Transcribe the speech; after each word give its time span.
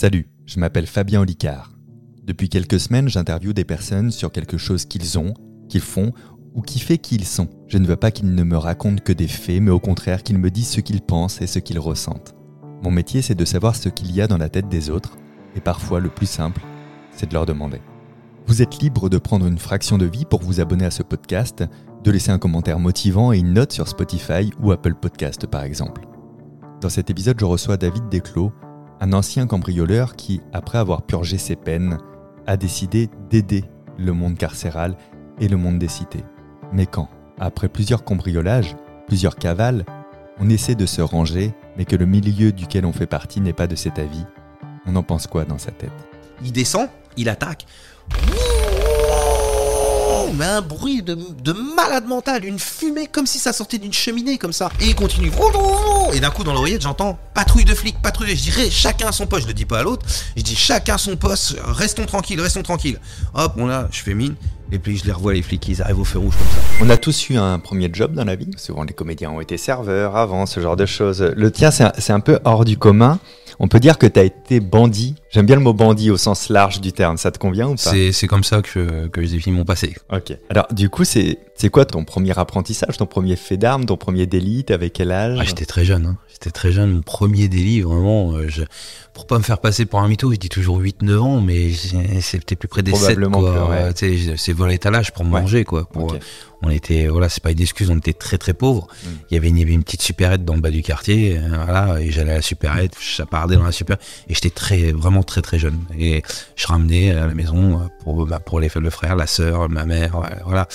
Salut, 0.00 0.30
je 0.46 0.58
m'appelle 0.58 0.86
Fabien 0.86 1.20
Olicard. 1.20 1.74
Depuis 2.24 2.48
quelques 2.48 2.80
semaines, 2.80 3.10
j'interviewe 3.10 3.52
des 3.52 3.66
personnes 3.66 4.10
sur 4.10 4.32
quelque 4.32 4.56
chose 4.56 4.86
qu'ils 4.86 5.18
ont, 5.18 5.34
qu'ils 5.68 5.82
font 5.82 6.14
ou 6.54 6.62
qui 6.62 6.78
fait 6.78 6.96
qui 6.96 7.16
ils 7.16 7.26
sont. 7.26 7.50
Je 7.66 7.76
ne 7.76 7.86
veux 7.86 7.96
pas 7.98 8.10
qu'ils 8.10 8.34
ne 8.34 8.42
me 8.42 8.56
racontent 8.56 9.02
que 9.04 9.12
des 9.12 9.28
faits, 9.28 9.60
mais 9.60 9.70
au 9.70 9.78
contraire 9.78 10.22
qu'ils 10.22 10.38
me 10.38 10.50
disent 10.50 10.70
ce 10.70 10.80
qu'ils 10.80 11.02
pensent 11.02 11.42
et 11.42 11.46
ce 11.46 11.58
qu'ils 11.58 11.78
ressentent. 11.78 12.34
Mon 12.82 12.90
métier, 12.90 13.20
c'est 13.20 13.34
de 13.34 13.44
savoir 13.44 13.76
ce 13.76 13.90
qu'il 13.90 14.10
y 14.10 14.22
a 14.22 14.26
dans 14.26 14.38
la 14.38 14.48
tête 14.48 14.70
des 14.70 14.88
autres, 14.88 15.18
et 15.54 15.60
parfois 15.60 16.00
le 16.00 16.08
plus 16.08 16.24
simple, 16.24 16.62
c'est 17.12 17.28
de 17.28 17.34
leur 17.34 17.44
demander. 17.44 17.82
Vous 18.46 18.62
êtes 18.62 18.80
libre 18.80 19.10
de 19.10 19.18
prendre 19.18 19.46
une 19.46 19.58
fraction 19.58 19.98
de 19.98 20.06
vie 20.06 20.24
pour 20.24 20.40
vous 20.40 20.62
abonner 20.62 20.86
à 20.86 20.90
ce 20.90 21.02
podcast, 21.02 21.62
de 22.02 22.10
laisser 22.10 22.30
un 22.30 22.38
commentaire 22.38 22.78
motivant 22.78 23.34
et 23.34 23.38
une 23.38 23.52
note 23.52 23.72
sur 23.72 23.86
Spotify 23.86 24.50
ou 24.62 24.72
Apple 24.72 24.94
Podcast 24.94 25.46
par 25.46 25.62
exemple. 25.62 26.06
Dans 26.80 26.88
cet 26.88 27.10
épisode, 27.10 27.38
je 27.38 27.44
reçois 27.44 27.76
David 27.76 28.08
Desclos, 28.08 28.50
un 29.00 29.12
ancien 29.14 29.46
cambrioleur 29.46 30.14
qui, 30.14 30.42
après 30.52 30.78
avoir 30.78 31.02
purgé 31.02 31.38
ses 31.38 31.56
peines, 31.56 31.98
a 32.46 32.56
décidé 32.56 33.08
d'aider 33.30 33.64
le 33.98 34.12
monde 34.12 34.36
carcéral 34.36 34.96
et 35.40 35.48
le 35.48 35.56
monde 35.56 35.78
des 35.78 35.88
cités. 35.88 36.24
Mais 36.72 36.86
quand, 36.86 37.08
après 37.38 37.68
plusieurs 37.68 38.04
cambriolages, 38.04 38.76
plusieurs 39.06 39.36
cavales, 39.36 39.84
on 40.38 40.48
essaie 40.50 40.74
de 40.74 40.86
se 40.86 41.00
ranger, 41.00 41.54
mais 41.76 41.84
que 41.84 41.96
le 41.96 42.06
milieu 42.06 42.52
duquel 42.52 42.84
on 42.84 42.92
fait 42.92 43.06
partie 43.06 43.40
n'est 43.40 43.52
pas 43.52 43.66
de 43.66 43.76
cet 43.76 43.98
avis, 43.98 44.24
on 44.86 44.96
en 44.96 45.02
pense 45.02 45.26
quoi 45.26 45.44
dans 45.44 45.58
sa 45.58 45.70
tête? 45.70 45.90
Il 46.44 46.52
descend, 46.52 46.88
il 47.16 47.28
attaque. 47.28 47.66
Mais 50.34 50.44
un 50.44 50.62
bruit 50.62 51.02
de, 51.02 51.16
de 51.42 51.52
malade 51.52 52.06
mental, 52.06 52.44
une 52.44 52.58
fumée 52.58 53.06
comme 53.06 53.26
si 53.26 53.38
ça 53.38 53.52
sortait 53.52 53.78
d'une 53.78 53.92
cheminée 53.92 54.38
comme 54.38 54.52
ça. 54.52 54.70
Et 54.80 54.86
il 54.86 54.94
continue. 54.94 55.30
Et 56.12 56.20
d'un 56.20 56.30
coup 56.30 56.44
dans 56.44 56.52
l'oreillette 56.52 56.82
j'entends 56.82 57.18
patrouille 57.34 57.64
de 57.64 57.74
flics, 57.74 58.00
patrouille. 58.02 58.36
Je 58.36 58.42
dirais 58.42 58.70
chacun 58.70 59.12
son 59.12 59.26
poste, 59.26 59.42
je 59.42 59.48
le 59.48 59.54
dis 59.54 59.64
pas 59.64 59.80
à 59.80 59.82
l'autre. 59.82 60.06
Je 60.36 60.42
dis 60.42 60.56
chacun 60.56 60.98
son 60.98 61.16
poste, 61.16 61.56
restons 61.64 62.06
tranquilles, 62.06 62.40
restons 62.40 62.62
tranquilles. 62.62 63.00
Hop, 63.34 63.54
on 63.56 63.66
là, 63.66 63.88
je 63.90 64.00
fais 64.00 64.14
mine. 64.14 64.34
Et 64.72 64.78
puis 64.78 64.96
je 64.96 65.04
les 65.04 65.12
revois 65.12 65.32
les 65.32 65.42
flics, 65.42 65.66
ils 65.66 65.82
arrivent 65.82 65.98
au 65.98 66.04
feu 66.04 66.20
rouge 66.20 66.34
comme 66.36 66.46
ça. 66.46 66.84
On 66.84 66.90
a 66.90 66.96
tous 66.96 67.28
eu 67.30 67.36
un 67.36 67.58
premier 67.58 67.90
job 67.92 68.14
dans 68.14 68.24
la 68.24 68.36
vie. 68.36 68.50
Souvent 68.56 68.84
les 68.84 68.92
comédiens 68.92 69.30
ont 69.30 69.40
été 69.40 69.56
serveurs 69.56 70.16
avant, 70.16 70.46
ce 70.46 70.60
genre 70.60 70.76
de 70.76 70.86
choses. 70.86 71.22
Le 71.22 71.50
tien 71.50 71.70
c'est 71.70 72.12
un 72.12 72.20
peu 72.20 72.38
hors 72.44 72.64
du 72.64 72.76
commun. 72.76 73.18
On 73.58 73.68
peut 73.68 73.80
dire 73.80 73.98
que 73.98 74.06
tu 74.06 74.18
as 74.20 74.24
été 74.24 74.60
bandit. 74.60 75.14
J'aime 75.30 75.46
bien 75.46 75.56
le 75.56 75.62
mot 75.62 75.72
bandit 75.72 76.10
au 76.10 76.16
sens 76.16 76.48
large 76.48 76.80
du 76.80 76.92
terme. 76.92 77.16
Ça 77.16 77.30
te 77.30 77.38
convient 77.38 77.68
ou 77.68 77.74
pas 77.74 77.92
C'est, 78.12 78.26
comme 78.26 78.44
ça 78.44 78.62
que, 78.62 79.06
que 79.08 79.22
je 79.24 79.30
définis 79.32 79.56
mon 79.56 79.64
passé. 79.64 79.94
Ok. 80.12 80.36
Alors, 80.48 80.66
du 80.72 80.88
coup, 80.90 81.04
c'est, 81.04 81.38
quoi 81.70 81.84
ton 81.84 82.04
premier 82.04 82.38
apprentissage, 82.38 82.96
ton 82.96 83.06
premier 83.06 83.36
fait 83.36 83.56
d'armes, 83.56 83.84
ton 83.86 83.96
premier 83.96 84.26
délit? 84.26 84.64
T'avais 84.64 84.90
quel 84.90 85.12
âge? 85.12 85.38
Ah, 85.40 85.44
j'étais 85.44 85.66
très 85.66 85.84
jeune, 85.84 86.06
hein. 86.06 86.16
j'étais 86.32 86.50
très 86.50 86.72
jeune. 86.72 86.90
Mon 86.92 87.02
premier 87.02 87.48
délit, 87.48 87.80
vraiment, 87.82 88.32
euh, 88.32 88.46
je, 88.48 88.62
pour 89.12 89.26
pas 89.26 89.38
me 89.38 89.42
faire 89.42 89.58
passer 89.58 89.86
pour 89.86 90.00
un 90.00 90.08
mytho, 90.08 90.32
je 90.32 90.36
dis 90.38 90.48
toujours 90.48 90.80
8-9 90.80 91.18
ans, 91.18 91.40
mais 91.40 91.70
c'était 92.20 92.56
plus 92.56 92.68
près 92.68 92.82
des 92.82 92.92
7 92.92 93.18
Probablement 93.18 93.40
ouais. 93.68 93.92
Euh, 94.02 94.34
C'est 94.36 94.52
voler 94.52 94.74
étalage 94.74 95.12
pour 95.12 95.24
Ouais. 95.24 95.40
manger 95.40 95.64
quoi. 95.64 95.84
Pour, 95.84 96.04
Ok. 96.04 96.18
Euh, 96.62 96.66
On 96.66 96.70
était, 96.70 97.08
voilà, 97.08 97.28
c'est 97.28 97.42
pas 97.42 97.50
une 97.50 97.60
excuse, 97.60 97.90
on 97.90 97.98
était 97.98 98.12
très 98.12 98.38
très 98.38 98.54
pauvres. 98.54 98.88
Mm. 99.02 99.08
Il 99.30 99.34
y 99.34 99.36
avait 99.36 99.48
une, 99.48 99.56
il 99.56 99.60
y 99.60 99.64
avait 99.64 99.72
une 99.72 99.82
petite 99.82 100.02
supérette 100.02 100.44
dans 100.44 100.54
le 100.54 100.60
bas 100.60 100.70
du 100.70 100.82
quartier, 100.82 101.38
euh, 101.38 101.48
voilà, 101.64 102.00
et 102.00 102.10
j'allais 102.10 102.32
à 102.32 102.36
la 102.36 102.42
supérette, 102.42 102.94
je 102.98 103.04
chapardais 103.04 103.56
dans 103.56 103.64
la 103.64 103.72
supérette, 103.72 104.02
et 104.28 104.34
j'étais 104.34 104.50
très, 104.50 104.92
vraiment 104.92 105.22
très 105.22 105.42
très 105.42 105.58
jeune. 105.58 105.78
Et 105.98 106.22
je 106.56 106.66
ramenais 106.66 107.12
à 107.12 107.26
la 107.26 107.34
maison 107.34 107.80
euh, 107.80 107.84
pour, 108.02 108.26
bah, 108.26 108.40
pour 108.40 108.60
les, 108.60 108.68
le 108.74 108.90
frère, 108.90 109.16
la 109.16 109.26
sœur, 109.26 109.68
ma 109.68 109.84
mère, 109.84 110.18
ouais, 110.18 110.36
voilà. 110.44 110.68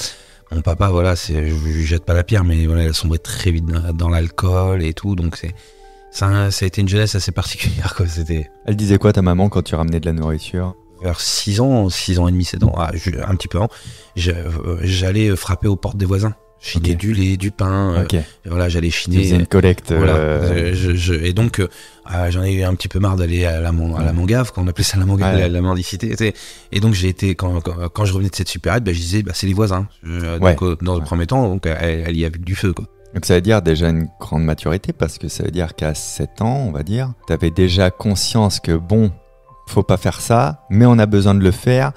Mon 0.51 0.61
papa, 0.61 0.89
voilà, 0.89 1.15
c'est, 1.15 1.49
je 1.49 1.55
lui 1.55 1.85
jette 1.85 2.05
pas 2.05 2.13
la 2.13 2.23
pierre, 2.23 2.43
mais 2.43 2.65
voilà, 2.67 2.83
il 2.83 2.89
a 2.89 2.93
sombré 2.93 3.17
très 3.17 3.51
vite 3.51 3.65
dans, 3.65 3.93
dans 3.93 4.09
l'alcool 4.09 4.83
et 4.83 4.93
tout, 4.93 5.15
donc 5.15 5.37
c'est, 5.37 5.55
ça, 6.11 6.49
ça 6.51 6.65
a 6.65 6.67
été 6.67 6.81
une 6.81 6.87
jeunesse 6.87 7.15
assez 7.15 7.31
particulière, 7.31 7.93
quoi. 7.95 8.07
C'était 8.07 8.49
Elle 8.65 8.75
disait 8.75 8.97
quoi 8.97 9.11
ta 9.11 9.21
maman 9.21 9.49
quand 9.49 9.63
tu 9.63 9.75
ramenais 9.75 9.99
de 9.99 10.05
la 10.05 10.13
nourriture? 10.13 10.75
Vers 11.05 11.21
6 11.21 11.59
ans, 11.61 11.89
6 11.89 12.19
ans 12.19 12.27
et 12.27 12.31
demi, 12.31 12.43
7 12.45 12.63
ans, 12.63 12.73
ah, 12.77 12.91
un 13.27 13.35
petit 13.35 13.47
peu 13.47 13.57
avant, 13.57 13.69
euh, 14.27 14.77
j'allais 14.81 15.35
frapper 15.35 15.67
aux 15.67 15.75
portes 15.75 15.97
des 15.97 16.05
voisins. 16.05 16.33
Chiner 16.59 16.91
Ok. 16.93 16.97
du 16.97 17.13
lait, 17.13 17.37
du 17.37 17.51
pain, 17.51 17.93
euh, 17.93 18.03
Ok. 18.03 18.15
voilà, 18.45 18.69
j'allais 18.69 18.89
chiner. 18.89 19.29
une 19.29 19.45
collecte. 19.45 19.91
Voilà. 19.93 20.13
euh, 20.15 20.71
Euh, 20.71 20.73
je- 20.73 20.95
je- 20.95 21.13
et 21.13 21.31
donc, 21.33 21.59
euh, 21.59 21.67
ah, 22.05 22.31
j'en 22.31 22.43
ai 22.43 22.53
eu 22.53 22.63
un 22.63 22.73
petit 22.73 22.87
peu 22.87 22.97
marre 22.99 23.17
d'aller 23.17 23.45
à 23.45 23.59
la, 23.59 23.71
mon- 23.71 23.95
à 23.95 24.03
la 24.03 24.13
mongave, 24.13 24.51
quand 24.51 24.63
on 24.63 24.67
appelait 24.67 24.83
ça 24.83 24.97
la 24.97 25.05
mongave, 25.05 25.35
Ouais. 25.35 25.41
la, 25.41 25.49
la 25.49 25.61
mendicité. 25.61 26.15
Et 26.71 26.79
donc, 26.79 26.93
j'ai 26.95 27.09
été, 27.09 27.35
quand, 27.35 27.61
quand, 27.61 27.75
quand 27.89 28.05
je 28.05 28.13
revenais 28.13 28.29
de 28.29 28.35
cette 28.35 28.47
supérette, 28.49 28.83
ben, 28.83 28.95
je 28.95 28.99
disais, 28.99 29.21
bah, 29.21 29.33
c'est 29.35 29.45
les 29.45 29.53
voisins. 29.53 29.87
Euh, 30.07 30.39
Ouais. 30.39 30.51
Donc, 30.55 30.63
euh, 30.63 30.77
dans 30.81 30.93
le 30.95 30.99
Ouais. 31.01 31.05
premier 31.05 31.27
temps, 31.27 31.47
donc, 31.47 31.67
elle, 31.67 32.05
elle 32.07 32.17
y 32.17 32.25
avait 32.25 32.39
du 32.39 32.55
feu, 32.55 32.73
quoi. 32.73 32.85
Donc 33.13 33.25
ça 33.25 33.35
veut 33.35 33.41
dire 33.41 33.61
déjà 33.61 33.89
une 33.89 34.07
grande 34.19 34.43
maturité 34.43 34.91
parce 34.91 35.17
que 35.17 35.29
ça 35.29 35.43
veut 35.45 35.51
dire 35.51 35.73
qu'à 35.75 35.93
7 35.93 36.41
ans, 36.41 36.65
on 36.67 36.71
va 36.73 36.83
dire, 36.83 37.13
tu 37.27 37.33
avais 37.33 37.49
déjà 37.51 37.89
conscience 37.89 38.59
que 38.59 38.73
bon, 38.73 39.11
faut 39.67 39.83
pas 39.83 39.97
faire 39.97 40.21
ça, 40.21 40.65
mais 40.69 40.85
on 40.85 40.97
a 40.99 41.05
besoin 41.05 41.35
de 41.35 41.43
le 41.43 41.51
faire, 41.51 41.91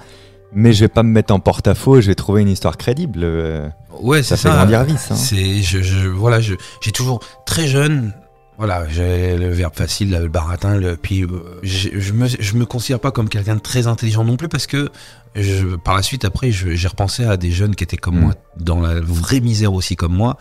mais 0.53 0.73
je 0.73 0.81
vais 0.81 0.87
pas 0.87 1.03
me 1.03 1.09
mettre 1.11 1.33
en 1.33 1.39
porte-à-faux, 1.39 2.01
je 2.01 2.07
vais 2.07 2.15
trouver 2.15 2.41
une 2.41 2.49
histoire 2.49 2.77
crédible. 2.77 3.19
euh, 3.23 3.69
Ouais, 4.01 4.23
Ça 4.23 4.35
c'est 4.37 4.43
fait 4.43 4.49
ça. 4.55 4.65
grandir 4.65 4.79
hein. 4.81 5.15
C'est, 5.15 5.61
je, 5.61 5.81
je, 5.81 6.07
voilà, 6.07 6.39
je, 6.39 6.55
j'ai 6.81 6.91
toujours 6.91 7.19
très 7.45 7.67
jeune. 7.67 8.13
Voilà, 8.57 8.85
j'ai 8.89 9.37
le 9.37 9.49
verbe 9.51 9.73
facile, 9.73 10.11
le 10.11 10.27
baratin, 10.27 10.75
le, 10.77 10.97
puis 10.97 11.23
euh, 11.23 11.27
je, 11.63 11.89
je 11.97 12.11
me, 12.13 12.27
je 12.27 12.55
me 12.57 12.65
considère 12.65 12.99
pas 12.99 13.11
comme 13.11 13.29
quelqu'un 13.29 13.55
de 13.55 13.61
très 13.61 13.87
intelligent 13.87 14.25
non 14.25 14.35
plus 14.35 14.49
parce 14.49 14.67
que 14.67 14.89
je, 15.35 15.75
par 15.77 15.95
la 15.95 16.01
suite 16.01 16.25
après, 16.25 16.51
je- 16.51 16.71
j'ai 16.75 16.87
repensé 16.89 17.23
à 17.23 17.37
des 17.37 17.51
jeunes 17.51 17.73
qui 17.73 17.85
étaient 17.85 17.95
comme 17.95 18.17
Mm. 18.17 18.21
moi, 18.21 18.33
dans 18.57 18.81
la 18.81 18.99
vraie 18.99 19.39
misère 19.39 19.71
aussi 19.73 19.95
comme 19.95 20.13
moi, 20.13 20.37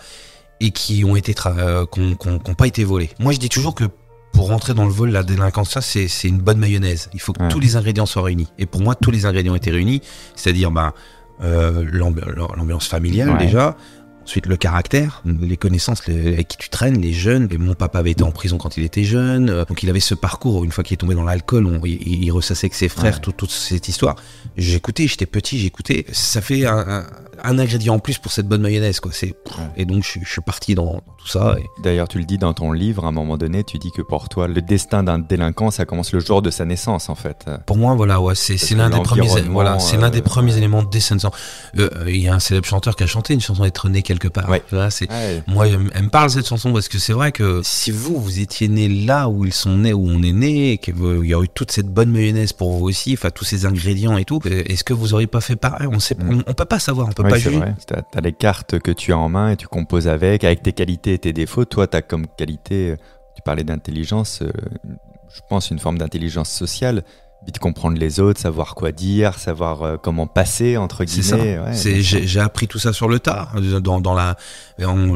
et 0.60 0.72
qui 0.72 1.04
ont 1.04 1.14
été, 1.14 1.32
tra- 1.32 1.56
euh, 1.58 1.86
qui 1.86 2.16
ont 2.24 2.54
pas 2.54 2.66
été 2.66 2.82
volés. 2.82 3.10
Moi, 3.20 3.32
je 3.32 3.38
dis 3.38 3.48
toujours 3.48 3.76
que 3.76 3.84
pour 4.32 4.48
rentrer 4.48 4.74
dans 4.74 4.84
le 4.84 4.92
vol, 4.92 5.10
la 5.10 5.22
délinquance, 5.22 5.70
ça, 5.70 5.80
c'est, 5.80 6.06
c'est 6.08 6.28
une 6.28 6.38
bonne 6.38 6.58
mayonnaise. 6.58 7.08
Il 7.14 7.20
faut 7.20 7.32
que 7.32 7.42
Ouais. 7.42 7.48
tous 7.48 7.60
les 7.60 7.76
ingrédients 7.76 8.06
soient 8.06 8.22
réunis. 8.22 8.48
Et 8.58 8.66
pour 8.66 8.80
moi, 8.82 8.94
tous 8.94 9.10
les 9.10 9.26
ingrédients 9.26 9.54
étaient 9.54 9.70
réunis, 9.70 10.00
c'est-à-dire, 10.36 10.70
ben, 10.70 10.92
euh, 11.42 11.84
l'ambi- 11.90 12.20
l'ambiance 12.56 12.86
familiale 12.88 13.30
Ouais. 13.30 13.38
déjà. 13.38 13.76
Ensuite, 14.28 14.44
le 14.44 14.58
caractère, 14.58 15.22
les 15.24 15.56
connaissances 15.56 16.06
les- 16.06 16.34
avec 16.34 16.48
qui 16.48 16.58
tu 16.58 16.68
traînes, 16.68 17.00
les 17.00 17.14
jeunes. 17.14 17.48
Et 17.50 17.56
mon 17.56 17.72
papa 17.72 18.00
avait 18.00 18.10
été 18.10 18.22
en 18.24 18.30
prison 18.30 18.58
quand 18.58 18.76
il 18.76 18.84
était 18.84 19.02
jeune, 19.04 19.48
euh, 19.48 19.64
donc 19.64 19.82
il 19.82 19.88
avait 19.88 20.00
ce 20.00 20.14
parcours. 20.14 20.64
Une 20.64 20.70
fois 20.70 20.84
qu'il 20.84 20.92
est 20.92 20.98
tombé 20.98 21.14
dans 21.14 21.24
l'alcool, 21.24 21.80
il, 21.86 22.24
il 22.24 22.30
ressassait 22.30 22.66
avec 22.66 22.74
ses 22.74 22.90
frères 22.90 23.14
Ouais. 23.14 23.20
tout- 23.22 23.32
toute 23.32 23.50
cette 23.50 23.88
histoire. 23.88 24.16
J'écoutais, 24.58 25.06
j'étais 25.06 25.24
petit, 25.24 25.58
j'écoutais. 25.58 26.04
Ça 26.12 26.42
fait 26.42 26.66
un, 26.66 26.76
un- 26.76 27.06
un 27.42 27.58
ingrédient 27.58 27.94
en 27.94 27.98
plus 28.00 28.18
pour 28.18 28.32
cette 28.32 28.46
bonne 28.48 28.60
mayonnaise, 28.60 29.00
quoi. 29.00 29.12
C'est 29.14 29.34
et 29.78 29.84
donc 29.86 30.02
je, 30.04 30.08
suis- 30.10 30.20
je 30.24 30.28
suis 30.30 30.40
parti 30.42 30.74
dans, 30.74 31.00
tout 31.16 31.26
ça. 31.28 31.56
Et 31.58 31.64
D'ailleurs, 31.82 32.08
tu 32.08 32.18
le 32.18 32.24
dis 32.24 32.36
dans 32.36 32.52
ton 32.52 32.72
livre, 32.72 33.04
à 33.06 33.08
un 33.08 33.12
moment 33.12 33.38
donné, 33.38 33.62
tu 33.64 33.78
dis 33.78 33.92
que 33.92 34.02
pour 34.02 34.28
toi, 34.28 34.46
le 34.48 34.60
destin 34.60 35.04
d'un 35.04 35.18
délinquant, 35.20 35.70
ça 35.70 35.84
commence 35.86 36.12
le 36.12 36.20
jour 36.20 36.42
de 36.42 36.50
sa 36.50 36.64
naissance, 36.66 37.08
en 37.08 37.14
fait. 37.14 37.46
pour 37.64 37.76
moi, 37.78 37.94
voilà, 37.94 38.20
ouais, 38.20 38.34
c'est 38.34 38.58
l'un 38.74 38.90
des 38.90 39.00
premiers, 39.00 39.28
voilà, 39.48 39.78
c'est 39.78 39.96
l'un 39.96 40.08
euh, 40.08 40.10
des 40.10 40.20
premiers 40.22 40.56
éléments 40.58 40.82
d'essence. 40.82 41.24
Euh, 41.24 41.88
euh, 41.96 42.10
Il 42.10 42.20
y 42.20 42.28
a 42.28 42.34
un 42.34 42.40
célèbre 42.40 42.66
chanteur 42.66 42.96
qui 42.96 43.04
a 43.04 43.06
chanté 43.06 43.32
une 43.34 43.40
chanson 43.40 43.62
d'être 43.62 43.88
né 43.88 44.02
quelque 44.02 44.17
part. 44.26 44.48
Ouais. 44.48 44.60
Voilà, 44.70 44.90
c'est 44.90 45.08
Ouais. 45.08 45.42
Moi, 45.46 45.68
elle 45.68 45.78
me 45.78 46.08
parle 46.08 46.30
cette 46.30 46.48
chanson 46.48 46.72
parce 46.72 46.88
que 46.88 46.98
c'est 46.98 47.12
vrai 47.12 47.30
que 47.30 47.60
si 47.62 47.92
vous, 47.92 48.20
vous 48.20 48.40
étiez 48.40 48.66
né 48.66 48.88
là 48.88 49.28
où 49.28 49.44
ils 49.44 49.52
sont 49.52 49.76
nés, 49.76 49.92
où 49.92 50.08
on 50.08 50.20
est 50.24 50.32
né, 50.32 50.72
et 50.72 50.78
qu'il 50.78 50.96
y 50.96 51.34
aurait 51.34 51.44
eu 51.44 51.48
toute 51.48 51.70
cette 51.70 51.86
bonne 51.88 52.10
mayonnaise 52.10 52.52
pour 52.52 52.72
vous 52.72 52.86
aussi, 52.86 53.12
enfin 53.12 53.30
tous 53.30 53.44
ces 53.44 53.64
ingrédients 53.66 54.16
et 54.18 54.24
tout, 54.24 54.40
euh, 54.46 54.64
est-ce 54.66 54.82
que 54.82 54.92
vous 54.94 55.14
auriez 55.14 55.28
pas 55.28 55.40
fait 55.40 55.54
pareil? 55.54 55.86
On 55.92 56.00
sait, 56.00 56.16
Mm. 56.16 56.30
on, 56.46 56.50
on 56.50 56.54
peut 56.54 56.64
pas 56.64 56.80
savoir, 56.80 57.06
on 57.08 57.12
peut 57.12 57.22
Ouais, 57.22 57.30
pas 57.30 57.38
juger. 57.38 57.60
T'as 57.86 58.00
as 58.16 58.20
les 58.20 58.32
cartes 58.32 58.80
que 58.80 58.90
tu 58.90 59.12
as 59.12 59.18
en 59.18 59.28
main 59.28 59.50
et 59.52 59.56
tu 59.56 59.68
composes 59.68 60.08
avec, 60.08 60.42
avec 60.42 60.62
tes 60.64 60.72
qualités 60.72 61.12
et 61.14 61.18
tes 61.18 61.32
défauts. 61.32 61.64
Toi, 61.64 61.86
tu 61.86 61.96
as 61.96 62.02
comme 62.02 62.26
qualité, 62.26 62.90
euh, 62.90 62.96
tu 63.36 63.42
parlais 63.42 63.62
d'intelligence, 63.62 64.40
euh, 64.42 64.50
je 65.34 65.40
pense 65.48 65.70
une 65.70 65.78
forme 65.78 65.98
d'intelligence 65.98 66.50
sociale, 66.50 67.04
vite 67.46 67.58
comprendre 67.58 67.98
les 67.98 68.20
autres, 68.20 68.40
savoir 68.40 68.74
quoi 68.74 68.92
dire, 68.92 69.34
savoir 69.38 69.82
euh, 69.82 69.96
comment 69.96 70.26
passer, 70.26 70.76
entre 70.76 71.04
C'est 71.06 71.22
ça. 71.22 71.36
guillemets. 71.36 71.58
ouais, 71.58 71.74
C'est- 71.74 72.02
sûr. 72.02 72.18
J'ai 72.20 72.26
j'ai 72.26 72.40
appris 72.40 72.68
tout 72.68 72.78
ça 72.78 72.92
sur 72.92 73.08
le 73.08 73.18
tas, 73.20 73.48
euh, 73.56 73.80
dans, 73.80 74.00
dans 74.00 74.14
la, 74.14 74.36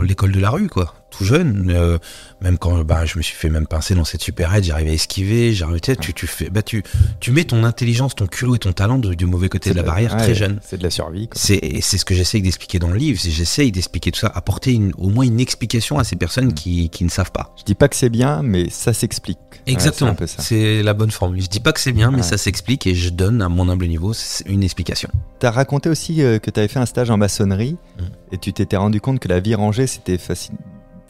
l'école 0.02 0.32
de 0.32 0.40
la 0.40 0.50
rue, 0.50 0.68
quoi. 0.68 0.94
Tout 1.16 1.24
jeune, 1.24 1.70
euh, 1.70 1.98
même 2.40 2.56
quand 2.56 2.82
bah, 2.84 3.04
je 3.04 3.18
me 3.18 3.22
suis 3.22 3.36
fait 3.36 3.50
même 3.50 3.66
pincer 3.66 3.94
dans 3.94 4.04
cette 4.04 4.22
supérette, 4.22 4.64
j'arrivais 4.64 4.90
à 4.90 4.94
esquiver, 4.94 5.52
j'arrivais, 5.52 5.80
tu, 5.80 6.14
tu, 6.14 6.26
fais, 6.26 6.48
bah, 6.48 6.62
tu, 6.62 6.82
tu 7.20 7.30
mets 7.32 7.44
ton 7.44 7.64
intelligence, 7.64 8.14
ton 8.14 8.26
culot 8.26 8.54
et 8.56 8.58
ton 8.58 8.72
talent 8.72 8.98
de- 8.98 9.12
du 9.12 9.26
mauvais 9.26 9.50
côté 9.50 9.70
de 9.70 9.74
la 9.76 9.82
barrière 9.82 10.12
ouais, 10.14 10.22
très 10.22 10.34
jeune. 10.34 10.58
C'est 10.64 10.78
de 10.78 10.82
la 10.82 10.90
survie. 10.90 11.28
C'est 11.34 11.80
ce 11.82 12.04
que 12.06 12.14
j'essaye 12.14 12.40
d'expliquer 12.40 12.78
dans 12.78 12.88
le 12.88 12.96
livre. 12.96 13.20
c'est 13.20 13.30
J'essaye 13.30 13.70
d'expliquer 13.72 14.10
tout 14.10 14.20
ça, 14.20 14.32
apporter 14.34 14.72
une, 14.72 14.92
au 14.96 15.10
moins 15.10 15.24
une 15.24 15.38
explication 15.38 15.98
à 15.98 16.04
ces 16.04 16.16
personnes 16.16 16.46
Mm. 16.46 16.54
qui, 16.54 16.88
qui 16.88 17.04
ne 17.04 17.10
savent 17.10 17.30
pas. 17.30 17.54
Je 17.58 17.64
dis 17.64 17.74
pas 17.74 17.88
que 17.88 17.96
c'est 17.96 18.08
bien, 18.08 18.42
mais 18.42 18.70
ça 18.70 18.92
s'explique. 18.94 19.38
Exactement. 19.66 20.16
c'est 20.38 20.82
la 20.82 20.94
bonne 20.94 21.10
formule. 21.10 21.42
Je 21.42 21.48
dis 21.48 21.60
pas 21.60 21.72
que 21.72 21.80
c'est 21.80 21.92
bien, 21.92 22.10
mais 22.10 22.16
Ouais. 22.16 22.22
ça 22.22 22.38
s'explique 22.38 22.86
et 22.86 22.94
je 22.94 23.10
donne 23.10 23.42
à 23.42 23.48
mon 23.50 23.68
humble 23.68 23.86
niveau 23.86 24.12
une 24.46 24.62
explication. 24.62 25.10
Tu 25.40 25.46
as 25.46 25.50
raconté 25.50 25.88
aussi 25.90 26.22
euh, 26.22 26.38
que 26.38 26.50
tu 26.50 26.58
avais 26.58 26.68
fait 26.68 26.78
un 26.80 26.86
stage 26.86 27.10
en 27.10 27.16
maçonnerie 27.18 27.76
Mhm. 27.98 28.06
et 28.32 28.38
tu 28.38 28.52
t'étais 28.52 28.76
rendu 28.76 29.00
compte 29.00 29.20
que 29.20 29.28
la 29.28 29.40
vie 29.40 29.54
rangée, 29.54 29.86
c'était 29.86 30.16
faci- 30.16 30.50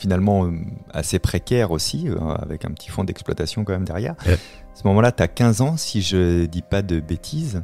finalement 0.03 0.47
euh, 0.47 0.51
assez 0.93 1.21
précaire 1.21 1.71
aussi, 1.71 2.09
euh, 2.09 2.19
avec 2.35 2.65
un 2.65 2.73
petit 2.73 2.91
fonds 2.91 3.05
d'exploitation 3.05 3.65
quand 3.65 3.73
même 3.73 3.85
derrière. 3.85 4.17
Ouais. 4.27 4.35
À 4.35 4.75
ce 4.75 4.83
moment-là, 4.89 5.13
tu 5.13 5.23
as 5.23 5.29
15 5.29 5.61
ans, 5.61 5.77
si 5.77 6.03
je 6.03 6.45
dis 6.47 6.63
pas 6.63 6.83
de 6.83 6.99
bêtises. 6.99 7.63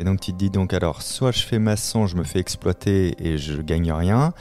Et 0.00 0.04
donc 0.04 0.20
tu 0.20 0.32
te 0.32 0.36
dis 0.36 0.50
donc 0.50 0.74
alors, 0.74 1.00
soit 1.00 1.30
je 1.30 1.42
fais 1.42 1.60
maçon, 1.60 2.06
je 2.06 2.16
me 2.16 2.24
fais 2.24 2.40
exploiter 2.40 3.14
et 3.24 3.38
je 3.38 3.62
gagne 3.62 3.92
rien, 3.92 4.34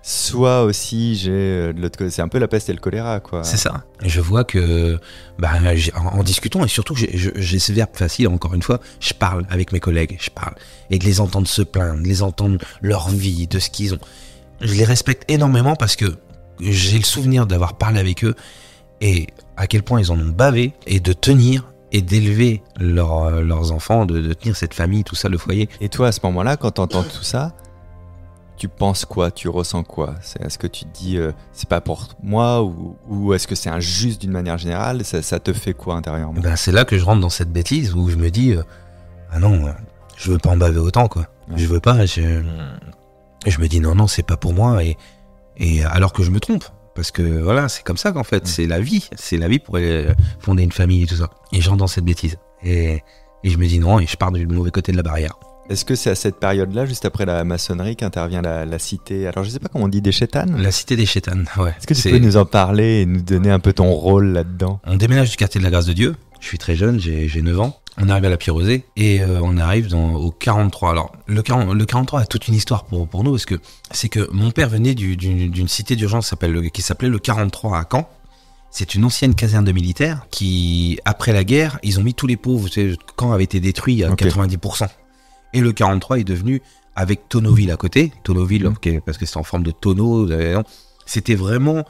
soit 0.00 0.62
aussi 0.62 1.16
j'ai 1.16 1.30
euh, 1.32 1.72
l'autre 1.76 1.98
côté. 1.98 2.10
C'est 2.10 2.22
un 2.22 2.28
peu 2.28 2.38
la 2.38 2.46
peste 2.46 2.68
et 2.70 2.72
le 2.72 2.78
choléra, 2.78 3.18
quoi. 3.18 3.42
C'est 3.42 3.56
ça. 3.56 3.82
Et 4.00 4.08
je 4.08 4.20
vois 4.20 4.44
que, 4.44 4.98
bah, 5.38 5.50
en, 5.96 6.20
en 6.20 6.22
discutant, 6.22 6.64
et 6.64 6.68
surtout, 6.68 6.94
j'ai 6.94 7.58
ce 7.58 7.72
verbe 7.72 7.94
facile, 7.94 8.28
encore 8.28 8.54
une 8.54 8.62
fois, 8.62 8.78
je 9.00 9.12
parle 9.12 9.44
avec 9.50 9.72
mes 9.72 9.80
collègues, 9.80 10.18
je 10.20 10.30
parle. 10.30 10.54
Et 10.90 11.00
de 11.00 11.04
les 11.04 11.20
entendre 11.20 11.48
se 11.48 11.62
plaindre, 11.62 12.00
de 12.00 12.08
les 12.08 12.22
entendre 12.22 12.58
leur 12.80 13.08
vie, 13.08 13.48
de 13.48 13.58
ce 13.58 13.70
qu'ils 13.70 13.92
ont. 13.94 14.00
Je 14.62 14.74
les 14.74 14.84
respecte 14.84 15.28
énormément 15.28 15.74
parce 15.74 15.96
que 15.96 16.06
j'ai 16.62 16.98
le 16.98 17.04
souvenir 17.04 17.46
d'avoir 17.46 17.74
parlé 17.74 17.98
avec 18.00 18.24
eux 18.24 18.34
et 19.00 19.26
à 19.56 19.66
quel 19.66 19.82
point 19.82 20.00
ils 20.00 20.10
en 20.12 20.18
ont 20.18 20.28
bavé 20.28 20.72
et 20.86 21.00
de 21.00 21.12
tenir 21.12 21.68
et 21.90 22.00
d'élever 22.02 22.62
leur- 22.78 23.24
euh, 23.24 23.42
leurs 23.42 23.72
enfants, 23.72 24.06
de, 24.06 24.20
de 24.20 24.32
tenir 24.32 24.56
cette 24.56 24.72
famille, 24.74 25.04
tout 25.04 25.14
ça, 25.14 25.28
le 25.28 25.36
foyer. 25.36 25.68
Et 25.80 25.88
toi, 25.88 26.08
à 26.08 26.12
ce 26.12 26.20
moment-là, 26.24 26.56
quand 26.56 26.70
t'entends 26.70 27.02
tout 27.02 27.22
ça, 27.22 27.52
tu 28.56 28.68
penses 28.68 29.04
quoi? 29.04 29.30
Tu 29.30 29.48
ressens 29.48 29.82
quoi? 29.82 30.14
Est-ce 30.40 30.56
que 30.56 30.68
tu 30.68 30.84
te 30.84 30.98
dis 30.98 31.18
euh, 31.18 31.32
c'est 31.52 31.68
pas 31.68 31.80
pour 31.80 32.08
moi 32.22 32.62
ou, 32.62 32.96
ou 33.08 33.34
est-ce 33.34 33.46
que 33.48 33.54
c'est 33.56 33.70
injuste 33.70 34.20
d'une 34.20 34.30
manière 34.30 34.56
générale? 34.56 35.04
Ça, 35.04 35.20
ça 35.20 35.40
te 35.40 35.52
fait 35.52 35.74
quoi 35.74 35.96
intérieurement? 35.96 36.40
Ben, 36.40 36.54
c'est 36.56 36.70
là 36.72 36.84
que 36.84 36.96
je 36.96 37.04
rentre 37.04 37.20
dans 37.20 37.30
cette 37.30 37.52
bêtise 37.52 37.92
où 37.94 38.08
je 38.08 38.16
me 38.16 38.30
dis 38.30 38.52
euh, 38.52 38.62
ah 39.32 39.40
non, 39.40 39.64
je 40.16 40.30
veux 40.30 40.38
pas 40.38 40.50
en 40.50 40.56
baver 40.56 40.78
autant 40.78 41.08
quoi. 41.08 41.22
Ouais. 41.50 41.56
Je 41.56 41.66
veux 41.66 41.80
pas. 41.80 42.06
Je, 42.06 42.42
je 43.46 43.58
me 43.58 43.66
dis 43.66 43.80
non 43.80 43.94
non 43.96 44.06
c'est 44.06 44.22
pas 44.22 44.36
pour 44.36 44.54
moi 44.54 44.84
et 44.84 44.96
et 45.62 45.82
alors 45.84 46.12
que 46.12 46.22
je 46.22 46.30
me 46.30 46.40
trompe 46.40 46.64
parce 46.94 47.10
que 47.10 47.22
voilà 47.22 47.68
c'est 47.70 47.82
comme 47.84 47.96
ça 47.96 48.12
qu'en 48.12 48.24
fait 48.24 48.42
Mm. 48.44 48.46
c'est 48.46 48.66
la 48.66 48.80
vie 48.80 49.08
c'est 49.16 49.38
la 49.38 49.48
vie 49.48 49.58
pour 49.58 49.76
euh, 49.78 50.12
fonder 50.40 50.62
une 50.62 50.72
famille 50.72 51.04
et 51.04 51.06
tout 51.06 51.14
ça 51.16 51.30
et 51.52 51.60
je 51.62 51.68
rentre 51.70 51.78
dans 51.80 51.86
cette 51.86 52.04
bêtise 52.04 52.36
et 52.62 53.02
et 53.44 53.50
je 53.50 53.56
me 53.58 53.66
dis 53.66 53.78
non 53.78 53.98
et 53.98 54.06
je 54.06 54.16
pars 54.16 54.30
du 54.30 54.46
mauvais 54.46 54.70
côté 54.70 54.92
de 54.92 54.96
la 54.98 55.02
barrière. 55.02 55.32
Est-ce 55.70 55.84
que 55.84 55.94
c'est 55.94 56.10
à 56.10 56.14
cette 56.16 56.38
période-là, 56.38 56.86
juste 56.86 57.04
après 57.04 57.24
la 57.24 57.44
maçonnerie, 57.44 57.94
qu'intervient 57.96 58.42
la, 58.42 58.64
la 58.66 58.78
cité? 58.80 59.26
Alors, 59.28 59.42
je 59.44 59.50
sais 59.50 59.60
pas 59.60 59.68
comment 59.72 59.84
on 59.84 59.88
dit, 59.88 60.02
des 60.02 60.12
chétanes? 60.12 60.60
La 60.60 60.70
cité 60.72 60.96
des 60.96 61.06
chétanes 61.06 61.46
ouais. 61.56 61.70
Est-ce 61.70 61.86
que 61.86 61.94
tu 61.94 62.10
peux 62.10 62.18
nous 62.18 62.36
en 62.36 62.44
parler 62.44 63.02
et 63.02 63.06
nous 63.06 63.22
donner 63.22 63.50
un 63.50 63.60
peu 63.60 63.72
ton 63.72 63.90
rôle 63.92 64.26
là-dedans? 64.32 64.80
On 64.84 64.96
déménage 64.96 65.30
du 65.30 65.36
quartier 65.36 65.60
de 65.60 65.64
la 65.64 65.70
Grâce 65.70 65.86
de 65.86 65.92
Dieu. 65.92 66.14
Je 66.42 66.48
suis 66.48 66.58
très 66.58 66.74
jeune, 66.74 66.98
j'ai 67.00 67.28
j'ai 67.28 67.40
9 67.40 67.60
ans. 67.60 67.78
On 67.98 68.08
arrive 68.08 68.24
à 68.24 68.28
la 68.30 68.36
Pierrosée 68.36 68.84
et 68.96 69.20
euh, 69.22 69.38
on 69.42 69.56
arrive 69.58 69.88
dans, 69.88 70.14
au 70.14 70.30
43. 70.32 70.90
Alors, 70.90 71.12
le, 71.26 71.40
40 71.42 71.72
le 71.74 71.84
43 71.86 72.20
a 72.22 72.24
toute 72.26 72.48
une 72.48 72.54
histoire 72.54 72.84
pour, 72.84 73.06
pour 73.06 73.22
nous 73.22 73.30
parce 73.30 73.44
que 73.46 73.54
c'est 73.92 74.08
que 74.08 74.28
mon 74.32 74.50
père 74.50 74.68
venait 74.68 74.94
du- 74.94 75.16
d'une 75.16 75.68
cité 75.68 75.94
d'urgence 75.94 76.34
qui 76.72 76.82
s'appelait 76.82 77.08
le 77.08 77.18
43 77.18 77.78
à 77.78 77.86
Caen. 77.90 78.08
C'est 78.70 78.94
une 78.96 79.04
ancienne 79.04 79.34
caserne 79.36 79.64
de 79.66 79.72
militaires 79.72 80.26
qui, 80.30 80.98
après 81.04 81.32
la 81.32 81.44
guerre, 81.44 81.78
ils 81.84 82.00
ont 82.00 82.02
mis 82.02 82.14
tous 82.14 82.26
les 82.26 82.38
pauvres. 82.38 82.60
Vous 82.62 82.68
savez, 82.68 82.96
Caen 83.20 83.30
avait 83.32 83.44
été 83.44 83.60
détruit 83.60 84.02
à 84.02 84.10
Ok. 84.10 84.22
90%. 84.22 84.88
Et 85.52 85.60
le 85.60 85.72
43 85.72 86.18
est 86.18 86.24
devenu, 86.24 86.60
avec 86.96 87.28
Tonneauville 87.28 87.70
à 87.70 87.76
côté, 87.76 88.10
Tonneauville, 88.24 88.64
Mhm. 88.64 88.72
ok, 88.72 89.00
parce 89.04 89.18
que 89.18 89.26
c'est 89.26 89.36
en 89.36 89.42
forme 89.44 89.62
de 89.62 89.70
tonneau, 89.70 90.26
c'était 91.04 91.34
vraiment 91.34 91.84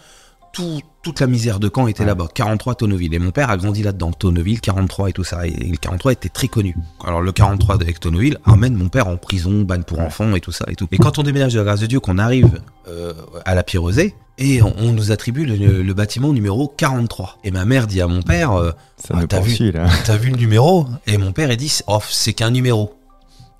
tout- 0.52 0.80
toute 1.02 1.18
la 1.20 1.26
misère 1.26 1.58
de 1.58 1.68
Caen 1.74 1.88
était 1.88 2.00
Ouais. 2.02 2.06
là-bas. 2.06 2.28
43 2.32 2.76
Tonneauville. 2.76 3.12
Et 3.14 3.18
mon 3.18 3.32
père 3.32 3.50
a 3.50 3.56
grandi 3.56 3.82
là-dedans. 3.82 4.12
Tonneauville, 4.12 4.60
43 4.60 5.08
et 5.08 5.12
tout 5.12 5.24
ça. 5.24 5.46
Et 5.46 5.50
le 5.50 5.76
43 5.76 6.12
était 6.12 6.28
très 6.28 6.46
connu. 6.46 6.76
Alors 7.04 7.20
le 7.20 7.32
43 7.32 7.74
avec 7.76 7.98
Tonneauville 7.98 8.38
emmène 8.44 8.74
mon 8.74 8.88
père 8.88 9.08
en 9.08 9.16
prison, 9.16 9.62
bagne 9.62 9.82
pour 9.82 9.98
enfants 9.98 10.34
et 10.36 10.40
tout 10.40 10.52
ça 10.52 10.64
et 10.68 10.76
tout. 10.76 10.86
Et 10.92 10.98
quand 10.98 11.18
on 11.18 11.22
déménage 11.24 11.54
de 11.54 11.58
la 11.58 11.64
grâce 11.64 11.80
de 11.80 11.86
Dieu, 11.86 11.98
qu'on 11.98 12.18
arrive 12.18 12.60
euh, 12.88 13.12
à 13.44 13.54
la 13.56 13.62
Pierrosée, 13.64 14.14
et 14.38 14.62
on, 14.62 14.72
on 14.78 14.92
nous 14.92 15.10
attribue 15.10 15.44
le, 15.44 15.82
le 15.82 15.94
bâtiment 15.94 16.32
numéro 16.32 16.68
43. 16.68 17.38
Et 17.44 17.50
ma 17.50 17.64
mère 17.64 17.86
dit 17.88 18.00
à 18.00 18.06
mon 18.06 18.22
père, 18.22 18.52
euh, 18.52 18.70
Ah, 19.12 19.20
nous 19.20 19.26
t'as 19.26 19.40
vu 19.40 20.30
le 20.30 20.36
numéro? 20.36 20.86
Et 21.06 21.18
mon 21.18 21.32
père 21.32 21.50
il 21.50 21.56
dit, 21.56 21.80
oh, 21.88 21.98
c'est 22.08 22.32
qu'un 22.32 22.50
numéro. 22.50 22.94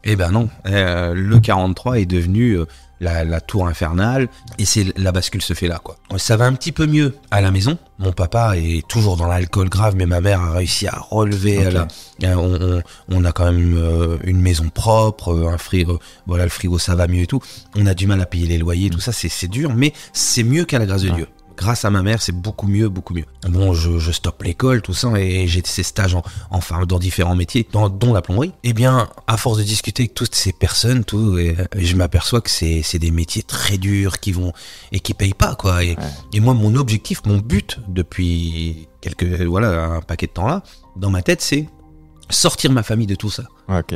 Eh 0.04 0.16
ben 0.16 0.30
non, 0.32 0.48
Euh, 0.66 1.14
le 1.14 1.38
43 1.40 1.98
est 2.00 2.06
devenu 2.06 2.58
la, 3.02 3.24
la 3.24 3.40
tour 3.40 3.66
infernale 3.66 4.28
et 4.58 4.64
c'est 4.64 4.96
la 4.98 5.12
bascule 5.12 5.42
se 5.42 5.52
fait 5.52 5.68
là 5.68 5.78
quoi. 5.82 5.96
Ça 6.16 6.36
va 6.36 6.46
un 6.46 6.54
petit 6.54 6.72
peu 6.72 6.86
mieux 6.86 7.14
à 7.30 7.40
la 7.42 7.50
maison. 7.50 7.76
Mon 7.98 8.12
papa 8.12 8.56
est 8.56 8.86
toujours 8.88 9.16
dans 9.16 9.26
l'alcool 9.26 9.68
grave, 9.68 9.94
mais 9.96 10.06
ma 10.06 10.20
mère 10.20 10.40
a 10.40 10.52
réussi 10.52 10.86
à 10.86 10.96
relever. 11.10 11.58
On, 12.24 12.54
on- 12.78 12.82
on 13.08 13.24
a 13.24 13.32
quand 13.32 13.44
même 13.52 13.76
euh, 13.76 14.16
une 14.24 14.40
maison 14.40 14.68
propre, 14.72 15.34
euh, 15.34 15.48
un 15.48 15.58
frigo. 15.58 15.98
Voilà, 16.26 16.44
le 16.44 16.50
frigo 16.50 16.78
ça 16.78 16.94
va 16.94 17.06
mieux 17.08 17.22
et 17.22 17.26
tout. 17.26 17.40
On 17.76 17.86
a 17.86 17.94
du 17.94 18.06
mal 18.06 18.20
à 18.20 18.26
payer 18.26 18.46
les 18.46 18.58
loyers, 18.58 18.88
tout 18.90 19.00
ça 19.00 19.12
c'est 19.12 19.28
c'est 19.28 19.48
dur, 19.48 19.74
mais 19.74 19.92
c'est 20.12 20.42
mieux 20.44 20.64
qu'à 20.64 20.78
la 20.78 20.86
grâce 20.86 21.02
de. 21.02 21.10
Dieu. 21.10 21.26
Grâce 21.56 21.84
à 21.84 21.90
ma 21.90 22.02
mère, 22.02 22.22
c'est 22.22 22.32
beaucoup 22.32 22.66
mieux, 22.66 22.88
beaucoup 22.88 23.14
mieux. 23.14 23.24
Bon, 23.48 23.72
je, 23.74 23.98
je 23.98 24.12
stoppe 24.12 24.42
l'école, 24.42 24.82
tout 24.82 24.94
ça, 24.94 25.08
et 25.18 25.46
j'ai 25.46 25.62
ces 25.64 25.82
stages 25.82 26.14
en, 26.14 26.22
enfin 26.50 26.84
dans 26.86 26.98
différents 26.98 27.34
métiers, 27.36 27.66
dont, 27.72 27.88
dont 27.88 28.12
la 28.12 28.22
plomberie. 28.22 28.52
Eh 28.64 28.72
bien, 28.72 29.08
à 29.26 29.36
force 29.36 29.58
de 29.58 29.62
discuter 29.62 30.02
avec 30.04 30.14
toutes 30.14 30.34
ces 30.34 30.52
personnes, 30.52 31.04
tout, 31.04 31.38
et, 31.38 31.56
et 31.76 31.84
je 31.84 31.96
m'aperçois 31.96 32.40
que 32.40 32.50
c'est 32.50 32.82
c'est 32.82 32.98
des 32.98 33.10
métiers 33.10 33.42
très 33.42 33.78
durs 33.78 34.18
qui 34.20 34.32
vont 34.32 34.52
et 34.92 35.00
qui 35.00 35.14
payent 35.14 35.34
pas 35.34 35.54
quoi. 35.54 35.84
Et, 35.84 35.90
Ouais. 35.92 35.96
et 36.32 36.40
moi, 36.40 36.54
mon 36.54 36.74
objectif, 36.74 37.20
mon 37.26 37.38
but 37.38 37.78
depuis 37.88 38.88
quelques 39.00 39.24
voilà 39.42 39.84
un 39.84 40.00
paquet 40.00 40.26
de 40.26 40.32
temps 40.32 40.46
là, 40.46 40.62
dans 40.96 41.10
ma 41.10 41.22
tête, 41.22 41.42
c'est 41.42 41.68
sortir 42.30 42.72
ma 42.72 42.82
famille 42.82 43.06
de 43.06 43.14
tout 43.14 43.30
ça 43.30 43.44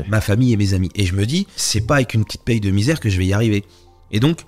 ma 0.09 0.21
famille 0.21 0.53
et 0.53 0.57
mes 0.57 0.75
amis. 0.75 0.91
Et 0.95 1.07
je 1.07 1.15
me 1.15 1.25
dis, 1.27 1.47
c'est 1.57 1.81
pas 1.87 1.97
avec 1.97 2.13
une 2.15 2.25
petite 2.25 2.43
paye 2.43 2.61
de 2.61 2.71
misère 2.71 3.01
que 3.01 3.09
je 3.09 3.17
vais 3.19 3.27
y 3.27 3.33
arriver. 3.33 3.65
Et 4.11 4.21
donc, 4.21 4.41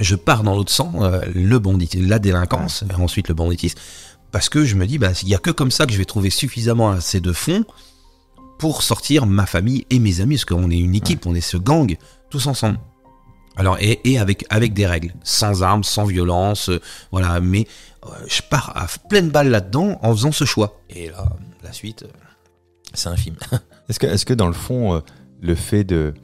je 0.00 0.16
pars 0.16 0.42
dans 0.42 0.56
l'autre 0.56 0.72
sens, 0.72 0.94
euh, 1.00 1.20
le 1.34 1.58
banditisme, 1.58 2.08
la 2.08 2.18
délinquance, 2.18 2.84
et 2.90 2.94
ensuite 2.94 3.28
le 3.28 3.34
banditisme. 3.34 3.78
Parce 4.32 4.48
que 4.48 4.64
je 4.64 4.74
me 4.74 4.86
dis, 4.86 4.98
bah, 4.98 5.12
il 5.22 5.28
y 5.28 5.34
a 5.34 5.38
que 5.38 5.50
comme 5.50 5.70
ça 5.70 5.86
que 5.86 5.92
je 5.92 5.98
vais 5.98 6.04
trouver 6.04 6.30
suffisamment 6.30 6.90
assez 6.90 7.20
de 7.20 7.32
fonds 7.32 7.64
pour 8.58 8.82
sortir 8.82 9.26
ma 9.26 9.46
famille 9.46 9.86
et 9.90 9.98
mes 9.98 10.20
amis, 10.20 10.36
parce 10.36 10.44
qu'on 10.44 10.70
est 10.70 10.78
une 10.78 10.94
équipe, 10.94 11.26
on 11.26 11.34
est 11.34 11.40
ce 11.40 11.56
gang, 11.56 11.96
tous 12.30 12.46
ensemble. 12.46 12.78
Alors, 13.56 13.76
et, 13.80 14.00
et 14.04 14.18
avec, 14.18 14.46
avec 14.48 14.72
des 14.72 14.86
règles, 14.86 15.12
sans 15.22 15.62
armes, 15.62 15.84
sans 15.84 16.04
violence, 16.04 16.70
euh, 16.70 16.80
voilà, 17.10 17.40
mais 17.40 17.66
euh, 18.06 18.08
je 18.26 18.42
pars 18.42 18.72
à 18.76 18.86
pleine 19.08 19.28
balle 19.28 19.48
là-dedans 19.48 19.98
en 20.02 20.12
faisant 20.12 20.32
ce 20.32 20.44
choix. 20.44 20.80
Et 20.88 21.08
là, 21.08 21.28
la 21.62 21.72
suite, 21.72 22.06
c'est 22.94 23.08
un 23.08 23.16
film. 23.16 23.36
Est-ce 23.88 23.98
que, 23.98 24.06
est 24.06 24.24
que 24.24 24.34
dans 24.34 24.46
le 24.46 24.52
fond, 24.52 25.02
le 25.42 25.54
fait 25.56 25.82
de, 25.82 26.14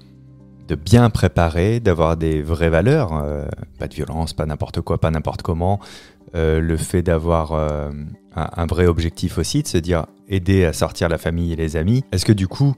de 0.66 0.74
bien 0.74 1.10
préparer, 1.10 1.80
d'avoir 1.80 2.16
des 2.16 2.42
vraies 2.42 2.70
valeurs, 2.70 3.12
euh, 3.14 3.46
pas 3.78 3.88
de 3.88 3.94
violence, 3.94 4.32
pas 4.32 4.46
n'importe 4.46 4.80
quoi, 4.80 4.98
pas 4.98 5.10
n'importe 5.10 5.42
comment, 5.42 5.80
euh, 6.34 6.60
le 6.60 6.76
fait 6.76 7.02
d'avoir 7.02 7.52
euh, 7.52 7.90
un, 8.34 8.66
vrai 8.66 8.86
objectif 8.86 9.38
aussi, 9.38 9.62
de 9.62 9.68
se 9.68 9.78
dire 9.78 10.06
aider 10.28 10.64
à 10.64 10.72
sortir 10.72 11.08
la 11.08 11.18
famille 11.18 11.52
et 11.52 11.56
les 11.56 11.76
amis, 11.76 12.04
est-ce 12.12 12.24
que 12.24 12.32
du 12.32 12.48
coup, 12.48 12.74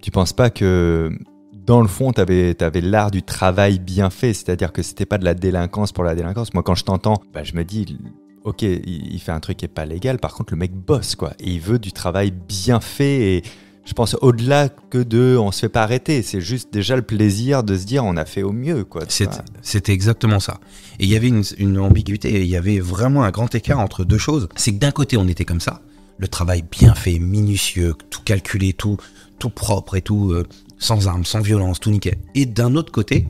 tu 0.00 0.10
penses 0.10 0.32
pas 0.32 0.50
que 0.50 1.10
dans 1.52 1.80
le 1.80 1.88
fond, 1.88 2.12
tu 2.12 2.20
avais, 2.20 2.54
l'art 2.80 3.10
du 3.10 3.22
travail 3.22 3.78
bien 3.78 4.10
fait, 4.10 4.32
c'est-à-dire 4.32 4.72
que 4.72 4.82
c'était 4.82 5.06
pas 5.06 5.18
de 5.18 5.24
la 5.24 5.34
délinquance 5.34 5.92
pour 5.92 6.04
la 6.04 6.14
délinquance. 6.14 6.54
Moi, 6.54 6.62
quand 6.62 6.74
je 6.74 6.84
t'entends, 6.84 7.20
bah, 7.32 7.44
je 7.44 7.54
me 7.54 7.64
dis, 7.64 7.98
ok, 8.44 8.62
il, 8.62 9.12
il 9.14 9.20
fait 9.20 9.32
un 9.32 9.40
truc 9.40 9.58
qui 9.58 9.64
est 9.64 9.68
pas 9.68 9.84
légal, 9.84 10.18
par 10.18 10.34
contre, 10.34 10.52
le 10.52 10.58
mec 10.58 10.72
bosse, 10.72 11.14
quoi. 11.14 11.32
Et 11.38 11.50
il 11.50 11.60
veut 11.60 11.78
du 11.78 11.92
travail 11.92 12.32
bien 12.32 12.80
fait 12.80 13.36
et 13.36 13.42
je 13.84 13.94
pense 13.94 14.16
au-delà 14.20 14.68
que 14.68 14.98
de 14.98 15.36
on 15.38 15.50
se 15.50 15.60
fait 15.60 15.68
pas 15.68 15.82
arrêter, 15.82 16.22
c'est 16.22 16.40
juste 16.40 16.72
déjà 16.72 16.94
le 16.94 17.02
plaisir 17.02 17.64
de 17.64 17.76
se 17.76 17.84
dire 17.84 18.04
on 18.04 18.16
a 18.16 18.24
fait 18.24 18.42
au 18.42 18.52
mieux, 18.52 18.84
quoi. 18.84 19.02
C'était 19.62 19.92
exactement 19.92 20.40
ça. 20.40 20.60
Et 20.98 21.04
il 21.04 21.10
y 21.10 21.16
avait 21.16 21.28
une, 21.28 21.42
une 21.58 21.78
ambiguïté, 21.78 22.40
il 22.40 22.46
y 22.46 22.56
avait 22.56 22.78
vraiment 22.78 23.24
un 23.24 23.30
grand 23.30 23.52
écart 23.54 23.80
entre 23.80 24.04
deux 24.04 24.18
choses. 24.18 24.48
C'est 24.56 24.72
que 24.72 24.78
d'un 24.78 24.92
côté, 24.92 25.16
on 25.16 25.26
était 25.26 25.44
comme 25.44 25.60
ça, 25.60 25.82
le 26.18 26.28
travail 26.28 26.62
bien 26.70 26.94
fait, 26.94 27.18
minutieux, 27.18 27.94
tout 28.10 28.22
calculé, 28.24 28.72
tout, 28.72 28.96
tout 29.38 29.50
propre 29.50 29.96
et 29.96 30.02
tout, 30.02 30.30
euh, 30.30 30.46
sans 30.78 31.08
armes, 31.08 31.24
sans 31.24 31.40
violence, 31.40 31.80
tout 31.80 31.90
nickel. 31.90 32.16
Et 32.36 32.46
d'un 32.46 32.76
autre 32.76 32.92
côté, 32.92 33.26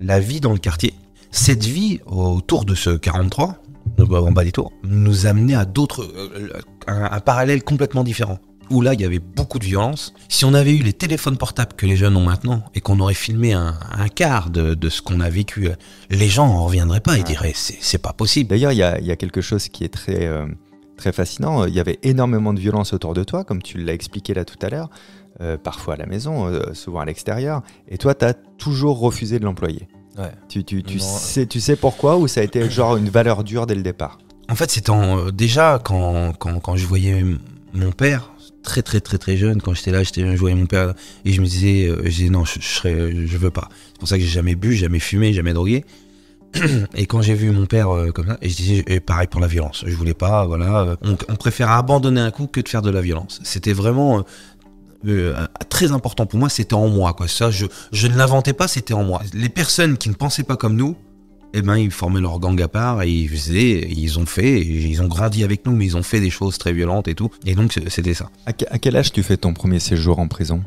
la 0.00 0.20
vie 0.20 0.40
dans 0.40 0.52
le 0.52 0.58
quartier. 0.58 0.92
Cette 1.30 1.64
vie 1.64 2.00
autour 2.06 2.64
de 2.64 2.74
ce 2.74 2.90
43, 2.90 3.62
en 3.98 4.32
bas 4.32 4.44
des 4.44 4.52
tours, 4.52 4.72
nous 4.84 5.26
amenait 5.26 5.54
à 5.54 5.64
d'autres, 5.64 6.02
euh, 6.02 6.48
un, 6.86 7.04
un 7.10 7.20
parallèle 7.20 7.62
complètement 7.62 8.04
différent. 8.04 8.38
Où 8.70 8.80
là, 8.80 8.94
il 8.94 9.00
y 9.00 9.04
avait 9.04 9.20
beaucoup 9.20 9.58
de 9.60 9.64
violence. 9.64 10.12
Si 10.28 10.44
on 10.44 10.52
avait 10.52 10.74
eu 10.74 10.82
les 10.82 10.92
téléphones 10.92 11.36
portables 11.36 11.74
que 11.76 11.86
les 11.86 11.96
jeunes 11.96 12.16
ont 12.16 12.24
maintenant 12.24 12.64
et 12.74 12.80
qu'on 12.80 12.98
aurait 12.98 13.14
filmé 13.14 13.52
un, 13.52 13.74
un 13.96 14.08
quart 14.08 14.50
de, 14.50 14.74
de 14.74 14.88
ce 14.88 15.02
qu'on 15.02 15.20
a 15.20 15.30
vécu, 15.30 15.68
les 16.10 16.28
gens 16.28 16.46
en 16.48 16.64
reviendraient 16.64 17.00
pas 17.00 17.16
et 17.16 17.22
diraient 17.22 17.52
c'est 17.54 17.78
c'est 17.80 17.98
pas 17.98 18.12
possible. 18.12 18.50
D'ailleurs, 18.50 18.72
il 18.72 18.78
y 18.78 18.82
a, 18.82 18.98
il 18.98 19.06
y 19.06 19.12
a 19.12 19.16
quelque 19.16 19.40
chose 19.40 19.68
qui 19.68 19.84
est 19.84 19.88
très, 19.88 20.26
euh, 20.26 20.46
très 20.96 21.12
fascinant. 21.12 21.64
Il 21.66 21.74
y 21.74 21.80
avait 21.80 21.98
énormément 22.02 22.52
de 22.52 22.58
violence 22.58 22.92
autour 22.92 23.14
de 23.14 23.22
toi, 23.22 23.44
comme 23.44 23.62
tu 23.62 23.78
l'as 23.78 23.92
expliqué 23.92 24.34
là 24.34 24.44
tout 24.44 24.58
à 24.62 24.68
l'heure, 24.68 24.90
euh, 25.40 25.56
parfois 25.56 25.94
à 25.94 25.96
la 25.98 26.06
maison, 26.06 26.48
euh, 26.48 26.74
souvent 26.74 27.00
à 27.00 27.04
l'extérieur. 27.04 27.62
Et 27.88 27.98
toi, 27.98 28.14
tu 28.14 28.24
as 28.24 28.34
toujours 28.34 28.98
refusé 28.98 29.38
de 29.38 29.44
l'employer. 29.44 29.86
Ouais. 30.18 30.32
Tu, 30.48 30.64
tu, 30.64 30.82
tu, 30.82 30.96
Non. 30.96 31.04
sais, 31.04 31.46
tu 31.46 31.60
sais 31.60 31.76
pourquoi 31.76 32.16
ou 32.16 32.26
ça 32.26 32.40
a 32.40 32.42
été 32.42 32.68
genre 32.68 32.96
une 32.96 33.10
valeur 33.10 33.44
dure 33.44 33.66
dès 33.66 33.74
le 33.76 33.82
départ? 33.82 34.18
En 34.50 34.54
fait, 34.56 34.82
euh, 34.88 35.30
déjà 35.30 35.80
quand, 35.84 36.32
quand, 36.38 36.58
quand 36.58 36.74
je 36.76 36.86
voyais 36.86 37.22
mon 37.74 37.92
père, 37.92 38.30
très 38.66 38.82
très 38.82 39.00
très 39.00 39.16
très 39.16 39.36
jeune, 39.36 39.62
quand 39.62 39.72
j'étais 39.72 39.92
là, 39.92 40.02
j'étais, 40.02 40.20
je 40.20 40.38
voyais 40.38 40.56
mon 40.56 40.66
père 40.66 40.92
et 41.24 41.32
je 41.32 41.40
me 41.40 41.46
disais, 41.46 41.86
euh, 41.86 42.02
je 42.04 42.10
disais 42.10 42.28
non, 42.28 42.44
je, 42.44 42.60
je, 42.60 42.66
serais, 42.66 43.26
je 43.26 43.38
veux 43.38 43.50
pas. 43.50 43.68
C'est 43.92 43.98
pour 43.98 44.08
ça 44.08 44.16
que 44.18 44.22
j'ai 44.22 44.28
jamais 44.28 44.56
bu, 44.56 44.74
jamais 44.74 44.98
fumé, 44.98 45.32
jamais 45.32 45.54
drogué. 45.54 45.84
Et 46.94 47.06
quand 47.06 47.22
j'ai 47.22 47.34
vu 47.34 47.50
mon 47.50 47.66
père 47.66 47.90
euh, 47.90 48.10
comme 48.12 48.26
ça, 48.26 48.38
et 48.40 48.48
je 48.48 48.56
disais, 48.56 49.00
pareil 49.00 49.26
pour 49.26 49.40
la 49.40 49.46
violence, 49.46 49.84
je 49.86 49.94
voulais 49.94 50.14
pas, 50.14 50.46
voilà, 50.46 50.80
euh, 50.80 50.96
on, 51.02 51.16
on 51.28 51.36
préfère 51.36 51.70
abandonner 51.70 52.20
un 52.20 52.30
coup 52.30 52.46
que 52.46 52.60
de 52.60 52.68
faire 52.68 52.82
de 52.82 52.90
la 52.90 53.00
violence. 53.00 53.40
C'était 53.44 53.72
vraiment 53.72 54.24
très 55.68 55.92
important 55.92 56.26
pour 56.26 56.38
moi, 56.38 56.48
c'était 56.48 56.74
en 56.74 56.88
moi, 56.88 57.12
quoi. 57.12 57.28
Ça, 57.28 57.50
je, 57.50 57.66
je 57.92 58.06
ne 58.08 58.16
l'inventais 58.16 58.54
pas, 58.54 58.66
c'était 58.68 58.94
en 58.94 59.04
moi. 59.04 59.22
Les 59.34 59.48
personnes 59.48 59.98
qui 59.98 60.08
ne 60.08 60.14
pensaient 60.14 60.42
pas 60.42 60.56
comme 60.56 60.74
nous, 60.76 60.96
eh 61.58 61.62
ben, 61.62 61.78
ils 61.78 61.90
formaient 61.90 62.20
leur 62.20 62.38
gang 62.38 62.60
à 62.60 62.68
part 62.68 63.02
et 63.02 63.10
ils 63.10 63.30
faisaient, 63.30 63.88
ils 63.90 64.18
ont 64.18 64.26
fait, 64.26 64.60
ils 64.60 65.00
ont 65.00 65.06
grandi 65.06 65.42
avec 65.42 65.64
nous, 65.64 65.74
mais 65.74 65.86
ils 65.86 65.96
ont 65.96 66.02
fait 66.02 66.20
des 66.20 66.28
choses 66.28 66.58
très 66.58 66.74
violentes 66.74 67.08
et 67.08 67.14
tout. 67.14 67.30
Et 67.46 67.54
donc, 67.54 67.72
c'était 67.88 68.12
ça. 68.12 68.28
À, 68.44 68.52
quel 68.52 68.94
âge 68.94 69.10
tu 69.10 69.22
fais 69.22 69.38
ton 69.38 69.54
premier 69.54 69.80
séjour 69.80 70.18
en 70.18 70.28
prison? 70.28 70.62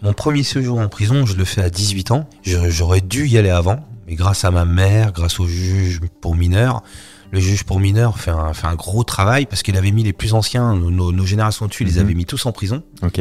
Mon 0.00 0.14
premier 0.14 0.42
séjour 0.42 0.78
en 0.78 0.88
prison, 0.88 1.26
je 1.26 1.36
le 1.36 1.44
fais 1.44 1.60
à 1.60 1.68
18 1.68 2.10
ans. 2.12 2.26
J'aurais 2.42 3.02
dû 3.02 3.28
y 3.28 3.36
aller 3.36 3.50
avant, 3.50 3.80
mais 4.06 4.14
grâce 4.14 4.46
à 4.46 4.50
ma 4.50 4.64
mère, 4.64 5.12
grâce 5.12 5.38
au 5.40 5.46
juge 5.46 6.00
pour 6.22 6.34
mineurs, 6.34 6.82
le 7.32 7.38
juge 7.38 7.64
pour 7.64 7.78
mineurs 7.78 8.18
fait 8.18 8.30
un, 8.30 8.54
fait 8.54 8.66
un 8.66 8.76
gros 8.76 9.04
travail 9.04 9.44
parce 9.44 9.62
qu'il 9.62 9.76
avait 9.76 9.90
mis 9.90 10.04
les 10.04 10.14
plus 10.14 10.32
anciens, 10.32 10.74
nos, 10.74 11.26
générations 11.26 11.66
dessus, 11.66 11.84
ils 11.84 11.88
les 11.88 11.96
mhm. 11.96 12.06
avait 12.06 12.14
mis 12.14 12.24
tous 12.24 12.46
en 12.46 12.52
prison. 12.52 12.82
Ok. 13.02 13.20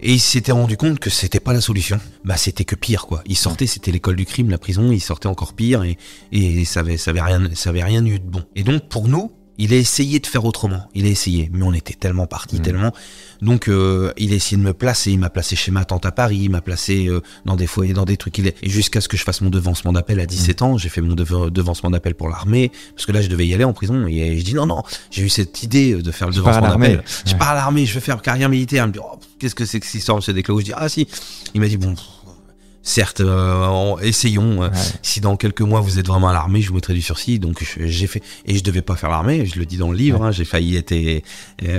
Et 0.00 0.12
il 0.12 0.20
s'était 0.20 0.52
rendu 0.52 0.76
compte 0.76 0.98
que 0.98 1.10
c'était 1.10 1.40
pas 1.40 1.52
la 1.52 1.60
solution. 1.60 2.00
Bah, 2.24 2.36
c'était 2.36 2.64
que 2.64 2.76
pire, 2.76 3.06
quoi. 3.06 3.22
Il 3.26 3.36
sortait, 3.36 3.66
c'était 3.66 3.90
l'école 3.90 4.16
du 4.16 4.26
crime, 4.26 4.50
la 4.50 4.58
prison, 4.58 4.92
il 4.92 5.00
sortait 5.00 5.26
encore 5.26 5.54
pire 5.54 5.82
et, 5.82 5.98
et 6.32 6.64
ça 6.64 6.80
avait, 6.80 6.96
ça 6.96 7.10
avait 7.10 7.20
rien, 7.20 7.48
ça 7.54 7.70
avait 7.70 7.84
rien 7.84 8.04
eu 8.04 8.18
de 8.18 8.24
bon. 8.24 8.44
Et 8.54 8.62
donc, 8.62 8.88
pour 8.88 9.08
nous, 9.08 9.32
il 9.58 9.74
a 9.74 9.76
essayé 9.76 10.20
de 10.20 10.26
faire 10.26 10.44
autrement. 10.44 10.88
Il 10.94 11.04
a 11.04 11.08
essayé, 11.08 11.50
mais 11.52 11.64
on 11.64 11.72
était 11.72 11.94
tellement 11.94 12.26
partis, 12.26 12.60
mmh. 12.60 12.62
tellement. 12.62 12.92
Donc, 13.42 13.68
euh, 13.68 14.12
il 14.16 14.32
a 14.32 14.36
essayé 14.36 14.56
de 14.56 14.62
me 14.62 14.72
placer. 14.72 15.10
Il 15.10 15.18
m'a 15.18 15.30
placé 15.30 15.56
chez 15.56 15.72
ma 15.72 15.84
tante 15.84 16.06
à 16.06 16.12
Paris. 16.12 16.38
Il 16.42 16.50
m'a 16.50 16.60
placé 16.60 17.08
euh, 17.08 17.20
dans 17.44 17.56
des 17.56 17.66
foyers, 17.66 17.92
dans 17.92 18.04
des 18.04 18.16
trucs. 18.16 18.38
Et 18.38 18.54
jusqu'à 18.62 19.00
ce 19.00 19.08
que 19.08 19.16
je 19.16 19.24
fasse 19.24 19.40
mon 19.40 19.50
devancement 19.50 19.92
d'appel 19.92 20.20
à 20.20 20.26
17 20.26 20.60
mmh. 20.60 20.64
ans, 20.64 20.78
j'ai 20.78 20.88
fait 20.88 21.00
mon 21.00 21.14
devancement 21.14 21.90
d'appel 21.90 22.14
pour 22.14 22.28
l'armée. 22.28 22.70
Parce 22.94 23.04
que 23.04 23.10
là, 23.10 23.20
je 23.20 23.28
devais 23.28 23.48
y 23.48 23.54
aller 23.54 23.64
en 23.64 23.72
prison. 23.72 24.06
Et 24.06 24.38
je 24.38 24.44
dis 24.44 24.54
non, 24.54 24.66
non. 24.66 24.84
J'ai 25.10 25.22
eu 25.24 25.28
cette 25.28 25.60
idée 25.64 25.94
de 25.94 26.12
faire 26.12 26.28
le 26.28 26.34
devancement 26.34 26.68
d'appel. 26.68 27.02
Je 27.26 27.34
pars 27.34 27.48
à 27.48 27.54
l'armée. 27.54 27.84
Je 27.84 27.94
veux 27.94 28.00
faire 28.00 28.22
carrière 28.22 28.48
militaire. 28.48 28.84
Il 28.84 28.88
me 28.88 28.92
dit 28.92 29.00
oh, 29.02 29.17
qu'est-ce 29.38 29.54
que 29.54 29.64
c'est 29.64 29.80
que 29.80 29.86
cette 29.86 29.94
histoire, 29.94 30.16
monsieur 30.16 30.32
Desclos 30.32 30.60
Je 30.60 30.64
dis 30.66 30.72
ah 30.74 30.88
si. 30.88 31.06
Il 31.54 31.60
m'a 31.60 31.68
dit 31.68 31.76
bon 31.76 31.94
certes, 32.88 33.20
euh, 33.20 33.96
essayons. 33.98 34.62
Euh, 34.62 34.70
si 35.02 35.20
dans 35.20 35.36
quelques 35.36 35.60
mois 35.60 35.80
vous 35.80 35.98
êtes 35.98 36.06
vraiment 36.06 36.28
à 36.28 36.32
l'armée, 36.32 36.62
je 36.62 36.68
vous 36.68 36.74
mettrai 36.74 36.94
du 36.94 37.02
sursis. 37.02 37.38
Donc 37.38 37.64
j'ai 37.78 38.06
fait 38.06 38.22
et 38.46 38.56
je 38.56 38.64
devais 38.64 38.82
pas 38.82 38.96
faire 38.96 39.10
l'armée. 39.10 39.46
Je 39.46 39.58
le 39.58 39.66
dis 39.66 39.76
dans 39.76 39.90
le 39.90 39.96
livre. 39.96 40.22
Hein, 40.22 40.32
j'ai 40.32 40.44
failli 40.44 40.76
être 40.76 40.92
euh, 40.92 41.20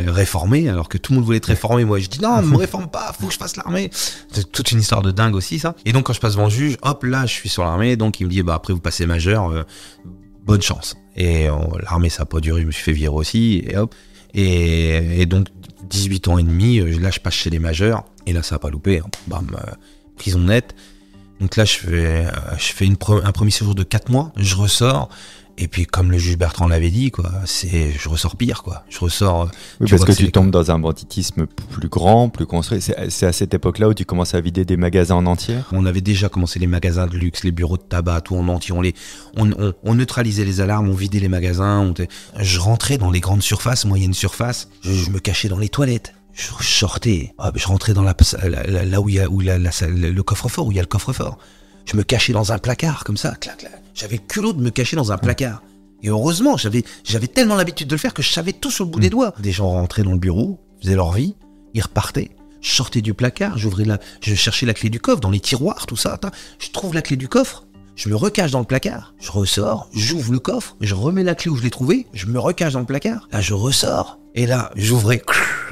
réformé 0.07 0.69
alors 0.69 0.87
que 0.87 0.97
tout 0.97 1.11
le 1.11 1.17
monde 1.17 1.25
voulait 1.25 1.37
être 1.37 1.47
réformé. 1.47 1.83
Moi, 1.83 1.99
je 1.99 2.07
dis 2.07 2.21
non, 2.21 2.41
ne 2.41 2.47
me 2.51 2.57
réforme 2.57 2.89
pas. 2.89 3.13
Faut 3.19 3.27
que 3.27 3.33
je 3.33 3.39
fasse 3.39 3.57
l'armée. 3.57 3.89
C'est 4.31 4.51
toute 4.51 4.71
une 4.71 4.79
histoire 4.79 5.01
de 5.01 5.11
dingue 5.11 5.35
aussi 5.35 5.59
ça. 5.59 5.75
Et 5.85 5.91
donc 5.91 6.05
quand 6.05 6.13
je 6.13 6.21
passe 6.21 6.33
devant 6.33 6.45
le 6.45 6.51
juge, 6.51 6.77
hop 6.83 7.03
là, 7.03 7.25
je 7.25 7.33
suis 7.33 7.49
sur 7.49 7.63
l'armée. 7.63 7.95
Donc 7.95 8.19
il 8.19 8.25
me 8.25 8.31
dit 8.31 8.43
bah 8.43 8.53
après 8.55 8.73
vous 8.73 8.79
passez 8.79 9.05
majeur, 9.05 9.65
bonne 10.45 10.61
chance. 10.61 10.95
Et 11.15 11.47
l'armée 11.81 12.09
ça 12.09 12.23
a 12.23 12.25
pas 12.25 12.39
duré. 12.39 12.61
Je 12.61 12.67
me 12.67 12.71
suis 12.71 12.83
fait 12.83 12.93
virer 12.93 13.13
aussi. 13.13 13.63
Et 13.67 13.77
hop. 13.77 13.93
Et, 14.33 15.25
donc 15.25 15.47
18 15.83 16.27
ans 16.27 16.37
et 16.37 16.43
demi, 16.43 16.79
là 16.99 17.11
je 17.11 17.19
passe 17.19 17.35
chez 17.35 17.49
les 17.49 17.59
majeurs. 17.59 18.05
Et 18.25 18.33
là 18.33 18.43
ça 18.43 18.55
a 18.55 18.59
pas 18.59 18.69
loupé. 18.69 18.99
Hein. 18.99 19.09
Bam, 19.27 19.47
prison 20.17 20.39
nette. 20.39 20.75
Donc 21.39 21.55
là, 21.55 21.65
je 21.65 21.77
fais, 21.77 22.25
euh, 22.25 22.31
je 22.57 22.73
fais 22.73 22.85
une 22.85 22.97
un 23.23 23.31
premier 23.31 23.51
séjour 23.51 23.75
de 23.75 23.83
4 23.83 24.09
mois, 24.11 24.31
je 24.35 24.55
ressors. 24.55 25.09
Et 25.61 25.67
puis, 25.67 25.85
comme 25.85 26.09
le 26.09 26.17
juge 26.17 26.37
Bertrand 26.37 26.69
l'avait 26.69 26.89
dit, 26.89 27.11
quoi, 27.11 27.29
c'est, 27.43 27.91
je 27.91 28.07
ressors 28.07 28.37
pire, 28.37 28.63
quoi. 28.63 28.85
Je 28.89 28.97
ressors. 28.99 29.51
Oui, 29.81 29.89
parce 29.89 30.05
que, 30.05 30.13
tu 30.13 30.31
tombes 30.31 30.51
dans 30.51 30.71
un 30.71 30.79
banditisme 30.79 31.47
plus 31.47 31.89
grand, 31.89 32.29
plus 32.29 32.45
construit. 32.45 32.81
C'est 32.81 33.25
à 33.25 33.33
cette 33.33 33.53
époque-là 33.53 33.89
où 33.89 33.93
tu 33.93 34.05
commences 34.05 34.33
à 34.33 34.39
vider 34.39 34.63
des 34.63 34.77
magasins 34.77 35.15
en 35.15 35.25
entier? 35.25 35.57
On 35.73 35.85
avait 35.85 35.99
déjà 35.99 36.29
commencé 36.29 36.59
les 36.59 36.67
magasins 36.67 37.07
de 37.07 37.17
luxe, 37.17 37.43
les 37.43 37.51
bureaux 37.51 37.75
de 37.75 37.83
tabac, 37.83 38.21
tout 38.21 38.37
en 38.37 38.47
entier. 38.47 38.73
On 38.73 38.81
les, 38.81 38.95
on, 39.35 39.51
on, 39.83 39.95
neutralisait 39.95 40.45
les 40.45 40.61
alarmes, 40.61 40.87
on 40.87 40.95
vidait 40.95 41.19
les 41.19 41.27
magasins. 41.27 41.79
On 41.81 41.93
je 42.39 42.59
rentrais 42.59 42.97
dans 42.97 43.11
les 43.11 43.19
grandes 43.19 43.43
surfaces, 43.43 43.83
moyennes 43.83 44.13
surfaces. 44.13 44.69
je 44.81 45.09
me 45.09 45.19
cachais 45.19 45.49
dans 45.49 45.59
les 45.59 45.69
toilettes 45.69 46.13
je 46.31 46.63
sortais, 46.63 47.33
je 47.55 47.67
rentrais 47.67 47.93
dans 47.93 48.03
la, 48.03 48.15
là 48.85 49.01
où 49.01 49.09
il 49.09 49.15
y 49.15 49.19
a 49.19 49.27
où 49.27 49.41
la, 49.41 49.57
le 49.57 50.21
coffre-fort, 50.21 50.67
où 50.67 50.71
il 50.71 50.75
y 50.75 50.79
a 50.79 50.83
le 50.83 50.87
coffre-fort. 50.87 51.37
Je 51.89 51.97
me 51.97 52.03
cachais 52.03 52.33
dans 52.33 52.51
un 52.51 52.59
placard, 52.59 53.03
comme 53.03 53.17
ça, 53.17 53.31
clac, 53.31 53.57
clac. 53.57 53.81
J'avais 53.95 54.17
le 54.17 54.21
culot 54.21 54.53
de 54.53 54.61
me 54.61 54.69
cacher 54.69 54.95
dans 54.95 55.11
un 55.11 55.17
placard. 55.17 55.63
Et 56.03 56.09
heureusement, 56.09 56.55
j'avais, 56.55 56.83
j'avais 57.03 57.25
tellement 57.25 57.55
l'habitude 57.55 57.87
de 57.87 57.95
le 57.95 57.99
faire 57.99 58.13
que 58.13 58.21
je 58.21 58.31
savais 58.31 58.53
tout 58.53 58.69
sur 58.69 58.85
le 58.85 58.91
bout 58.91 58.99
des 58.99 59.07
mm. 59.07 59.11
doigts. 59.11 59.33
Des 59.39 59.51
gens 59.51 59.69
rentraient 59.69 60.03
dans 60.03 60.11
le 60.11 60.19
bureau, 60.19 60.59
faisaient 60.79 60.93
leur 60.93 61.13
vie, 61.13 61.35
ils 61.73 61.81
repartaient. 61.81 62.29
Je 62.61 62.69
sortais 62.69 63.01
du 63.01 63.15
placard, 63.15 63.57
j'ouvrais 63.57 63.85
la, 63.85 63.97
je 64.21 64.35
cherchais 64.35 64.67
la 64.67 64.75
clé 64.75 64.91
du 64.91 64.99
coffre 64.99 65.19
dans 65.19 65.31
les 65.31 65.39
tiroirs, 65.39 65.87
tout 65.87 65.95
ça. 65.95 66.19
Je 66.59 66.69
trouve 66.69 66.93
la 66.93 67.01
clé 67.01 67.17
du 67.17 67.27
coffre, 67.27 67.65
je 67.99 68.07
me 68.07 68.15
recache 68.15 68.51
dans 68.51 68.59
le 68.59 68.65
placard, 68.65 69.13
je 69.19 69.29
ressors, 69.29 69.89
j'ouvre 69.93 70.31
le 70.31 70.39
coffre, 70.39 70.77
je 70.79 70.95
remets 70.95 71.21
la 71.21 71.35
clé 71.35 71.51
où 71.51 71.57
je 71.57 71.63
l'ai 71.63 71.69
trouvé, 71.69 72.07
je 72.13 72.27
me 72.27 72.39
recache 72.39 72.71
dans 72.71 72.79
le 72.79 72.85
placard. 72.85 73.27
Là, 73.33 73.41
je 73.41 73.53
ressors, 73.53 74.19
et 74.35 74.45
là, 74.45 74.71
j'ouvrais, 74.77 75.21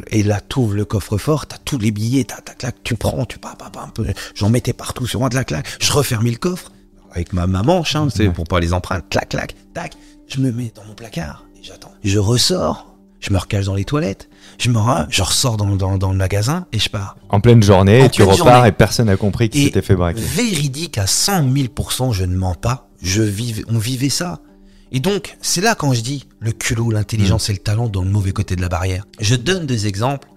et 0.07 0.23
là, 0.23 0.41
t'ouvres 0.41 0.75
le 0.75 0.83
coffre-fort, 0.83 1.47
t'as 1.47 1.57
tous 1.63 1.77
les 1.77 1.91
billets, 1.91 2.25
t'as 2.25 2.41
ta 2.41 2.53
claque, 2.53 2.83
tu 2.83 2.95
prends, 2.95 3.23
tu 3.23 3.39
pas, 3.39 3.55
un 3.81 3.87
peu, 3.87 4.05
j'en 4.35 4.49
mettais 4.49 4.73
partout 4.73 5.07
sur 5.07 5.21
moi 5.21 5.29
de 5.29 5.35
la 5.35 5.45
claque, 5.45 5.67
je 5.79 5.93
refermais 5.93 6.31
le 6.31 6.37
coffre, 6.37 6.73
avec 7.11 7.31
ma, 7.31 7.47
maman, 7.47 7.77
manche, 7.77 7.95
c'est 8.13 8.29
pour 8.29 8.43
pas 8.43 8.59
les 8.59 8.73
empreintes, 8.73 9.07
clac, 9.09 9.29
clac, 9.29 9.55
tac, 9.73 9.93
je 10.27 10.41
me 10.41 10.51
mets 10.51 10.73
dans 10.75 10.83
mon 10.83 10.95
placard, 10.95 11.45
et 11.55 11.63
j'attends. 11.63 11.93
Je 12.03 12.19
ressors, 12.19 12.93
je 13.21 13.31
me 13.31 13.37
recache 13.37 13.67
dans 13.67 13.75
les 13.75 13.85
toilettes, 13.85 14.27
je 14.57 14.69
me 14.71 14.79
je 15.09 15.21
ressors 15.21 15.57
dans, 15.57 15.97
dans, 15.97 16.11
le 16.11 16.17
magasin 16.17 16.65
et 16.73 16.79
je 16.79 16.89
pars. 16.89 17.17
En 17.29 17.39
pleine 17.39 17.61
journée, 17.61 18.09
tu 18.09 18.23
repars 18.23 18.65
et 18.65 18.71
personne 18.71 19.07
n'a 19.07 19.17
compris 19.17 19.49
que 19.49 19.57
c'était 19.57 19.81
fait 19.81 19.95
braquer. 19.95 20.19
Véridique 20.21 20.97
à 20.97 21.07
100 21.07 21.49
000%, 21.49 22.13
je 22.13 22.23
ne 22.23 22.35
mens 22.35 22.55
pas, 22.55 22.89
je 23.01 23.21
vivais, 23.21 23.63
on 23.69 23.77
vivait 23.77 24.09
ça. 24.09 24.41
Et 24.91 24.99
donc, 24.99 25.37
c'est 25.41 25.61
là 25.61 25.75
quand 25.75 25.93
je 25.93 26.01
dis 26.01 26.25
le 26.39 26.51
culot, 26.51 26.91
l'intelligence 26.91 27.49
mm. 27.49 27.51
et 27.51 27.55
le 27.55 27.59
talent 27.59 27.87
dans 27.87 28.03
le 28.03 28.09
mauvais 28.09 28.31
côté 28.31 28.55
de 28.55 28.61
la 28.61 28.69
barrière. 28.69 29.05
Je 29.19 29.35
donne 29.35 29.65
des 29.65 29.87
exemples 29.87 30.29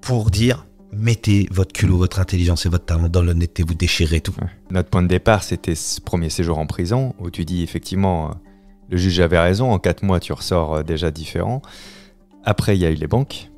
pour 0.00 0.30
dire 0.30 0.66
mettez 0.92 1.48
votre 1.50 1.72
culot, 1.72 1.96
votre 1.98 2.18
intelligence 2.18 2.66
et 2.66 2.68
votre 2.68 2.84
talent 2.84 3.08
dans 3.08 3.22
l'honnêteté, 3.22 3.62
vous 3.62 3.74
déchirez 3.74 4.20
tout. 4.20 4.34
Notre 4.70 4.88
point 4.88 5.02
de 5.02 5.08
départ, 5.08 5.42
c'était 5.42 5.74
ce 5.74 6.00
premier 6.00 6.30
séjour 6.30 6.58
en 6.58 6.66
prison 6.66 7.14
où 7.18 7.30
tu 7.30 7.44
dis 7.44 7.62
effectivement, 7.62 8.30
euh, 8.30 8.34
le 8.90 8.96
juge 8.96 9.20
avait 9.20 9.38
raison, 9.38 9.70
en 9.70 9.78
quatre 9.78 10.02
mois, 10.02 10.20
tu 10.20 10.32
ressors 10.32 10.76
euh, 10.76 10.82
déjà 10.82 11.10
différent. 11.10 11.62
Après, 12.44 12.76
il 12.76 12.80
y 12.80 12.86
a 12.86 12.90
eu 12.90 12.94
les 12.94 13.06
banques, 13.06 13.49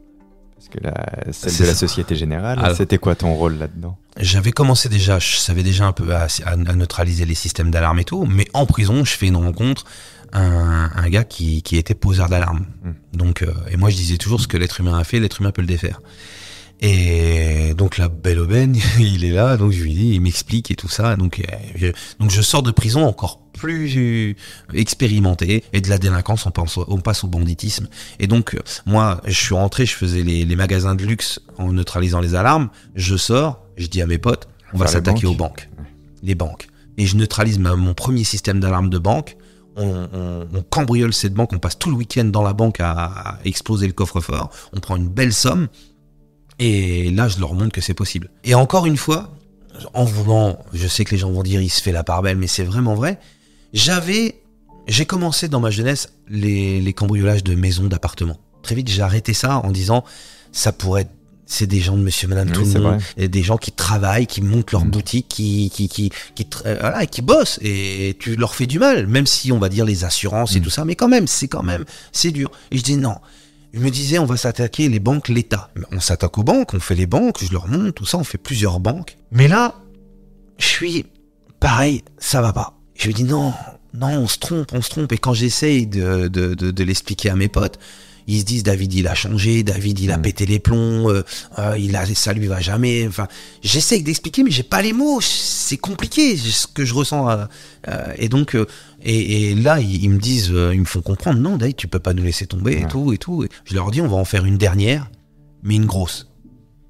parce 0.63 0.69
que 0.69 0.85
la, 0.85 1.33
celle 1.33 1.59
de 1.59 1.71
la 1.71 1.75
Société 1.75 2.15
Générale. 2.15 2.75
C'était 2.77 2.99
quoi 2.99 3.15
ton 3.15 3.35
rôle 3.35 3.59
là-dedans? 3.59 3.97
J'avais 4.17 4.53
commencé 4.53 4.89
déjà, 4.89 5.19
je 5.19 5.37
savais 5.37 5.63
déjà 5.63 5.87
un 5.87 5.93
peu 5.93 6.15
à, 6.15 6.29
neutraliser 6.57 7.25
les 7.25 7.35
systèmes 7.35 7.71
d'alarme 7.71 7.99
et 7.99 8.05
tout, 8.05 8.27
mais 8.27 8.47
en 8.53 8.67
prison, 8.67 9.05
je 9.05 9.17
fais 9.17 9.27
une 9.27 9.37
rencontre, 9.37 9.85
un, 10.33 10.91
un 10.95 11.09
gars 11.09 11.25
qui, 11.25 11.63
qui 11.63 11.77
était 11.77 11.95
poseur 11.95 12.29
d'alarme. 12.29 12.67
Hmm. 12.85 12.93
Donc, 13.13 13.43
euh, 13.43 13.53
et 13.71 13.77
moi, 13.77 13.91
je 13.91 13.97
disais 13.97 14.19
toujours 14.19 14.41
ce 14.41 14.47
que 14.47 14.57
l'être 14.57 14.81
humain 14.81 14.99
a 14.99 15.05
fait, 15.05 15.19
l'être 15.19 15.41
humain 15.41 15.51
peut 15.51 15.63
le 15.63 15.69
défaire. 15.69 16.01
Et 16.85 17.75
donc 17.75 17.97
la 17.97 18.09
belle 18.09 18.41
aubaine, 18.41 18.77
il 18.99 19.25
est 19.25 19.31
là, 19.31 19.57
donc 19.57 19.73
je 19.73 19.83
lui 19.83 19.95
dis, 19.95 20.15
il 20.15 20.21
m'explique 20.21 20.71
et 20.71 20.75
tout 20.75 20.89
ça. 20.89 21.17
Donc, 21.17 21.41
euh, 21.41 21.57
je, 21.75 21.89
donc 22.21 22.31
je 22.31 22.43
sors 22.43 22.63
de 22.63 22.71
prison 22.71 23.05
encore 23.05 23.42
plus 23.63 24.37
expérimenté 24.75 25.63
et 25.73 25.81
de 25.81 25.89
la 25.89 25.99
délinquance 25.99 26.47
on 26.47 26.51
passe, 26.51 26.77
on 26.77 26.99
passe 26.99 27.23
au 27.23 27.29
banditisme. 27.29 27.87
Et 28.19 28.27
donc 28.27 28.59
moi, 28.87 29.21
je 29.25 29.39
suis 29.39 29.55
rentré, 29.55 29.87
je 29.87 29.95
faisais 29.95 30.23
les, 30.23 30.45
les 30.45 30.57
magasins 30.57 30.97
de 30.97 31.05
luxe 31.05 31.41
en 31.59 31.73
neutralisant 31.73 32.21
les 32.21 32.35
alarmes. 32.35 32.71
Je 32.97 33.17
sors, 33.17 33.65
je 33.77 33.87
dis 33.87 34.03
à 34.03 34.07
mes 34.07 34.19
potes, 34.19 34.49
on 34.75 34.79
va 34.79 34.89
s'attaquer 34.89 35.27
aux 35.27 35.35
banques. 35.35 35.69
Les 36.23 36.35
banques. 36.35 36.69
Et 36.99 37.07
je 37.07 37.17
neutralise 37.17 37.59
mon 37.59 37.95
premier 37.95 38.25
système 38.25 38.59
d'alarme 38.61 38.91
de 38.91 38.99
banque. 38.99 39.37
On, 39.77 40.49
cambriole 40.69 41.15
cette 41.15 41.35
banque, 41.35 41.53
on 41.53 41.59
passe 41.59 41.79
tout 41.79 41.91
le 41.91 41.97
week-end 41.97 42.25
dans 42.25 42.43
la 42.43 42.53
banque 42.53 42.81
à, 42.81 43.39
exploser 43.45 43.87
le 43.87 43.93
coffre-fort. 43.93 44.51
On 44.73 44.81
prend 44.81 44.97
une 44.97 45.09
belle 45.09 45.33
somme. 45.33 45.69
Et 46.59 47.11
là, 47.11 47.29
je 47.29 47.39
leur 47.39 47.55
montre 47.55 47.73
que 47.73 47.81
c'est 47.81 47.95
possible. 47.95 48.31
Et 48.45 48.55
encore 48.55 48.87
une 48.87 48.97
fois, 48.97 49.31
en 49.95 50.05
voulant, 50.05 50.59
je 50.73 50.87
sais 50.87 51.05
que 51.05 51.13
les 51.13 51.19
gens 51.19 51.31
vont 51.31 51.43
dire 51.43 51.61
il 51.61 51.71
se 51.71 51.81
fait 51.81 51.93
la 51.93 52.05
part 52.05 52.23
belle, 52.23 52.37
mais 52.37 52.47
c'est 52.47 52.65
vraiment 52.65 52.95
vrai. 52.95 53.19
J'avais, 53.73 54.43
j'ai 54.87 55.07
commencé 55.07 55.49
dans 55.49 55.61
ma 55.61 55.71
jeunesse 55.71 56.13
les, 56.29 56.81
les 56.81 56.93
cambriolages 56.93 57.45
de 57.45 57.55
maisons, 57.55 57.87
d'appartements. 57.87 58.39
Très 58.63 58.75
vite, 58.75 58.89
j'ai 58.89 59.03
arrêté 59.03 59.33
ça 59.35 59.59
en 59.59 59.71
disant 59.71 60.05
ça 60.53 60.73
pourrait 60.73 61.03
être 61.03 61.11
c'est 61.53 61.67
des 61.67 61.81
gens 61.81 61.97
de 61.97 62.03
monsieur, 62.03 62.29
madame, 62.29 62.51
tout 62.51 62.65
le 62.65 62.81
monde. 62.81 63.03
Et 63.19 63.29
des 63.29 63.43
gens 63.43 63.59
qui 63.59 63.73
travaillent, 63.73 64.27
qui 64.27 64.41
montent 64.41 64.73
leur 64.73 64.87
mm. 64.87 64.91
boutique, 64.91 65.29
qui, 65.29 65.71
qui, 65.71 65.87
qui, 65.87 66.11
qui, 66.35 66.47
euh, 66.65 66.79
voilà, 66.81 67.05
qui 67.05 67.21
bossent. 67.21 67.59
Et 67.61 68.17
tu 68.19 68.37
leur 68.37 68.55
fais 68.55 68.67
du 68.67 68.79
mal, 68.79 69.07
même 69.07 69.27
si 69.27 69.53
on 69.53 69.59
va 69.59 69.69
dire 69.69 69.85
les 69.85 70.05
assurances 70.05 70.57
et 70.57 70.61
mm. 70.61 70.63
tout 70.63 70.71
ça. 70.71 70.85
Mais 70.87 70.95
quand 70.95 71.09
même, 71.09 71.27
c'est 71.27 71.49
quand 71.49 71.63
même, 71.63 71.85
c'est 72.11 72.31
dur. 72.31 72.51
Et 72.71 72.79
je 72.79 72.83
dis 72.83 72.97
non. 72.97 73.17
Je 73.75 73.81
me 73.81 73.91
disais, 73.91 74.19
on 74.19 74.25
va 74.25 74.37
s'attaquer 74.37 74.89
les 74.89 75.01
banques, 75.01 75.29
l'État. 75.29 75.71
On 75.91 76.01
s'attaque 76.01 76.37
aux 76.39 76.43
banques, 76.43 76.75
on 76.75 76.81
fait 76.81 76.95
les 76.95 77.07
banques, 77.07 77.43
je 77.43 77.53
leur 77.53 77.69
montre, 77.69 77.93
tout 77.93 78.07
ça, 78.07 78.19
on 78.19 78.25
fait 78.25 78.39
plusieurs 78.39 78.81
banques. 78.81 79.19
Mais 79.31 79.49
là, 79.49 79.75
je 80.59 80.67
suis 80.67 81.07
pareil, 81.61 82.03
ça 82.19 82.41
va 82.41 82.53
pas. 82.53 82.79
Je 83.03 83.09
lui 83.09 83.15
dis 83.15 83.25
non, 83.25 83.53
non, 83.95 84.11
on 84.11 84.29
se 84.29 84.39
trompe, 84.39 84.73
on 84.73 84.81
se 84.81 84.89
trompe. 84.89 85.11
Et 85.11 85.19
quand 85.19 85.35
j'essaye 85.35 85.89
de, 85.89 86.29
de, 86.29 86.55
de, 86.55 86.71
de 86.71 86.85
l'expliquer 86.85 87.31
à 87.31 87.35
mes 87.35 87.49
potes, 87.49 87.81
ils 88.29 88.39
se 88.39 88.45
disent 88.45 88.63
David 88.63 88.95
il 88.95 89.09
a 89.09 89.17
changé, 89.17 89.65
David 89.65 89.99
il 89.99 90.13
a 90.13 90.19
mm. 90.19 90.23
pété 90.23 90.47
les 90.47 90.61
plombs, 90.61 91.11
euh, 91.11 91.25
euh, 91.59 91.77
il 91.77 91.97
a 91.97 92.07
ça 92.07 92.33
lui 92.33 92.47
va 92.47 92.61
jamais. 92.61 93.05
Enfin, 93.09 93.27
j'essaie 93.61 93.99
d'expliquer 94.03 94.45
mais 94.45 94.53
j'ai 94.53 94.63
pas 94.63 94.83
les 94.83 94.93
mots, 94.93 95.21
c'est 95.21 95.79
compliqué 95.79 96.37
ce 96.37 96.69
que 96.69 96.85
je 96.85 96.95
ressens. 96.95 97.29
Euh, 97.89 98.05
et 98.19 98.29
donc 98.29 98.57
et, 99.03 99.57
là 99.57 99.81
ils, 99.81 100.09
me 100.09 100.21
disent, 100.21 100.55
ils 100.73 100.81
me 100.81 100.85
font 100.85 101.03
comprendre 101.03 101.41
non 101.41 101.57
David 101.57 101.75
tu 101.75 101.89
peux 101.89 101.99
pas 101.99 102.15
nous 102.15 102.23
laisser 102.23 102.47
tomber 102.47 102.83
et 102.83 102.87
tout 102.87 103.13
et 103.13 103.19
tout. 103.19 103.45
je 103.65 103.75
leur 103.75 103.91
dis 103.91 104.01
on 104.01 104.07
va 104.07 104.15
en 104.15 104.25
faire 104.25 104.45
une 104.45 104.59
dernière, 104.59 105.11
mais 105.65 105.75
une 105.75 105.87
grosse. 105.87 106.31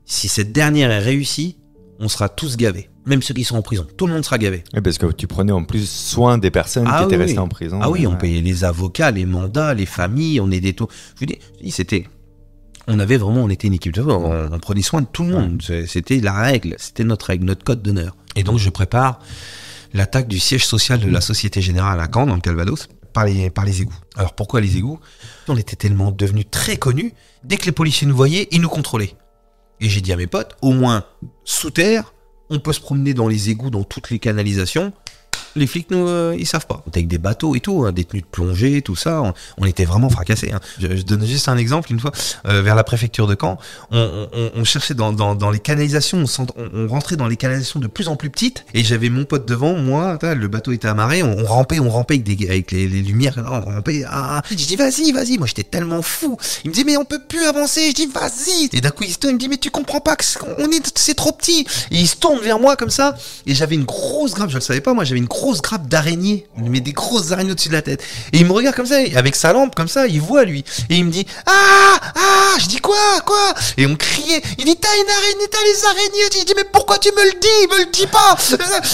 Si 0.05 0.29
cette 0.29 0.53
dernière 0.53 0.91
est 0.91 0.99
réussie, 0.99 1.57
on 2.01 2.09
sera 2.09 2.29
tous 2.29 2.59
gavés. 2.59 2.91
Même 3.05 3.23
ceux 3.23 3.35
qui 3.35 3.45
sont 3.45 3.57
en 3.57 3.63
prison. 3.63 3.87
Tout 3.97 4.07
le 4.07 4.13
monde 4.13 4.25
sera 4.25 4.39
gavé. 4.39 4.65
Oui, 4.75 4.81
parce 4.81 4.99
que 4.99 5.07
tu 5.07 5.27
prenais 5.27 5.53
en 5.53 5.65
plus 5.65 5.89
soin 5.89 6.39
des 6.39 6.51
personnes 6.51 6.87
Ah 6.89 7.01
qui 7.01 7.07
étaient 7.07 7.17
oui, 7.17 7.23
restées 7.23 7.39
en 7.39 7.49
prison. 7.49 7.81
Ah 7.83 7.91
oui, 7.91 8.07
on 8.07 8.17
payait 8.17 8.41
les 8.41 8.65
avocats, 8.65 9.11
les 9.11 9.27
mandats, 9.27 9.75
les 9.75 9.87
familles, 9.87 10.41
on 10.41 10.51
aidait 10.51 10.73
tout. 10.73 10.89
Je 11.17 11.21
vous 11.21 11.27
dis, 11.27 11.71
c'était. 11.71 12.07
On 12.89 12.99
avait 12.99 13.17
vraiment, 13.17 13.45
on 13.45 13.49
était 13.49 13.69
une 13.69 13.75
équipe 13.75 13.95
de 13.95 14.03
on, 14.03 14.53
on 14.53 14.59
prenait 14.59 14.83
soin 14.83 15.03
de 15.03 15.07
tout 15.07 15.23
le 15.23 15.31
monde. 15.31 15.63
C'était 15.87 16.19
la 16.21 16.33
règle, 16.33 16.75
c'était 16.79 17.05
notre 17.05 17.27
règle, 17.27 17.45
notre 17.45 17.65
code 17.65 17.83
d'honneur. 17.83 18.17
Et 18.35 18.43
donc, 18.43 18.59
je 18.59 18.71
prépare 18.71 19.21
l'attaque 19.93 20.27
du 20.27 20.41
siège 20.41 20.65
social 20.67 20.99
de 20.99 21.09
la 21.09 21.21
Société 21.21 21.61
Générale 21.61 22.01
à 22.01 22.09
Caen, 22.13 22.27
dans 22.27 22.35
le 22.35 22.41
Calvados, 22.41 22.89
par 23.13 23.27
les, 23.27 23.51
par 23.51 23.65
les 23.65 23.83
égouts. 23.83 23.99
Alors, 24.17 24.35
pourquoi 24.35 24.61
les 24.61 24.79
égouts? 24.79 24.99
On 25.49 25.57
était 25.57 25.77
tellement 25.77 26.11
devenus 26.11 26.47
très 26.51 26.77
connus, 26.77 27.13
dès 27.45 27.57
que 27.57 27.67
les 27.67 27.73
policiers 27.73 28.07
nous 28.07 28.17
voyaient, 28.17 28.49
ils 28.51 28.61
nous 28.61 28.69
contrôlaient. 28.69 29.15
Et 29.81 29.89
j'ai 29.89 30.01
dit 30.01 30.13
à 30.13 30.17
mes 30.17 30.27
potes, 30.27 30.57
au 30.63 30.73
moins, 30.73 31.05
sous 31.45 31.71
terre, 31.71 32.12
on 32.53 32.61
peut 32.61 32.73
se 32.73 32.81
promener 32.81 33.15
dans 33.15 33.29
les 33.29 33.51
égouts, 33.51 33.71
dans 33.71 33.85
toutes 33.85 34.11
les 34.11 34.19
canalisations. 34.19 34.93
Les 35.55 35.67
flics, 35.67 35.91
nous, 35.91 36.09
euh, 36.09 36.35
ils 36.39 36.47
savent 36.47 36.67
pas. 36.67 36.83
On 36.87 36.89
était 36.89 36.99
avec 37.01 37.09
des 37.09 37.19
bateaux 37.19 37.55
et 37.55 37.61
tout, 37.61 37.85
hein, 37.85 37.93
des 37.93 38.05
tenues 38.05 38.23
de 38.23 38.27
plongée, 38.27 38.81
tout 38.83 38.97
ça. 38.97 39.21
On, 39.23 39.35
on 39.59 39.67
était 39.67 39.85
vraiment 39.85 40.09
fracassés. 40.09 40.51
hein. 40.53 40.61
Je, 40.81 40.97
je 40.97 41.03
donne 41.03 41.25
juste 41.27 41.49
un 41.49 41.57
exemple. 41.57 41.93
Une 41.93 42.01
fois, 42.01 42.13
euh, 42.47 42.63
vers 42.63 42.75
la 42.75 42.85
préfecture 42.85 43.27
de 43.27 43.37
Caen, 43.39 43.59
on, 43.91 44.29
on- 44.33 44.51
on 44.55 44.65
cherchait 44.65 44.95
dans, 44.95 45.13
dans, 45.13 45.35
dans 45.35 45.51
les 45.51 45.59
canalisations, 45.59 46.19
on, 46.19 46.27
s'en- 46.27 46.47
on- 46.57 46.85
on 46.85 46.89
rentrait 46.89 47.17
dans 47.17 47.27
les 47.29 47.37
canalisations 47.37 47.81
de 47.81 47.87
plus 47.87 48.09
en 48.09 48.17
plus 48.17 48.31
petites. 48.31 48.65
Et 48.75 48.83
j'avais 48.85 49.11
mon 49.11 49.25
pote 49.25 49.47
devant, 49.47 49.75
moi, 49.75 50.19
le 50.23 50.49
bateau 50.49 50.73
était 50.73 50.89
amarré, 50.89 51.23
on, 51.23 51.39
on 51.39 51.45
rampait, 51.45 51.81
on 51.81 51.91
rampait 51.91 52.15
avec, 52.15 52.25
des, 52.25 52.49
avec 52.49 52.71
les, 52.71 52.89
les 52.89 53.03
lumières. 53.03 53.35
On 53.39 53.61
rampait. 53.61 54.05
Ah, 54.09 54.43
je 54.51 54.55
dis, 54.55 54.77
vas-y, 54.77 55.13
vas-y. 55.13 55.37
Moi, 55.39 55.47
j'étais 55.47 55.65
tellement 55.65 56.03
fou. 56.03 56.39
Il 56.65 56.71
me 56.71 56.75
dit, 56.75 56.85
mais 56.85 56.97
on 56.97 57.05
peut 57.05 57.21
plus 57.29 57.45
avancer. 57.45 57.91
Je 57.91 57.95
dis, 57.95 58.07
vas-y. 58.07 58.71
Et 58.73 58.81
d'un 58.81 58.91
coup, 58.91 59.05
il 59.05 59.13
se 59.13 59.19
tourne, 59.19 59.33
il 59.33 59.35
me 59.35 59.39
dit, 59.41 59.49
mais 59.49 59.59
tu 59.59 59.71
comprends 59.71 60.01
pas 60.01 60.17
que 60.17 60.25
c'est- 60.25 60.39
on 60.59 60.71
est, 60.71 60.93
c'est 60.97 61.15
trop 61.15 61.33
petit. 61.33 61.67
Et 61.91 61.97
il 61.99 62.07
se 62.09 62.17
tourne 62.17 62.39
vers 62.41 62.59
moi 62.59 62.77
comme 62.77 62.91
ça. 62.91 63.17
Et 63.47 63.55
j'avais 63.55 63.75
une 63.75 63.85
grosse 63.85 64.33
grappe, 64.35 64.49
je 64.51 64.55
le 64.57 64.61
savais 64.61 64.81
pas, 64.81 64.95
moi, 64.95 65.05
j'avais 65.05 65.19
une 65.19 65.27
grosse 65.27 65.42
grappe 65.51 65.89
d'araignée. 65.89 66.47
Il 66.57 66.71
met 66.71 66.81
des 66.81 66.93
grosses 66.93 67.33
araignées 67.33 67.53
au-dessus 67.53 67.69
de 67.69 67.75
la 67.75 67.83
tête. 67.83 68.03
Et 68.33 68.39
il 68.39 68.47
me 68.47 68.53
regarde 68.53 68.77
comme 68.77 68.87
ça, 68.87 68.97
avec 69.17 69.35
sa 69.35 69.53
lampe 69.53 69.75
comme 69.75 69.89
ça, 69.89 70.07
il 70.07 70.21
voit 70.21 70.45
lui. 70.45 70.65
Et 70.89 70.97
il 70.97 71.05
me 71.05 71.11
dit, 71.11 71.27
ah, 71.47 72.01
ah, 72.15 72.59
je 72.59 72.67
dis 72.67 72.79
quoi, 72.79 72.97
quoi? 73.27 73.55
Et 73.77 73.87
on 73.87 73.97
criait. 73.97 74.43
Il 74.59 74.65
dit, 74.65 74.77
t'as 74.77 74.89
une 74.95 75.11
araignée, 75.11 75.49
t'as 75.51 75.65
les 75.65 75.85
araignées. 75.85 76.41
Je 76.41 76.45
dis, 76.45 76.53
mais 76.57 76.65
pourquoi 76.73 76.99
tu 76.99 77.11
me 77.11 77.25
le 77.25 77.41
dis? 77.41 77.49
Il 77.63 77.69
me 77.71 77.85
le 77.85 77.91
dit 77.91 78.07
pas. 78.07 78.37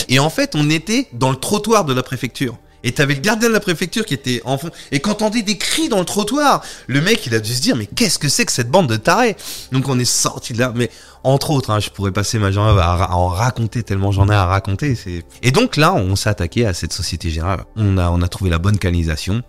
Et 0.08 0.18
en 0.18 0.30
fait, 0.30 0.54
on 0.54 0.70
était 0.70 1.08
dans 1.12 1.30
le 1.30 1.36
trottoir 1.36 1.84
de 1.84 1.92
la 1.92 2.02
préfecture. 2.02 2.56
Et 2.88 2.92
t'avais 2.92 3.12
le 3.12 3.20
gardien 3.20 3.50
de 3.50 3.52
la 3.52 3.60
préfecture 3.60 4.06
qui 4.06 4.14
était 4.14 4.40
en 4.46 4.56
fond. 4.56 4.70
Et 4.92 5.00
quand 5.00 5.20
on 5.20 5.26
entendait 5.26 5.42
des 5.42 5.58
cris 5.58 5.90
dans 5.90 5.98
le 5.98 6.06
trottoir, 6.06 6.64
le 6.86 7.02
mec, 7.02 7.26
il 7.26 7.34
a 7.34 7.38
dû 7.38 7.52
se 7.52 7.60
dire, 7.60 7.76
mais 7.76 7.84
qu'est-ce 7.84 8.18
que 8.18 8.30
c'est 8.30 8.46
que 8.46 8.52
cette 8.52 8.70
bande 8.70 8.88
de 8.88 8.96
tarés? 8.96 9.36
Donc 9.72 9.90
on 9.90 9.98
est 9.98 10.06
sorti 10.06 10.54
de 10.54 10.58
là. 10.58 10.72
Mais 10.74 10.88
entre 11.22 11.50
autres, 11.50 11.68
hein, 11.68 11.80
je 11.80 11.90
pourrais 11.90 12.12
passer 12.12 12.38
ma 12.38 12.50
journée 12.50 12.80
à, 12.80 13.14
en 13.14 13.28
raconter 13.28 13.82
tellement 13.82 14.10
j'en 14.10 14.30
ai 14.30 14.34
à 14.34 14.46
raconter. 14.46 14.96
Et 15.42 15.50
donc 15.50 15.76
là, 15.76 15.92
on 15.92 16.16
s'est 16.16 16.30
attaqué 16.30 16.64
à 16.64 16.72
cette 16.72 16.94
Société 16.94 17.28
Générale. 17.28 17.64
On 17.76 17.98
a, 17.98 18.08
on 18.08 18.22
a 18.22 18.28
trouvé 18.28 18.48
la 18.48 18.58
bonne 18.58 18.78
canalisation. 18.78 19.42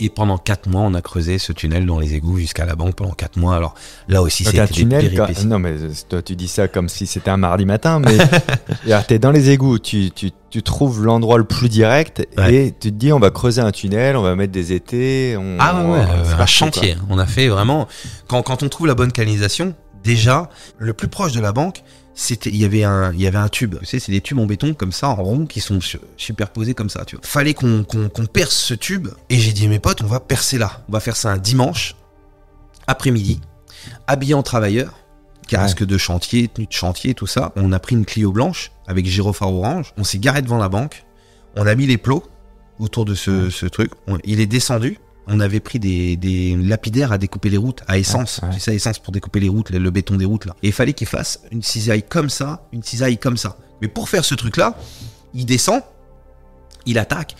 Et 0.00 0.10
pendant 0.10 0.38
quatre 0.38 0.68
mois, 0.68 0.82
on 0.82 0.92
a 0.94 1.00
creusé 1.00 1.38
ce 1.38 1.52
tunnel 1.52 1.86
dans 1.86 2.00
les 2.00 2.14
égouts 2.14 2.38
jusqu'à 2.38 2.64
la 2.66 2.74
banque 2.74 2.96
pendant 2.96 3.12
quatre 3.12 3.36
mois. 3.36 3.54
Alors 3.54 3.74
là 4.08 4.22
aussi, 4.22 4.44
un 4.48 4.50
des 4.64 4.66
tunnel, 4.72 5.10
quand- 5.10 5.26
péripéties. 5.26 5.46
non 5.46 5.60
mais 5.60 5.70
euh, 5.70 5.90
toi 6.08 6.20
tu 6.20 6.34
dis 6.34 6.48
ça 6.48 6.66
comme 6.66 6.88
si 6.88 7.06
c'était 7.06 7.30
un 7.30 7.36
mardi 7.36 7.64
matin, 7.64 8.00
mais 8.00 8.18
alors, 8.86 9.06
t'es 9.06 9.20
dans 9.20 9.30
les 9.30 9.50
égouts, 9.50 9.78
tu, 9.78 10.10
tu, 10.10 10.32
tu 10.50 10.62
trouves 10.64 11.04
l'endroit 11.04 11.38
le 11.38 11.44
plus 11.44 11.68
direct 11.68 12.26
Ouais. 12.36 12.54
et 12.54 12.72
tu 12.72 12.90
te 12.90 12.96
dis 12.96 13.12
on 13.12 13.20
va 13.20 13.30
creuser 13.30 13.60
un 13.60 13.70
tunnel, 13.70 14.16
on 14.16 14.22
va 14.22 14.34
mettre 14.34 14.52
des 14.52 14.72
étés, 14.72 15.36
on, 15.38 15.58
Ah 15.60 15.76
ouais, 15.76 15.82
ouais, 15.92 15.98
on- 16.00 16.10
euh, 16.12 16.24
c'est 16.24 16.42
un 16.42 16.46
chantier. 16.46 16.96
On 17.08 17.18
a 17.18 17.26
fait 17.26 17.46
vraiment. 17.48 17.86
Quand, 18.26 18.42
quand 18.42 18.64
on 18.64 18.68
trouve 18.68 18.88
la 18.88 18.94
bonne 18.96 19.12
canalisation, 19.12 19.74
déjà, 20.02 20.50
le 20.78 20.92
plus 20.92 21.08
proche 21.08 21.32
de 21.32 21.40
la 21.40 21.52
banque, 21.52 21.82
c'était, 22.14 22.50
il 22.50 22.56
y 22.56 22.64
avait 22.64 22.84
un, 22.84 23.12
il 23.12 23.20
y 23.20 23.26
avait 23.26 23.38
un 23.38 23.48
tube. 23.48 23.74
Tu 23.80 23.86
sais, 23.86 23.98
c'est 23.98 24.12
des 24.12 24.20
tubes 24.20 24.38
en 24.38 24.46
béton 24.46 24.72
comme 24.74 24.92
ça, 24.92 25.08
en 25.08 25.16
rond, 25.16 25.46
qui 25.46 25.60
sont 25.60 25.80
su- 25.80 25.98
superposés 26.16 26.74
comme 26.74 26.88
ça. 26.90 27.04
Tu 27.04 27.16
vois. 27.16 27.24
Fallait 27.26 27.54
qu'on, 27.54 27.82
qu'on, 27.84 28.08
qu'on 28.08 28.26
perce 28.26 28.54
ce 28.54 28.74
tube. 28.74 29.08
Et 29.30 29.38
j'ai 29.38 29.52
dit 29.52 29.66
mes 29.68 29.78
potes, 29.80 30.02
on 30.02 30.06
va 30.06 30.20
percer 30.20 30.56
là. 30.58 30.84
On 30.88 30.92
va 30.92 31.00
faire 31.00 31.16
ça 31.16 31.30
un 31.32 31.38
dimanche 31.38 31.96
après-midi, 32.86 33.40
habillé 34.06 34.34
en 34.34 34.42
travailleur, 34.42 34.92
casque 35.48 35.84
de 35.84 35.98
chantier, 35.98 36.48
tenue 36.48 36.66
de 36.66 36.72
chantier, 36.72 37.14
tout 37.14 37.26
ça. 37.26 37.52
On 37.56 37.72
a 37.72 37.78
pris 37.78 37.96
une 37.96 38.04
Clio 38.04 38.32
blanche 38.32 38.70
avec 38.86 39.06
gyrophare 39.06 39.52
orange. 39.52 39.92
On 39.96 40.04
s'est 40.04 40.18
garé 40.18 40.42
devant 40.42 40.58
la 40.58 40.68
banque. 40.68 41.04
On 41.56 41.66
a 41.66 41.74
mis 41.74 41.86
les 41.86 41.98
plots 41.98 42.24
autour 42.78 43.04
de 43.04 43.14
ce, 43.14 43.50
ce 43.50 43.66
truc. 43.66 43.90
On- 44.06 44.18
il 44.24 44.40
est 44.40 44.46
descendu. 44.46 44.98
On 45.26 45.40
avait 45.40 45.60
pris 45.60 45.78
des, 45.78 46.16
des 46.16 46.54
lapidaires 46.56 47.12
à 47.12 47.18
découper 47.18 47.48
les 47.48 47.56
routes 47.56 47.82
à 47.86 47.96
essence. 47.98 48.40
Ouais. 48.42 48.50
Tu 48.52 48.60
sais, 48.60 48.72
à 48.72 48.74
essence 48.74 48.98
pour 48.98 49.12
découper 49.12 49.40
les 49.40 49.48
routes, 49.48 49.70
le, 49.70 49.78
le 49.78 49.90
béton 49.90 50.16
des 50.16 50.26
routes 50.26 50.44
là. 50.44 50.54
Et 50.62 50.68
il 50.68 50.72
fallait 50.72 50.92
qu'il 50.92 51.06
fasse 51.06 51.40
une 51.50 51.62
cisaille 51.62 52.02
comme 52.02 52.28
ça, 52.28 52.66
une 52.72 52.82
cisaille 52.82 53.16
comme 53.16 53.36
ça. 53.36 53.56
Mais 53.80 53.88
pour 53.88 54.08
faire 54.08 54.24
ce 54.24 54.34
truc 54.34 54.56
là, 54.56 54.76
il 55.32 55.46
descend, 55.46 55.80
il 56.86 56.98
attaque. 56.98 57.36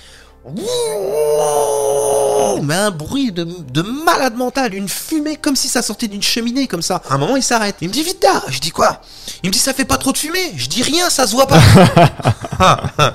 Mais 2.62 2.74
un 2.74 2.90
bruit 2.90 3.32
de, 3.32 3.44
de 3.44 3.82
malade 3.82 4.36
mental, 4.36 4.74
une 4.74 4.88
fumée 4.88 5.36
comme 5.36 5.56
si 5.56 5.68
ça 5.68 5.82
sortait 5.82 6.08
d'une 6.08 6.22
cheminée 6.22 6.66
comme 6.66 6.82
ça. 6.82 7.02
À 7.08 7.14
un 7.14 7.18
moment, 7.18 7.36
il 7.36 7.42
s'arrête. 7.42 7.76
Il 7.80 7.88
me 7.88 7.92
dit 7.92 8.02
vite 8.02 8.22
là. 8.22 8.42
Je 8.48 8.58
dis 8.60 8.70
quoi? 8.70 9.00
Il 9.42 9.48
me 9.48 9.52
dit 9.52 9.58
ça 9.58 9.72
fait 9.74 9.84
pas 9.84 9.96
trop 9.96 10.12
de 10.12 10.18
fumée. 10.18 10.52
Je 10.56 10.68
dis 10.68 10.82
rien, 10.82 11.10
ça 11.10 11.26
se 11.26 11.32
voit 11.32 11.46
pas. 11.46 11.60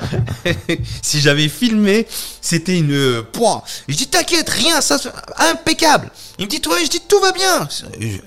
si 1.01 1.21
j'avais 1.21 1.49
filmé, 1.49 2.07
c'était 2.41 2.77
une 2.77 2.91
euh, 2.93 3.21
poire. 3.23 3.63
Je 3.87 3.95
dis 3.95 4.07
t'inquiète, 4.07 4.49
rien, 4.49 4.81
ça 4.81 4.97
se- 4.97 5.09
impeccable. 5.37 6.09
Il 6.39 6.45
me 6.45 6.49
dit 6.49 6.61
toi, 6.61 6.77
je 6.83 6.89
dis 6.89 7.01
tout 7.01 7.19
va 7.19 7.31
bien. 7.33 7.67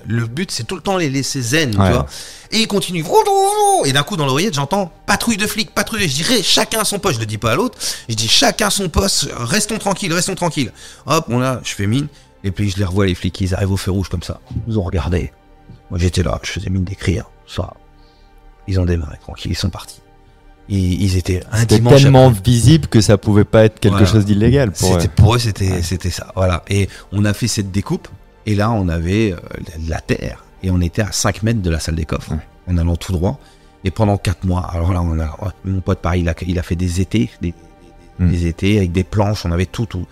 Le 0.05 0.27
but 0.27 0.51
c'est 0.51 0.63
tout 0.65 0.75
le 0.75 0.81
temps 0.81 0.97
les 0.97 1.09
laisser 1.09 1.41
zen, 1.41 1.75
Ouais. 1.77 1.87
tu 1.87 1.93
vois. 1.93 2.05
Et 2.51 2.59
il 2.59 2.67
continue. 2.67 3.03
Et 3.85 3.91
d'un 3.91 4.03
coup 4.03 4.15
dans 4.15 4.27
l'oreillette 4.27 4.53
j'entends 4.53 4.91
patrouille 5.07 5.37
de 5.37 5.47
flics, 5.47 5.73
patrouille. 5.73 6.07
Je 6.07 6.13
dirais 6.15 6.43
chacun 6.43 6.81
à 6.81 6.85
son 6.85 6.99
poste. 6.99 7.15
Je 7.15 7.19
le 7.21 7.25
dis 7.25 7.39
pas 7.39 7.53
à 7.53 7.55
l'autre. 7.55 7.77
Je 8.07 8.13
dis 8.13 8.27
chacun 8.27 8.69
son 8.69 8.87
poste. 8.87 9.29
Restons 9.35 9.79
tranquilles, 9.79 10.13
restons 10.13 10.35
tranquilles. 10.35 10.71
Hop, 11.07 11.25
on 11.29 11.41
a, 11.41 11.59
je 11.63 11.73
fais 11.73 11.87
mine. 11.87 12.07
Et 12.43 12.51
puis 12.51 12.69
je 12.69 12.77
les 12.77 12.85
revois 12.85 13.07
les 13.07 13.15
flics, 13.15 13.41
ils 13.41 13.55
arrivent 13.55 13.71
au 13.71 13.77
feu 13.77 13.89
rouge 13.89 14.09
comme 14.09 14.21
ça. 14.23 14.39
Ils 14.55 14.61
nous 14.67 14.77
ont 14.77 14.83
regardé. 14.83 15.33
Moi 15.89 15.97
j'étais 15.99 16.21
là, 16.21 16.39
je 16.43 16.51
faisais 16.51 16.69
mine 16.69 16.83
d'écrire. 16.83 17.25
Ça. 17.47 17.73
Ils 18.67 18.79
ont 18.79 18.85
démarré 18.85 19.17
tranquille, 19.19 19.51
ils 19.51 19.57
sont 19.57 19.71
partis. 19.71 20.01
Ils, 20.69 21.01
ils 21.03 21.17
étaient 21.17 21.43
un 21.51 21.65
dimanche 21.65 22.01
tellement 22.01 22.29
après- 22.29 22.41
visible 22.43 22.87
que 22.87 23.01
ça 23.01 23.17
pouvait 23.17 23.43
pas 23.43 23.65
être 23.65 23.79
quelque 23.79 23.93
Voilà. 23.93 24.07
chose 24.07 24.25
d'illégal 24.25 24.71
pour 24.71 24.95
eux. 24.95 24.99
pour 25.15 25.35
eux, 25.35 25.39
c'était 25.39 25.81
c'était 25.81 26.09
ça. 26.09 26.31
Voilà. 26.35 26.63
Et 26.69 26.87
on 27.11 27.25
a 27.25 27.33
fait 27.33 27.47
cette 27.47 27.71
découpe. 27.71 28.07
Et 28.45 28.55
là, 28.55 28.71
on 28.71 28.87
avait 28.89 29.31
euh, 29.33 29.37
la 29.87 29.99
terre. 30.01 30.43
Et 30.63 30.69
on 30.71 30.79
était 30.81 31.01
à 31.01 31.11
5 31.11 31.43
mètres 31.43 31.61
de 31.61 31.69
la 31.69 31.79
salle 31.79 31.95
des 31.95 32.05
coffres. 32.05 32.31
Ouais. 32.31 32.39
En 32.67 32.77
allant 32.77 32.95
tout 32.95 33.11
droit. 33.11 33.39
Et 33.85 33.91
pendant 33.91 34.17
4 34.17 34.45
mois. 34.45 34.69
Alors 34.73 34.93
là, 34.93 35.01
on 35.01 35.19
a, 35.19 35.25
ouais, 35.25 35.51
mon 35.65 35.81
pote, 35.81 35.99
pareil, 35.99 36.21
il 36.21 36.29
a, 36.29 36.35
il 36.47 36.57
a 36.59 36.63
fait 36.63 36.75
des 36.77 37.01
étés. 37.01 37.29
Des, 37.41 37.53
Hmm. 38.19 38.29
des 38.29 38.45
étés 38.45 38.77
avec 38.77 38.91
des 38.91 39.03
planches. 39.03 39.43
On 39.45 39.51
avait 39.51 39.65
tout, 39.65 39.87
tout. 39.87 40.05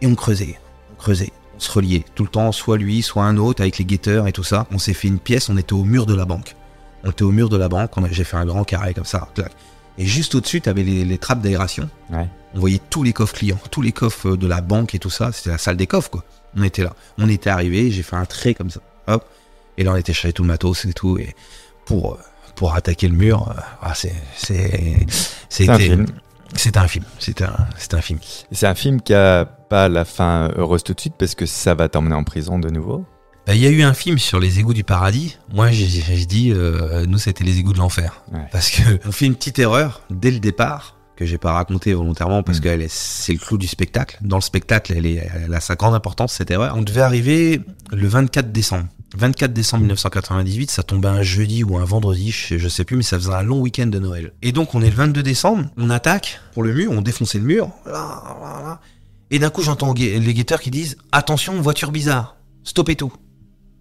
Et 0.00 0.06
on 0.06 0.14
creusait. 0.14 0.58
On 0.92 0.96
creusait. 1.02 1.32
On 1.56 1.60
se 1.60 1.70
reliait. 1.72 2.04
Tout 2.14 2.22
le 2.22 2.28
temps, 2.28 2.52
soit 2.52 2.78
lui, 2.78 3.02
soit 3.02 3.24
un 3.24 3.36
autre, 3.38 3.60
avec 3.60 3.76
les 3.78 3.84
guetteurs 3.84 4.28
et 4.28 4.32
tout 4.32 4.44
ça. 4.44 4.66
On 4.70 4.78
s'est 4.78 4.94
fait 4.94 5.08
une 5.08 5.18
pièce. 5.18 5.48
On 5.48 5.56
était 5.56 5.72
au 5.72 5.82
mur 5.82 6.06
de 6.06 6.14
la 6.14 6.24
banque. 6.26 6.54
On 7.02 7.10
était 7.10 7.24
au 7.24 7.32
mur 7.32 7.48
de 7.48 7.56
la 7.56 7.68
banque. 7.68 7.90
J'ai 8.12 8.22
fait 8.24 8.36
un 8.36 8.46
grand 8.46 8.62
carré 8.62 8.94
comme 8.94 9.04
ça. 9.04 9.28
clac. 9.34 9.50
Et 10.00 10.06
juste 10.06 10.34
au-dessus, 10.34 10.60
tu 10.62 10.68
avais 10.68 10.82
les, 10.82 11.04
les 11.04 11.18
trappes 11.18 11.40
d'aération. 11.42 11.88
Ouais. 12.10 12.26
On 12.54 12.58
voyait 12.60 12.80
tous 12.90 13.02
les 13.02 13.12
coffres 13.12 13.34
clients, 13.34 13.58
tous 13.70 13.82
les 13.82 13.92
coffres 13.92 14.34
de 14.34 14.46
la 14.46 14.60
banque 14.62 14.94
et 14.94 14.98
tout 14.98 15.10
ça. 15.10 15.30
C'était 15.30 15.50
la 15.50 15.58
salle 15.58 15.76
des 15.76 15.86
coffres, 15.86 16.10
quoi. 16.10 16.24
On 16.56 16.62
était 16.62 16.82
là. 16.82 16.94
On 17.18 17.28
était 17.28 17.50
arrivé, 17.50 17.90
j'ai 17.90 18.02
fait 18.02 18.16
un 18.16 18.24
trait 18.24 18.54
comme 18.54 18.70
ça. 18.70 18.80
Hop. 19.06 19.24
Et 19.76 19.84
là, 19.84 19.92
on 19.92 19.96
était 19.96 20.12
chercher 20.14 20.32
tout 20.32 20.42
le 20.42 20.48
matos 20.48 20.84
et 20.86 20.92
tout. 20.94 21.18
Et 21.18 21.34
pour, 21.84 22.14
euh, 22.14 22.18
pour 22.56 22.74
attaquer 22.74 23.08
le 23.08 23.14
mur, 23.14 23.48
euh, 23.50 23.60
ah, 23.82 23.94
c'est, 23.94 24.14
c'est, 24.36 25.06
C'est 25.48 25.68
un 25.68 25.74
c'était- 25.76 25.84
film. 25.90 26.06
C'était 26.56 26.78
un 26.78 26.88
film. 26.88 27.04
C'était 27.20 27.44
un, 27.44 27.54
un 27.92 28.00
film. 28.00 28.18
C'est 28.50 28.66
un 28.66 28.74
film 28.74 29.00
qui 29.02 29.14
a 29.14 29.44
pas 29.44 29.88
la 29.88 30.04
fin 30.04 30.50
heureuse 30.56 30.82
tout 30.82 30.94
de 30.94 31.00
suite 31.00 31.14
parce 31.16 31.36
que 31.36 31.46
ça 31.46 31.74
va 31.74 31.88
t'emmener 31.88 32.14
en 32.16 32.24
prison 32.24 32.58
de 32.58 32.70
nouveau. 32.70 33.04
Bah, 33.50 33.56
Il 33.56 33.62
y 33.62 33.66
a 33.66 33.70
eu 33.70 33.82
un 33.82 33.94
film 33.94 34.16
sur 34.16 34.38
les 34.38 34.60
égouts 34.60 34.74
du 34.74 34.84
paradis. 34.84 35.36
Moi, 35.52 35.72
j'ai, 35.72 35.88
j'ai 35.88 36.24
dit, 36.24 36.52
euh, 36.52 37.04
nous, 37.06 37.18
c'était 37.18 37.42
les 37.42 37.58
égouts 37.58 37.72
de 37.72 37.78
l'enfer. 37.78 38.22
Ouais. 38.32 38.38
Parce 38.52 38.70
que 38.70 38.80
on 39.04 39.10
fait 39.10 39.26
une 39.26 39.34
petite 39.34 39.58
erreur 39.58 40.02
dès 40.08 40.30
le 40.30 40.38
départ 40.38 40.94
que 41.16 41.26
j'ai 41.26 41.36
pas 41.36 41.52
raconté 41.54 41.92
volontairement 41.92 42.44
parce 42.44 42.58
Mm. 42.58 42.62
que 42.62 42.86
c'est 42.88 43.32
le 43.32 43.40
clou 43.40 43.58
du 43.58 43.66
spectacle. 43.66 44.18
Dans 44.20 44.36
le 44.36 44.42
spectacle, 44.42 44.92
elle, 44.96 45.04
est, 45.04 45.28
elle 45.34 45.52
a 45.52 45.58
sa 45.58 45.74
grande 45.74 45.96
importance 45.96 46.32
cette 46.32 46.52
erreur. 46.52 46.76
On 46.76 46.82
devait 46.82 47.00
arriver 47.00 47.60
le 47.90 48.06
24 48.06 48.52
décembre. 48.52 48.86
24 49.16 49.52
décembre 49.52 49.80
1998, 49.80 50.70
ça 50.70 50.84
tombait 50.84 51.08
un 51.08 51.22
jeudi 51.22 51.64
ou 51.64 51.76
un 51.76 51.84
vendredi, 51.84 52.30
je, 52.30 52.56
je 52.56 52.68
sais 52.68 52.84
plus, 52.84 52.96
mais 52.96 53.02
ça 53.02 53.18
faisait 53.18 53.34
un 53.34 53.42
long 53.42 53.58
week-end 53.60 53.88
de 53.88 53.98
Noël. 53.98 54.32
Et 54.42 54.52
donc 54.52 54.76
on 54.76 54.80
est 54.82 54.90
le 54.90 54.94
22 54.94 55.24
décembre, 55.24 55.64
on 55.76 55.90
attaque 55.90 56.40
pour 56.54 56.62
le 56.62 56.72
mur, 56.72 56.92
on 56.92 57.02
défonçait 57.02 57.38
le 57.38 57.44
mur. 57.46 57.68
Là, 57.84 58.22
là, 58.40 58.62
là. 58.62 58.80
Et 59.32 59.40
d'un 59.40 59.50
coup 59.50 59.62
j'entends 59.62 59.92
les 59.92 60.34
guetteurs 60.34 60.60
qui 60.60 60.70
disent 60.70 60.96
attention 61.10 61.60
voiture 61.60 61.90
bizarre, 61.90 62.36
stoppez 62.62 62.94
tout. 62.94 63.12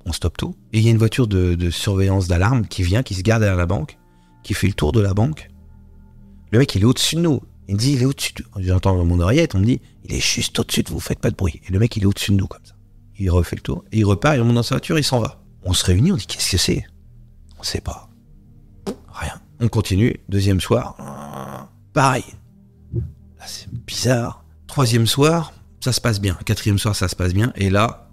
On 0.09 0.11
stoppe 0.11 0.37
tout. 0.37 0.55
Et 0.73 0.79
il 0.79 0.83
y 0.83 0.87
a 0.87 0.91
une 0.91 0.97
voiture 0.97 1.27
de, 1.27 1.69
surveillance 1.69 2.27
d'alarme 2.27 2.65
qui 2.65 2.81
vient, 2.81 3.03
qui 3.03 3.13
se 3.13 3.21
garde 3.21 3.43
derrière 3.43 3.59
la 3.59 3.67
banque, 3.67 3.99
qui 4.41 4.55
fait 4.55 4.65
le 4.65 4.73
tour 4.73 4.91
de 4.91 4.99
la 4.99 5.13
banque. 5.13 5.51
Le 6.51 6.57
mec, 6.57 6.73
il 6.73 6.81
est 6.81 6.85
au-dessus 6.85 7.15
de 7.15 7.21
nous. 7.21 7.41
Il 7.67 7.75
me 7.75 7.79
dit, 7.79 7.93
il 7.93 8.01
est 8.01 8.05
au-dessus 8.05 8.33
de 8.33 8.43
J'entends 8.57 8.97
dans 8.97 9.05
mon 9.05 9.19
oreillette, 9.19 9.53
on 9.53 9.59
me 9.59 9.65
dit, 9.65 9.81
il 10.03 10.15
est 10.15 10.19
juste 10.19 10.57
au-dessus 10.57 10.81
de 10.81 10.89
vous, 10.89 10.99
faites 10.99 11.19
pas 11.19 11.29
de 11.29 11.35
bruit. 11.35 11.61
Et 11.67 11.71
le 11.71 11.77
mec, 11.77 11.95
il 11.95 12.01
est 12.01 12.05
au-dessus 12.07 12.31
de 12.31 12.37
nous, 12.37 12.47
comme 12.47 12.65
ça. 12.65 12.73
Il 13.19 13.29
refait 13.29 13.55
le 13.55 13.61
tour, 13.61 13.85
il 13.91 14.03
repart, 14.03 14.35
il 14.35 14.39
remonte 14.39 14.55
dans 14.55 14.63
sa 14.63 14.75
voiture, 14.75 14.97
il 14.97 15.03
s'en 15.03 15.19
va. 15.19 15.43
On 15.61 15.73
se 15.73 15.85
réunit, 15.85 16.11
on 16.11 16.15
dit, 16.15 16.25
qu'est-ce 16.25 16.51
que 16.53 16.57
c'est? 16.57 16.83
On 17.59 17.63
sait 17.63 17.81
pas. 17.81 18.09
Rien. 19.09 19.39
On 19.59 19.67
continue. 19.67 20.15
Deuxième 20.27 20.59
soir, 20.59 20.97
pareil. 21.93 22.25
C'est 23.45 23.71
bizarre. 23.71 24.43
Troisième 24.65 25.05
soir, 25.05 25.53
ça 25.81 25.91
se 25.91 26.01
passe 26.01 26.19
bien. 26.19 26.33
Quatrième 26.45 26.79
soir, 26.79 26.95
ça 26.95 27.07
se 27.07 27.15
passe 27.15 27.33
bien. 27.33 27.51
Et 27.55 27.69
là, 27.69 28.08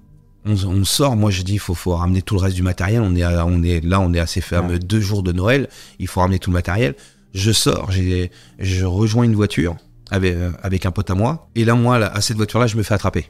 on, 0.47 0.53
on 0.69 0.85
sort. 0.85 1.17
Moi, 1.17 1.31
je 1.31 1.43
dis, 1.43 1.55
il 1.55 1.59
faut, 1.59 1.75
faut 1.75 1.95
ramener 1.97 2.23
tout 2.23 2.35
le 2.35 2.41
reste 2.41 2.57
du 2.57 2.63
matériel. 2.63 3.01
On 3.03 3.15
est, 3.15 3.23
à- 3.23 3.45
on 3.47 3.63
est 3.63 3.85
là, 3.85 4.01
on 4.01 4.13
est 4.13 4.25
ces 4.27 4.41
fameux 4.41 4.79
deux 4.79 5.01
jours 5.01 5.23
de 5.23 5.33
Noël. 5.33 5.69
Il 5.99 6.07
faut 6.09 6.21
ramener 6.21 6.39
tout 6.39 6.51
le 6.51 6.55
matériel. 6.55 6.95
Je 7.35 7.53
sors, 7.53 7.91
j'ai, 7.91 8.31
je 8.59 8.85
rejoins 8.87 9.25
une 9.25 9.35
voiture 9.35 9.77
avec, 10.11 10.35
euh, 10.35 10.51
avec 10.63 10.87
un 10.87 10.91
pote 10.91 11.11
à 11.11 11.15
moi. 11.15 11.49
Et 11.55 11.65
là, 11.65 11.75
moi, 11.75 11.99
là, 11.99 12.07
à 12.15 12.21
cette 12.21 12.37
voiture-là, 12.37 12.67
je 12.67 12.77
me 12.77 12.83
fais 12.83 12.95
attraper. 12.95 13.27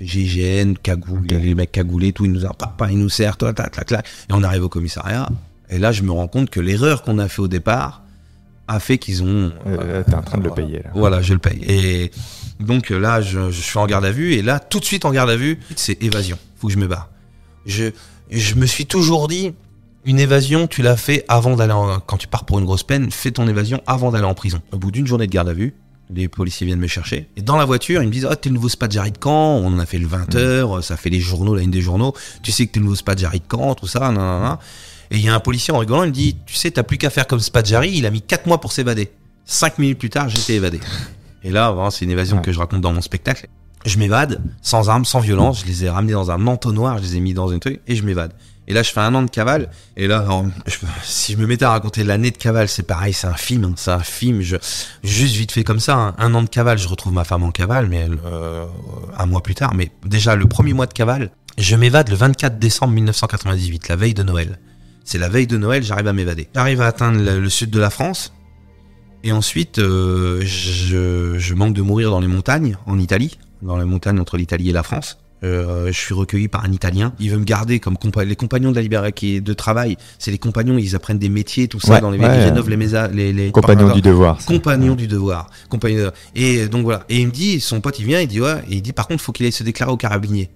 GIGN, 0.00 0.74
cagoule, 0.82 1.26
les 1.26 1.54
mecs 1.54 1.72
cagoulés, 1.72 2.12
tout, 2.12 2.24
ils 2.24 2.32
nous 2.32 2.40
papa, 2.58 2.90
ils 2.90 2.98
nous 2.98 3.10
serrent, 3.10 3.36
toi, 3.36 3.52
tac, 3.52 3.72
tac, 3.72 3.86
tac. 3.86 4.06
Et 4.30 4.32
on 4.32 4.42
arrive 4.42 4.64
au 4.64 4.68
commissariat. 4.70 5.28
Et 5.68 5.78
là, 5.78 5.92
je 5.92 6.02
me 6.02 6.10
rends 6.10 6.26
compte 6.28 6.48
que 6.50 6.58
l'erreur 6.60 7.02
qu'on 7.02 7.18
a 7.18 7.28
fait 7.28 7.42
au 7.42 7.48
départ 7.48 8.02
a 8.70 8.80
fait 8.80 8.98
qu'ils 8.98 9.22
ont. 9.22 9.52
Euh, 9.66 10.02
T'es 10.04 10.14
en 10.14 10.22
train 10.22 10.38
de 10.38 10.44
le 10.44 10.50
payer 10.50 10.78
là. 10.84 10.90
Voilà, 10.94 11.20
je 11.22 11.32
le 11.32 11.38
paye. 11.38 11.62
Et 11.68 12.10
donc 12.60 12.90
euh, 12.90 12.98
là, 12.98 13.20
je, 13.20 13.50
je 13.50 13.60
suis 13.60 13.78
en 13.78 13.86
garde 13.86 14.04
à 14.04 14.12
vue. 14.12 14.34
Et 14.34 14.42
là, 14.42 14.60
tout 14.60 14.80
de 14.80 14.84
suite 14.84 15.04
en 15.04 15.10
garde 15.10 15.30
à 15.30 15.36
vue, 15.36 15.58
c'est 15.76 16.02
évasion. 16.02 16.38
Faut 16.56 16.68
que 16.68 16.72
je 16.72 16.78
me 16.78 16.86
barre. 16.86 17.10
Je, 17.66 17.90
je 18.30 18.54
me 18.54 18.66
suis 18.66 18.86
toujours 18.86 19.28
dit, 19.28 19.52
une 20.04 20.18
évasion, 20.20 20.66
tu 20.66 20.82
l'as 20.82 20.96
fait 20.96 21.24
avant 21.28 21.56
d'aller 21.56 21.72
en, 21.72 22.00
quand 22.00 22.16
tu 22.16 22.26
pars 22.28 22.44
pour 22.44 22.58
une 22.58 22.64
grosse 22.64 22.84
peine, 22.84 23.10
fais 23.10 23.32
ton 23.32 23.46
évasion 23.48 23.82
avant 23.86 24.10
d'aller 24.12 24.24
en 24.24 24.34
prison. 24.34 24.60
Au 24.72 24.78
bout 24.78 24.90
d'une 24.90 25.06
journée 25.06 25.26
de 25.26 25.32
garde 25.32 25.48
à 25.48 25.52
vue, 25.52 25.74
les 26.12 26.28
policiers 26.28 26.66
viennent 26.66 26.80
me 26.80 26.86
chercher. 26.86 27.28
Et 27.36 27.42
dans 27.42 27.56
la 27.56 27.64
voiture, 27.64 28.02
ils 28.02 28.06
me 28.06 28.12
disent, 28.12 28.26
ah, 28.30 28.36
t'es 28.36 28.48
le 28.48 28.54
nouveau 28.54 28.68
Spadjari 28.68 29.12
de 29.12 29.18
Caen. 29.22 29.60
On 29.62 29.66
en 29.66 29.78
a 29.78 29.86
fait 29.86 29.98
le 29.98 30.06
20 30.06 30.34
heures. 30.36 30.82
Ça 30.82 30.96
fait 30.96 31.10
les 31.10 31.20
journaux, 31.20 31.54
la 31.54 31.62
une 31.62 31.70
des 31.70 31.82
journaux. 31.82 32.14
Tu 32.42 32.50
sais 32.50 32.66
que 32.66 32.72
t'es 32.72 32.80
le 32.80 32.84
nouveau 32.84 32.96
Spadjari 32.96 33.40
de 33.40 33.44
Caen, 33.56 33.74
tout 33.74 33.86
ça, 33.86 34.00
nan, 34.00 34.14
nan, 34.14 34.42
nan. 34.42 34.58
Et 35.10 35.16
il 35.16 35.24
y 35.24 35.28
a 35.28 35.34
un 35.34 35.40
policier 35.40 35.72
en 35.74 35.78
rigolant, 35.78 36.04
il 36.04 36.08
me 36.10 36.12
dit, 36.14 36.36
tu 36.46 36.54
sais, 36.54 36.70
t'as 36.70 36.82
plus 36.84 36.96
qu'à 36.98 37.10
faire 37.10 37.26
comme 37.26 37.40
Spadjari. 37.40 37.90
Il 37.96 38.06
a 38.06 38.10
mis 38.10 38.22
4 38.22 38.46
mois 38.46 38.60
pour 38.60 38.72
s'évader. 38.72 39.10
Cinq 39.44 39.78
minutes 39.78 39.98
plus 39.98 40.10
tard, 40.10 40.28
j'étais 40.28 40.54
évadé. 40.54 40.78
Et 41.42 41.50
là, 41.50 41.70
vraiment, 41.72 41.90
c'est 41.90 42.04
une 42.04 42.10
évasion 42.12 42.36
Ouais. 42.36 42.42
que 42.42 42.52
je 42.52 42.58
raconte 42.58 42.80
dans 42.82 42.92
mon 42.92 43.00
spectacle. 43.00 43.48
Je 43.86 43.98
m'évade, 43.98 44.42
sans 44.62 44.88
armes, 44.90 45.04
sans 45.06 45.20
violence. 45.20 45.62
Je 45.62 45.66
les 45.66 45.84
ai 45.84 45.88
ramenés 45.90 46.12
dans 46.12 46.30
un 46.30 46.46
entonnoir, 46.46 46.98
je 46.98 47.02
les 47.02 47.16
ai 47.16 47.20
mis 47.20 47.32
dans 47.34 47.50
un 47.50 47.58
truc, 47.58 47.80
et 47.88 47.96
je 47.96 48.04
m'évade. 48.04 48.32
Et 48.68 48.72
là, 48.74 48.82
je 48.84 48.92
fais 48.92 49.00
un 49.00 49.12
an 49.16 49.22
de 49.22 49.30
cavale. 49.30 49.70
Et 49.96 50.06
là, 50.06 50.24
je- 50.66 50.76
si 51.02 51.32
je 51.32 51.38
me 51.38 51.46
mettais 51.46 51.64
à 51.64 51.70
raconter 51.70 52.04
l'année 52.04 52.30
de 52.30 52.36
cavale, 52.36 52.68
c'est 52.68 52.84
pareil, 52.84 53.12
c'est 53.14 53.26
un 53.26 53.34
film, 53.34 53.64
hein, 53.64 53.72
c'est 53.76 53.90
un 53.90 53.98
film. 54.00 54.42
Je, 54.42 54.56
juste 55.02 55.34
vite 55.34 55.50
fait 55.50 55.64
comme 55.64 55.80
ça, 55.80 55.96
hein, 55.96 56.14
un 56.18 56.32
an 56.34 56.42
de 56.42 56.48
cavale, 56.48 56.78
je 56.78 56.86
retrouve 56.86 57.12
ma 57.14 57.24
femme 57.24 57.42
en 57.42 57.50
cavale, 57.50 57.88
mais 57.88 58.06
euh, 58.26 58.66
un 59.18 59.26
mois 59.26 59.42
plus 59.42 59.54
tard. 59.56 59.74
Mais 59.74 59.90
déjà, 60.04 60.36
le 60.36 60.46
premier 60.46 60.72
mois 60.74 60.86
de 60.86 60.92
cavale, 60.92 61.30
je 61.58 61.74
m'évade 61.74 62.10
le 62.10 62.16
24 62.16 62.58
décembre 62.60 62.92
1998, 62.92 63.88
la 63.88 63.96
veille 63.96 64.14
de 64.14 64.22
Noël. 64.22 64.60
C'est 65.10 65.18
la 65.18 65.28
veille 65.28 65.48
de 65.48 65.56
Noël, 65.58 65.82
j'arrive 65.82 66.06
à 66.06 66.12
m'évader. 66.12 66.46
J'arrive 66.54 66.80
à 66.82 66.86
atteindre 66.86 67.20
le, 67.20 67.40
le 67.40 67.48
sud 67.48 67.70
de 67.70 67.80
la 67.80 67.90
France. 67.90 68.32
Et 69.24 69.32
ensuite, 69.32 69.80
euh, 69.80 70.40
je, 70.44 71.36
je 71.36 71.54
manque 71.54 71.74
de 71.74 71.82
mourir 71.82 72.12
dans 72.12 72.20
les 72.20 72.28
montagnes, 72.28 72.76
en 72.86 72.96
Italie, 72.96 73.36
dans 73.60 73.76
les 73.76 73.84
montagnes 73.84 74.20
entre 74.20 74.36
l'Italie 74.36 74.70
et 74.70 74.72
la 74.72 74.84
France. 74.84 75.18
Euh, 75.42 75.88
je 75.88 75.98
suis 75.98 76.14
recueilli 76.14 76.46
par 76.46 76.64
un 76.64 76.70
Italien. 76.70 77.12
Il 77.18 77.32
veut 77.32 77.38
me 77.38 77.44
garder 77.44 77.80
comme 77.80 77.96
compa 77.98 78.22
les 78.24 78.36
compagnons 78.36 78.70
de 78.70 78.76
la 78.80 79.08
est 79.08 79.40
de 79.40 79.52
travail. 79.52 79.96
C'est 80.20 80.30
les 80.30 80.38
compagnons, 80.38 80.78
ils 80.78 80.94
apprennent 80.94 81.18
des 81.18 81.28
métiers, 81.28 81.66
tout 81.66 81.80
ça 81.80 81.94
Ouais, 81.94 82.00
dans 82.00 82.12
les 82.12 82.18
ouais. 82.20 82.26
ils 82.26 82.44
rénovent 82.44 82.70
les, 82.70 82.76
les, 82.76 83.32
les 83.32 83.50
Compagnon 83.50 83.92
du 83.92 84.02
devoir. 84.02 84.40
ça. 84.40 84.46
compagnon 84.46 84.94
du 84.94 85.08
devoir. 85.08 85.50
Compagnon 85.68 86.04
de- 86.04 86.12
Et 86.36 86.68
donc 86.68 86.84
voilà. 86.84 87.04
Et 87.08 87.18
il 87.18 87.26
me 87.26 87.32
dit, 87.32 87.58
son 87.58 87.80
pote, 87.80 87.98
il 87.98 88.06
vient, 88.06 88.20
il 88.20 88.28
dit 88.28 88.40
ouais, 88.40 88.62
et 88.70 88.76
il 88.76 88.82
dit 88.82 88.92
par 88.92 89.08
contre, 89.08 89.24
faut 89.24 89.32
qu'il 89.32 89.44
aille 89.44 89.50
se 89.50 89.64
déclarer 89.64 89.90
au 89.90 89.96
carabinier. 89.96 90.50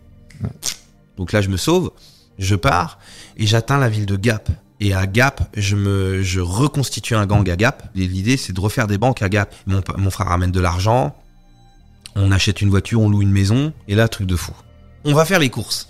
Donc 1.19 1.33
là, 1.33 1.41
je 1.41 1.49
me 1.49 1.57
sauve, 1.57 1.91
je 2.39 2.55
pars 2.55 2.99
et 3.37 3.47
j'atteins 3.47 3.79
la 3.79 3.89
ville 3.89 4.07
de 4.07 4.17
Gap. 4.17 4.51
Et 4.81 4.93
à 4.93 5.07
Gap, 5.07 5.49
je 5.57 5.77
me, 5.77 6.23
reconstitue 6.41 7.15
un 7.15 7.27
gang 7.27 7.49
à 7.49 7.57
Gap. 7.57 7.89
L'idée, 7.95 8.37
c'est 8.37 8.53
de 8.53 8.61
refaire 8.61 8.87
des 8.87 8.99
banques 8.99 9.23
à 9.23 9.29
Gap. 9.29 9.55
Mon, 9.67 10.11
frère 10.11 10.27
ramène 10.27 10.51
de 10.51 10.61
l'argent. 10.61 11.17
On 12.17 12.31
achète 12.31 12.61
une 12.61 12.71
voiture, 12.71 13.01
on 13.01 13.09
loue 13.09 13.23
une 13.23 13.31
maison. 13.31 13.73
Et 13.89 13.95
là, 13.95 14.09
truc 14.09 14.27
de 14.27 14.37
fou. 14.37 14.53
On 15.05 15.15
va 15.15 15.25
faire 15.25 15.39
les 15.39 15.51
courses. 15.51 15.89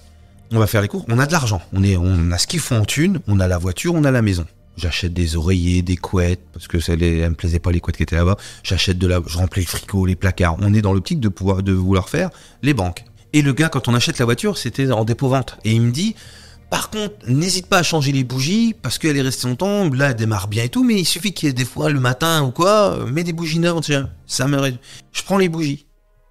On 0.53 0.59
va 0.59 0.67
faire 0.67 0.83
les 0.83 0.89
courses. 0.89 1.05
On 1.09 1.19
a 1.19 1.27
de 1.27 1.33
l'argent. 1.33 1.63
On 1.73 1.83
est, 1.83 1.97
on 1.97 2.31
a 2.31 2.39
ce 2.39 2.47
qu'il 2.47 2.61
faut 2.61 2.75
en 2.75 2.85
thune. 2.85 3.21
On 3.27 3.41
a 3.41 3.49
la 3.49 3.59
voiture, 3.59 3.95
on 3.95 4.05
a 4.05 4.11
la 4.11 4.23
maison. 4.23 4.47
J'achète 4.77 5.15
des 5.15 5.37
oreillers, 5.37 5.83
des 5.83 5.97
couettes, 5.97 6.43
parce 6.53 6.67
que 6.67 6.81
ça 6.81 6.97
les, 6.97 7.29
me 7.29 7.35
plaisaient 7.35 7.61
pas 7.61 7.71
les 7.71 7.81
couettes 7.81 7.97
qui 7.97 8.03
étaient 8.03 8.17
là-bas. 8.17 8.37
J'achète 8.63 8.99
de 8.99 9.07
la, 9.07 9.21
je 9.27 9.39
remplis 9.39 9.63
le 9.63 9.69
frigo, 9.69 10.05
les 10.05 10.17
placards. 10.17 10.57
On 10.61 10.75
est 10.75 10.83
dans 10.83 10.93
l'optique 10.93 11.21
de 11.21 11.29
pouvoir, 11.29 11.63
de 11.63 11.73
vouloir 11.73 12.09
faire 12.09 12.31
les 12.63 12.75
banques. 12.75 13.05
Et 13.35 13.43
le 13.43 13.53
gars, 13.53 13.69
quand 13.69 13.89
on 13.89 13.95
achète 13.95 14.19
la 14.21 14.25
voiture, 14.25 14.57
c'était 14.57 14.91
en 14.93 15.05
dépôt-vente. 15.05 15.59
Et 15.65 15.73
il 15.73 15.83
me 15.83 15.91
dit, 15.91 16.15
par 16.71 16.89
contre, 16.89 17.15
n'hésite 17.27 17.67
pas 17.67 17.79
à 17.79 17.83
changer 17.83 18.13
les 18.13 18.23
bougies, 18.23 18.77
parce 18.81 18.97
qu'elle 18.97 19.17
est 19.17 19.23
restée 19.23 19.49
longtemps, 19.49 19.91
là, 19.91 20.11
elle 20.11 20.15
démarre 20.15 20.47
bien 20.47 20.63
et 20.63 20.69
tout, 20.69 20.85
mais 20.85 21.01
il 21.01 21.05
suffit 21.05 21.33
qu'il 21.33 21.49
y 21.49 21.51
ait 21.51 21.53
des 21.53 21.65
fois 21.65 21.91
le 21.91 21.99
matin 21.99 22.45
ou 22.45 22.53
quoi, 22.53 22.95
euh, 22.95 23.07
mets 23.07 23.25
des 23.25 23.33
bougies 23.33 23.59
neuves, 23.59 23.81
tiens, 23.83 24.09
ça 24.25 24.47
me... 24.47 24.73
Je 25.11 25.23
prends 25.25 25.37
les 25.37 25.49
bougies. 25.49 25.85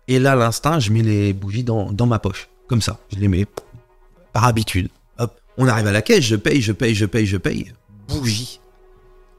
Et 0.07 0.17
là, 0.17 0.35
l'instinct, 0.35 0.79
je 0.79 0.91
mets 0.91 1.01
les 1.01 1.33
bougies 1.33 1.65
dans, 1.65 1.91
dans 1.91 2.05
ma 2.05 2.19
poche. 2.19 2.47
Comme 2.67 2.81
ça. 2.81 2.97
Je 3.13 3.19
les 3.19 3.27
mets 3.27 3.45
par 4.31 4.45
habitude. 4.45 4.87
Hop. 5.19 5.37
On 5.57 5.67
arrive 5.67 5.87
à 5.87 5.91
la 5.91 6.01
caisse, 6.01 6.23
je 6.23 6.37
paye, 6.37 6.61
je 6.61 6.71
paye, 6.71 6.95
je 6.95 7.05
paye, 7.05 7.25
je 7.25 7.37
paye. 7.37 7.73
Bougie. 8.07 8.61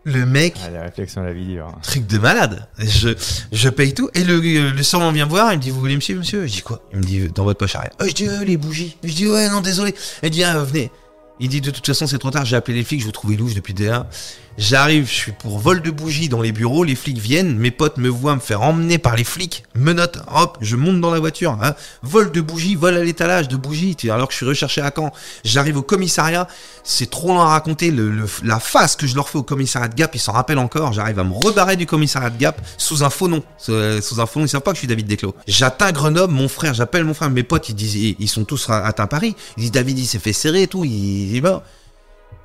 Le 0.04 0.26
mec, 0.26 0.54
Ah, 0.64 0.70
les 0.70 0.78
réflexions 0.78 1.22
de 1.22 1.26
la 1.28 1.32
vie 1.32 1.46
dure. 1.46 1.72
truc 1.82 2.06
de 2.06 2.18
malade. 2.18 2.68
Je, 2.78 3.10
je 3.52 3.68
paye 3.70 3.94
tout. 3.94 4.10
Et 4.14 4.22
le, 4.22 4.38
le 4.70 4.82
servant 4.82 5.10
vient 5.12 5.24
me 5.24 5.30
voir, 5.30 5.52
il 5.52 5.56
me 5.56 5.62
dit, 5.62 5.70
vous 5.70 5.80
voulez 5.80 5.96
monsieur, 5.96 6.16
monsieur? 6.16 6.46
Je 6.46 6.52
dis 6.52 6.60
quoi? 6.62 6.82
Il 6.92 6.98
me 6.98 7.04
dit, 7.04 7.28
dans 7.34 7.44
votre 7.44 7.58
poche 7.58 7.74
arrière. 7.74 7.92
Oh, 8.00 8.04
je 8.06 8.12
dis, 8.12 8.28
euh, 8.28 8.44
les 8.44 8.56
bougies. 8.58 8.96
Je 9.02 9.14
dis, 9.14 9.26
ouais, 9.26 9.48
non, 9.48 9.62
désolé. 9.62 9.94
Il 10.22 10.28
dit, 10.30 10.44
ah, 10.44 10.58
venez. 10.62 10.90
Il 11.40 11.48
dit, 11.48 11.60
de 11.62 11.70
toute 11.70 11.86
façon, 11.86 12.06
c'est 12.06 12.18
trop 12.18 12.30
tard, 12.30 12.44
j'ai 12.44 12.54
appelé 12.56 12.76
les 12.78 12.84
flics, 12.84 13.00
je 13.00 13.06
vous 13.06 13.12
trouvais 13.12 13.34
louche 13.36 13.54
depuis 13.54 13.72
des 13.74 13.86
heures. 13.88 14.06
J'arrive, 14.56 15.08
je 15.08 15.12
suis 15.12 15.32
pour 15.32 15.58
vol 15.58 15.82
de 15.82 15.90
bougies 15.90 16.28
dans 16.28 16.40
les 16.40 16.52
bureaux, 16.52 16.84
les 16.84 16.94
flics 16.94 17.18
viennent, 17.18 17.58
mes 17.58 17.72
potes 17.72 17.96
me 17.96 18.08
voient 18.08 18.36
me 18.36 18.40
faire 18.40 18.62
emmener 18.62 18.98
par 18.98 19.16
les 19.16 19.24
flics, 19.24 19.64
menottes, 19.74 20.18
hop, 20.32 20.58
je 20.60 20.76
monte 20.76 21.00
dans 21.00 21.10
la 21.10 21.18
voiture, 21.18 21.58
hein. 21.60 21.74
vol 22.02 22.30
de 22.30 22.40
bougies, 22.40 22.76
vol 22.76 22.96
à 22.96 23.02
l'étalage 23.02 23.48
de 23.48 23.56
bougies, 23.56 23.96
tu- 23.96 24.12
alors 24.12 24.28
que 24.28 24.32
je 24.32 24.36
suis 24.36 24.46
recherché 24.46 24.80
à 24.80 24.92
Caen. 24.94 25.10
J'arrive 25.44 25.78
au 25.78 25.82
commissariat, 25.82 26.46
c'est 26.84 27.10
trop 27.10 27.28
long 27.28 27.40
à 27.40 27.46
raconter, 27.48 27.92
la 28.44 28.60
face 28.60 28.94
que 28.94 29.08
je 29.08 29.16
leur 29.16 29.28
fais 29.28 29.38
au 29.38 29.42
commissariat 29.42 29.88
de 29.88 29.94
Gap, 29.96 30.14
ils 30.14 30.20
s'en 30.20 30.32
rappellent 30.32 30.58
encore, 30.58 30.92
j'arrive 30.92 31.18
à 31.18 31.24
me 31.24 31.32
rebarrer 31.34 31.74
du 31.74 31.86
commissariat 31.86 32.30
de 32.30 32.38
Gap 32.38 32.60
sous 32.78 33.02
un 33.02 33.10
faux 33.10 33.26
nom, 33.26 33.42
sous, 33.58 33.72
sous 34.02 34.20
un 34.20 34.26
faux 34.26 34.38
nom, 34.38 34.46
ils 34.46 34.48
savent 34.48 34.60
pas 34.60 34.70
que 34.70 34.76
je 34.76 34.80
suis 34.80 34.88
David 34.88 35.08
Desclos. 35.08 35.34
J'atteins 35.48 35.90
Grenoble, 35.90 36.32
mon 36.32 36.46
frère, 36.46 36.74
j'appelle 36.74 37.02
mon 37.02 37.14
frère, 37.14 37.28
mes 37.30 37.42
potes, 37.42 37.70
ils 37.70 37.74
disent, 37.74 38.14
ils, 38.18 38.28
sont 38.28 38.44
tous 38.44 38.70
atteints 38.70 39.08
Paris, 39.08 39.34
ils 39.56 39.62
disent 39.62 39.72
David, 39.72 39.98
il 39.98 40.06
s'est 40.06 40.20
fait 40.20 40.32
serrer 40.32 40.62
et 40.62 40.68
tout, 40.68 40.84
il 40.84 41.34
est 41.36 41.40
mort. 41.40 41.64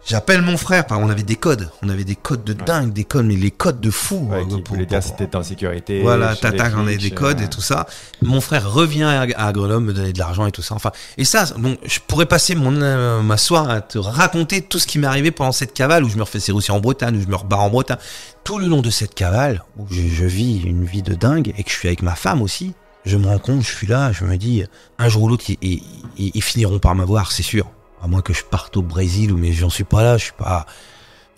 J'appelle 0.05 0.41
mon 0.41 0.57
frère, 0.57 0.87
par- 0.87 0.99
on 0.99 1.09
avait 1.09 1.23
des 1.23 1.35
codes, 1.35 1.69
on 1.83 1.89
avait 1.89 2.03
des 2.05 2.15
codes 2.15 2.43
de 2.43 2.53
dingue, 2.53 2.93
des 2.93 3.03
codes, 3.03 3.25
mais 3.25 3.35
les 3.35 3.51
codes 3.51 3.79
de 3.79 3.91
fou. 3.91 4.27
Ouais, 4.31 4.37
euh, 4.41 4.45
qui 4.45 4.61
pour- 4.61 4.75
si 5.01 5.13
t'étais 5.15 5.35
en 5.35 5.43
sécurité. 5.43 6.01
voilà, 6.01 6.31
les 6.31 6.37
tata, 6.39 6.63
on 6.77 6.79
avait 6.87 6.97
des 6.97 7.09
codes 7.11 7.39
euh, 7.41 7.43
et 7.45 7.49
tout 7.49 7.61
ça. 7.61 7.85
Mon 8.23 8.41
frère 8.41 8.71
revient 8.71 9.03
à, 9.03 9.21
à 9.37 9.51
Grenoble 9.53 9.85
me 9.85 9.93
donner 9.93 10.11
de 10.13 10.17
l'argent 10.19 10.47
et 10.47 10.51
tout 10.51 10.61
ça. 10.63 10.73
Enfin, 10.73 10.91
et 11.17 11.25
ça, 11.25 11.45
bon, 11.57 11.77
je 11.85 11.99
pourrais 12.07 12.25
passer 12.25 12.55
mon 12.55 12.73
euh, 12.81 13.21
ma 13.21 13.37
soirée 13.37 13.73
à 13.73 13.81
te 13.81 13.97
raconter 13.99 14.61
tout 14.61 14.79
ce 14.79 14.87
qui 14.87 14.97
m'est 14.99 15.07
arrivé 15.07 15.29
pendant 15.31 15.51
cette 15.51 15.73
cavale 15.73 16.03
où 16.03 16.09
je 16.09 16.15
me 16.17 16.23
refais 16.23 16.39
serrer 16.39 16.57
en 16.69 16.79
Bretagne, 16.79 17.17
où 17.17 17.21
je 17.21 17.27
me 17.27 17.35
rebarre 17.35 17.61
en 17.61 17.69
Bretagne. 17.69 17.97
Tout 18.43 18.57
le 18.57 18.65
long 18.67 18.81
de 18.81 18.89
cette 18.89 19.13
cavale 19.13 19.63
où 19.77 19.85
je, 19.91 20.01
je 20.01 20.25
vis 20.25 20.61
une 20.63 20.85
vie 20.85 21.03
de 21.03 21.13
dingue 21.13 21.53
et 21.57 21.63
que 21.63 21.69
je 21.69 21.75
suis 21.75 21.87
avec 21.87 22.01
ma 22.01 22.15
femme 22.15 22.41
aussi. 22.41 22.73
Je 23.05 23.15
me 23.17 23.27
rends 23.27 23.37
compte, 23.39 23.61
je 23.61 23.69
suis 23.69 23.87
là, 23.87 24.11
je 24.11 24.23
me 24.25 24.37
dis, 24.37 24.63
un 24.97 25.07
jour 25.09 25.23
ou 25.23 25.27
l'autre, 25.29 25.45
ils, 25.49 25.57
ils- 25.61 25.83
ils- 26.17 26.31
ils 26.33 26.43
finiront 26.43 26.79
par 26.79 26.95
m'avoir, 26.95 27.31
c'est 27.31 27.43
sûr. 27.43 27.69
À 28.01 28.07
moins 28.07 28.21
que 28.21 28.33
je 28.33 28.43
parte 28.43 28.77
au 28.77 28.81
Brésil, 28.81 29.33
mais 29.35 29.51
j'en 29.51 29.69
suis 29.69 29.83
pas 29.83 30.03
là, 30.03 30.17
je 30.17 30.23
suis 30.25 30.33
pas. 30.33 30.65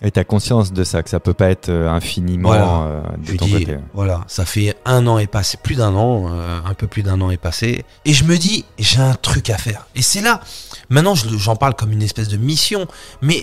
Et 0.04 0.10
t'as 0.10 0.24
conscience 0.24 0.72
de 0.72 0.82
ça, 0.82 1.02
que 1.04 1.10
ça 1.10 1.20
peut 1.20 1.32
pas 1.34 1.48
être 1.50 1.68
euh, 1.68 1.88
infiniment 1.88 2.48
Voilà. 2.48 2.64
euh, 2.82 3.00
de 3.18 3.26
Je 3.32 3.36
ton 3.36 3.46
dis, 3.46 3.52
côté. 3.52 3.78
voilà, 3.94 4.24
ça 4.26 4.44
fait 4.44 4.76
un 4.84 5.06
an 5.06 5.18
est 5.18 5.28
passé, 5.28 5.58
plus 5.62 5.76
d'un 5.76 5.94
an, 5.94 6.26
euh, 6.28 6.60
un 6.64 6.74
peu 6.74 6.88
plus 6.88 7.04
d'un 7.04 7.20
an 7.20 7.30
est 7.30 7.36
passé, 7.36 7.84
et 8.04 8.12
je 8.12 8.24
me 8.24 8.36
dis, 8.36 8.64
j'ai 8.80 8.98
un 8.98 9.14
truc 9.14 9.48
à 9.48 9.58
faire. 9.58 9.86
Et 9.94 10.02
c'est 10.02 10.20
là, 10.20 10.40
maintenant 10.88 11.14
j'en 11.14 11.54
parle 11.54 11.74
comme 11.74 11.92
une 11.92 12.02
espèce 12.02 12.26
de 12.26 12.36
mission, 12.36 12.88
mais 13.22 13.42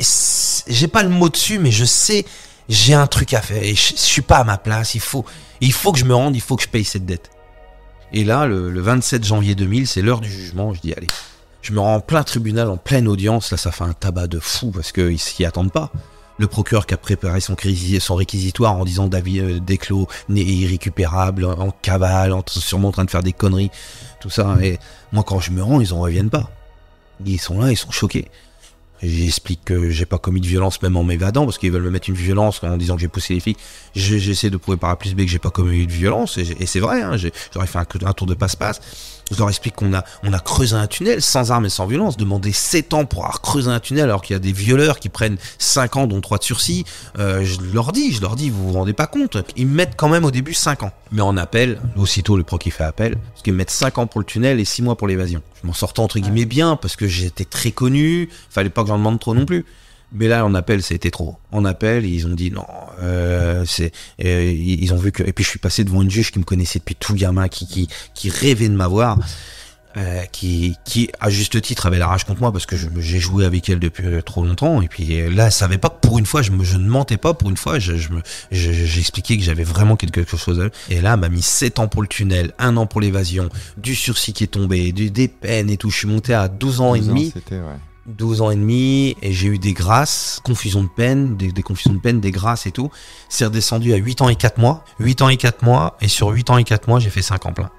j'ai 0.67 0.89
pas 0.89 1.03
le 1.03 1.09
mot 1.09 1.29
dessus, 1.29 1.59
mais 1.59 1.71
je 1.71 1.85
sais, 1.85 2.25
j'ai 2.67 2.93
un 2.93 3.07
truc 3.07 3.33
à 3.33 3.41
faire, 3.41 3.63
et 3.63 3.73
je, 3.73 3.91
je 3.91 3.95
suis 4.01 4.21
pas 4.21 4.37
à 4.39 4.43
ma 4.43 4.57
place, 4.57 4.95
il 4.95 5.01
faut, 5.01 5.23
il 5.61 5.71
faut 5.71 5.93
que 5.93 5.99
je 5.99 6.05
me 6.05 6.13
rende, 6.15 6.35
il 6.35 6.41
faut 6.41 6.57
que 6.57 6.63
je 6.63 6.67
paye 6.69 6.83
cette 6.83 7.05
dette. 7.05 7.29
Et 8.11 8.25
là, 8.25 8.45
le, 8.47 8.69
le 8.69 8.81
27 8.81 9.23
janvier 9.23 9.55
2000, 9.55 9.87
c'est 9.87 10.01
l'heure 10.01 10.19
du 10.19 10.29
jugement, 10.29 10.73
je 10.73 10.81
dis, 10.81 10.93
allez, 10.93 11.07
je 11.61 11.73
me 11.73 11.79
rends 11.79 11.95
en 11.95 11.99
plein 11.99 12.23
tribunal, 12.23 12.69
en 12.69 12.77
pleine 12.77 13.07
audience, 13.07 13.51
là 13.51 13.57
ça 13.57 13.71
fait 13.71 13.83
un 13.83 13.93
tabac 13.93 14.27
de 14.27 14.39
fou, 14.39 14.71
parce 14.71 14.91
qu'ils 14.91 15.19
s'y 15.19 15.45
attendent 15.45 15.71
pas 15.71 15.91
le 16.39 16.47
procureur 16.47 16.87
qui 16.87 16.93
a 16.93 16.97
préparé 16.97 17.41
son, 17.41 17.55
son 17.99 18.15
réquisitoire 18.15 18.77
en 18.77 18.85
disant 18.85 19.07
David 19.07 19.43
euh, 19.43 19.59
Desclos 19.59 20.07
n'est 20.29 20.41
irrécupérable, 20.41 21.45
en 21.45 21.69
cavale, 21.69 22.33
en, 22.33 22.43
sûrement 22.47 22.87
en 22.87 22.91
train 22.91 23.05
de 23.05 23.11
faire 23.11 23.23
des 23.23 23.33
conneries, 23.33 23.71
tout 24.21 24.29
ça. 24.29 24.57
Et 24.63 24.79
moi, 25.11 25.23
quand 25.23 25.39
je 25.39 25.51
me 25.51 25.61
rends, 25.61 25.81
ils 25.81 25.93
en 25.93 25.99
reviennent 25.99 26.29
pas. 26.29 26.49
Ils 27.25 27.39
sont 27.39 27.59
là, 27.59 27.71
ils 27.71 27.77
sont 27.77 27.91
choqués. 27.91 28.29
J'explique 29.03 29.63
que 29.63 29.89
j'ai 29.89 30.05
pas 30.05 30.17
commis 30.17 30.41
de 30.41 30.47
violence 30.47 30.81
même 30.81 30.97
en 30.97 31.03
m'évadant 31.03 31.45
parce 31.45 31.57
qu'ils 31.57 31.71
veulent 31.71 31.83
me 31.83 31.89
mettre 31.89 32.09
une 32.09 32.15
violence 32.15 32.61
en 32.63 32.75
disant 32.75 32.95
que 32.95 33.01
j'ai 33.01 33.07
poussé 33.07 33.33
les 33.33 33.39
filles. 33.39 33.55
J'essaie 33.95 34.49
de 34.49 34.57
prouver 34.57 34.77
par 34.77 34.89
A 34.89 34.97
plus 34.97 35.15
B 35.15 35.19
que 35.19 35.27
j'ai 35.27 35.39
pas 35.39 35.51
commis 35.51 35.87
de 35.87 35.91
violence 35.91 36.37
et, 36.37 36.65
c'est 36.65 36.81
vrai, 36.81 37.01
hein, 37.01 37.15
j'aurais 37.53 37.67
fait 37.67 37.79
un 37.79 38.13
tour 38.13 38.27
de 38.27 38.33
passe-passe. 38.33 38.81
Je 39.31 39.37
leur 39.37 39.49
explique 39.49 39.75
qu'on 39.75 39.93
a, 39.93 40.03
on 40.23 40.33
a 40.33 40.39
creusé 40.39 40.75
un 40.75 40.87
tunnel 40.87 41.21
sans 41.21 41.51
armes 41.51 41.65
et 41.65 41.69
sans 41.69 41.85
violence. 41.85 42.17
Demander 42.17 42.51
7 42.51 42.93
ans 42.93 43.05
pour 43.05 43.23
avoir 43.23 43.41
creusé 43.41 43.69
un 43.69 43.79
tunnel 43.79 44.05
alors 44.05 44.21
qu'il 44.21 44.33
y 44.33 44.37
a 44.37 44.39
des 44.39 44.51
violeurs 44.51 44.99
qui 44.99 45.09
prennent 45.09 45.37
5 45.57 45.97
ans, 45.97 46.07
dont 46.07 46.21
3 46.21 46.39
de 46.39 46.43
sursis. 46.43 46.85
Euh, 47.17 47.43
je 47.43 47.59
leur 47.73 47.91
dis, 47.91 48.13
je 48.13 48.21
leur 48.21 48.35
dis, 48.35 48.49
vous 48.49 48.67
vous 48.67 48.73
rendez 48.73 48.93
pas 48.93 49.07
compte. 49.07 49.37
Ils 49.55 49.67
me 49.67 49.75
mettent 49.75 49.95
quand 49.95 50.09
même 50.09 50.25
au 50.25 50.31
début 50.31 50.53
5 50.53 50.83
ans. 50.83 50.91
Mais 51.11 51.21
en 51.21 51.37
appel, 51.37 51.79
aussitôt 51.95 52.37
le 52.37 52.43
proc 52.43 52.61
qui 52.61 52.71
fait 52.71 52.83
appel, 52.83 53.17
parce 53.17 53.43
qu'ils 53.43 53.53
me 53.53 53.57
mettent 53.57 53.71
5 53.71 53.97
ans 53.97 54.07
pour 54.07 54.19
le 54.19 54.25
tunnel 54.25 54.59
et 54.59 54.65
6 54.65 54.81
mois 54.81 54.95
pour 54.95 55.07
l'évasion. 55.07 55.41
Je 55.61 55.67
m'en 55.67 55.73
sortais 55.73 56.01
entre 56.01 56.19
guillemets 56.19 56.45
bien 56.45 56.75
parce 56.75 56.95
que 56.95 57.07
j'étais 57.07 57.45
très 57.45 57.71
connu. 57.71 58.29
Fallait 58.49 58.69
pas 58.69 58.83
que 58.83 58.89
j'en 58.89 58.97
demande 58.97 59.19
trop 59.19 59.33
non 59.33 59.45
plus. 59.45 59.65
Mais 60.11 60.27
là, 60.27 60.45
en 60.45 60.53
appel, 60.55 60.81
c'était 60.81 61.11
trop. 61.11 61.37
En 61.51 61.65
appel, 61.65 62.05
ils 62.05 62.25
ont 62.25 62.33
dit 62.33 62.51
non. 62.51 62.65
Euh, 63.01 63.63
c'est, 63.65 63.91
euh, 64.23 64.51
ils 64.51 64.93
ont 64.93 64.97
vu 64.97 65.11
que. 65.11 65.23
Et 65.23 65.33
puis 65.33 65.43
je 65.43 65.49
suis 65.49 65.59
passé 65.59 65.83
devant 65.83 66.01
une 66.01 66.09
juge 66.09 66.31
qui 66.31 66.39
me 66.39 66.43
connaissait 66.43 66.79
depuis 66.79 66.95
tout 66.95 67.13
gamin, 67.13 67.47
qui 67.47 67.67
qui, 67.67 67.87
qui 68.15 68.29
rêvait 68.31 68.69
de 68.69 68.73
m'avoir, 68.73 69.19
euh, 69.97 70.23
qui 70.31 70.75
qui 70.83 71.11
à 71.19 71.29
juste 71.29 71.61
titre 71.61 71.85
avait 71.85 71.99
la 71.99 72.07
rage 72.07 72.23
contre 72.23 72.41
moi 72.41 72.51
parce 72.51 72.65
que 72.65 72.75
j'ai 72.75 73.19
joué 73.19 73.45
avec 73.45 73.69
elle 73.69 73.79
depuis 73.79 74.03
trop 74.23 74.43
longtemps. 74.43 74.81
Et 74.81 74.87
puis 74.87 75.29
là, 75.29 75.45
elle 75.45 75.51
savait 75.51 75.77
pas 75.77 75.89
que 75.89 75.99
pour 75.99 76.17
une 76.17 76.25
fois, 76.25 76.41
je, 76.41 76.51
me, 76.51 76.63
je 76.63 76.77
ne 76.77 76.89
mentais 76.89 77.17
pas. 77.17 77.35
Pour 77.35 77.51
une 77.51 77.57
fois, 77.57 77.77
je, 77.77 77.95
je 77.95 78.09
me, 78.09 78.23
j'expliquais 78.49 79.37
que 79.37 79.43
j'avais 79.43 79.63
vraiment 79.63 79.95
quelque 79.95 80.25
chose. 80.25 80.59
À... 80.59 80.91
Et 80.91 81.01
là, 81.01 81.13
elle 81.13 81.19
m'a 81.19 81.29
mis 81.29 81.43
7 81.43 81.77
ans 81.77 81.87
pour 81.87 82.01
le 82.01 82.07
tunnel, 82.07 82.51
un 82.57 82.77
an 82.77 82.87
pour 82.87 82.99
l'évasion, 82.99 83.47
du 83.77 83.93
sursis 83.93 84.33
qui 84.33 84.43
est 84.43 84.47
tombé, 84.47 84.91
du, 84.91 85.11
des 85.11 85.27
peines 85.27 85.69
et 85.69 85.77
tout. 85.77 85.91
Je 85.91 85.97
suis 85.99 86.07
monté 86.07 86.33
à 86.33 86.47
12 86.47 86.81
ans 86.81 86.95
et 86.95 87.01
demi. 87.01 87.31
ouais. 87.51 87.59
12 88.05 88.41
ans 88.41 88.51
et 88.51 88.55
demi 88.55 89.15
et 89.21 89.33
j'ai 89.33 89.47
eu 89.47 89.59
des 89.59 89.73
grâces, 89.73 90.41
confusion 90.43 90.83
de 90.83 90.89
peine, 90.89 91.37
des, 91.37 91.63
confusions 91.63 91.93
de 91.93 91.99
peine, 91.99 92.19
des 92.19 92.31
grâces 92.31 92.65
et 92.65 92.71
tout. 92.71 92.89
C'est 93.29 93.45
redescendu 93.45 93.93
à 93.93 93.97
8 93.97 94.21
ans 94.21 94.29
et 94.29 94.35
4 94.35 94.57
mois. 94.57 94.83
8 94.99 95.21
ans 95.21 95.29
et 95.29 95.37
4 95.37 95.63
mois 95.63 95.97
et 96.01 96.07
sur 96.07 96.29
8 96.29 96.49
ans 96.49 96.57
et 96.57 96.63
4 96.63 96.87
mois, 96.87 96.99
j'ai 96.99 97.09
fait 97.09 97.21
5 97.21 97.45
ans 97.45 97.53
plein. 97.53 97.69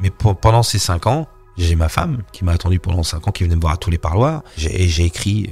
Mais 0.00 0.10
pendant 0.10 0.62
ces 0.62 0.78
5 0.78 1.06
ans, 1.06 1.28
j'ai 1.58 1.74
ma 1.74 1.88
femme 1.88 2.22
qui 2.32 2.44
m'a 2.44 2.52
attendu 2.52 2.78
pendant 2.78 3.02
5 3.02 3.28
ans, 3.28 3.32
qui 3.32 3.44
venait 3.44 3.56
me 3.56 3.60
voir 3.60 3.74
à 3.74 3.76
tous 3.76 3.90
les 3.90 3.98
parloirs. 3.98 4.42
J'ai 4.56 5.04
écrit. 5.04 5.50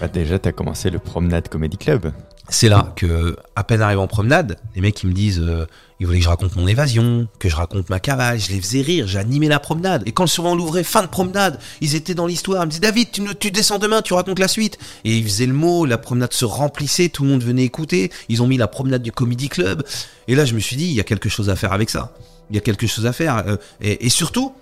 Bah 0.00 0.08
déjà, 0.08 0.38
tu 0.38 0.48
as 0.48 0.52
commencé 0.52 0.90
le 0.90 0.98
Promenade 0.98 1.48
Comedy 1.48 1.76
Club. 1.76 2.12
C'est 2.48 2.68
là 2.68 2.92
que, 2.94 3.36
à 3.56 3.64
peine 3.64 3.82
arrivé 3.82 4.00
en 4.00 4.06
promenade, 4.06 4.56
les 4.76 4.80
mecs 4.80 4.94
qui 4.94 5.08
me 5.08 5.12
disent, 5.12 5.40
euh, 5.40 5.66
ils 5.98 6.06
voulaient 6.06 6.18
que 6.18 6.24
je 6.24 6.28
raconte 6.28 6.54
mon 6.54 6.68
évasion, 6.68 7.26
que 7.40 7.48
je 7.48 7.56
raconte 7.56 7.90
ma 7.90 7.98
cavale, 7.98 8.38
je 8.38 8.52
les 8.52 8.60
faisais 8.60 8.82
rire, 8.82 9.08
animé 9.16 9.48
la 9.48 9.58
promenade. 9.58 10.04
Et 10.06 10.12
quand 10.12 10.28
souvent 10.28 10.52
on 10.52 10.54
l'ouvrait, 10.54 10.84
fin 10.84 11.02
de 11.02 11.08
promenade, 11.08 11.58
ils 11.80 11.96
étaient 11.96 12.14
dans 12.14 12.26
l'histoire, 12.26 12.62
ils 12.62 12.66
me 12.66 12.70
disaient, 12.70 12.82
David, 12.82 13.10
tu, 13.10 13.22
tu 13.40 13.50
descends 13.50 13.80
demain, 13.80 14.00
tu 14.00 14.14
racontes 14.14 14.38
la 14.38 14.46
suite. 14.46 14.78
Et 15.04 15.18
ils 15.18 15.24
faisaient 15.24 15.46
le 15.46 15.54
mot, 15.54 15.86
la 15.86 15.98
promenade 15.98 16.32
se 16.32 16.44
remplissait, 16.44 17.08
tout 17.08 17.24
le 17.24 17.30
monde 17.30 17.42
venait 17.42 17.64
écouter, 17.64 18.12
ils 18.28 18.42
ont 18.42 18.46
mis 18.46 18.58
la 18.58 18.68
promenade 18.68 19.02
du 19.02 19.10
Comedy 19.10 19.48
Club. 19.48 19.82
Et 20.28 20.36
là, 20.36 20.44
je 20.44 20.54
me 20.54 20.60
suis 20.60 20.76
dit, 20.76 20.86
il 20.86 20.94
y 20.94 21.00
a 21.00 21.04
quelque 21.04 21.28
chose 21.28 21.50
à 21.50 21.56
faire 21.56 21.72
avec 21.72 21.90
ça. 21.90 22.14
Il 22.50 22.54
y 22.54 22.58
a 22.58 22.62
quelque 22.62 22.86
chose 22.86 23.06
à 23.06 23.12
faire. 23.12 23.42
Euh, 23.48 23.56
et 23.80 24.08
surtout, 24.08 24.54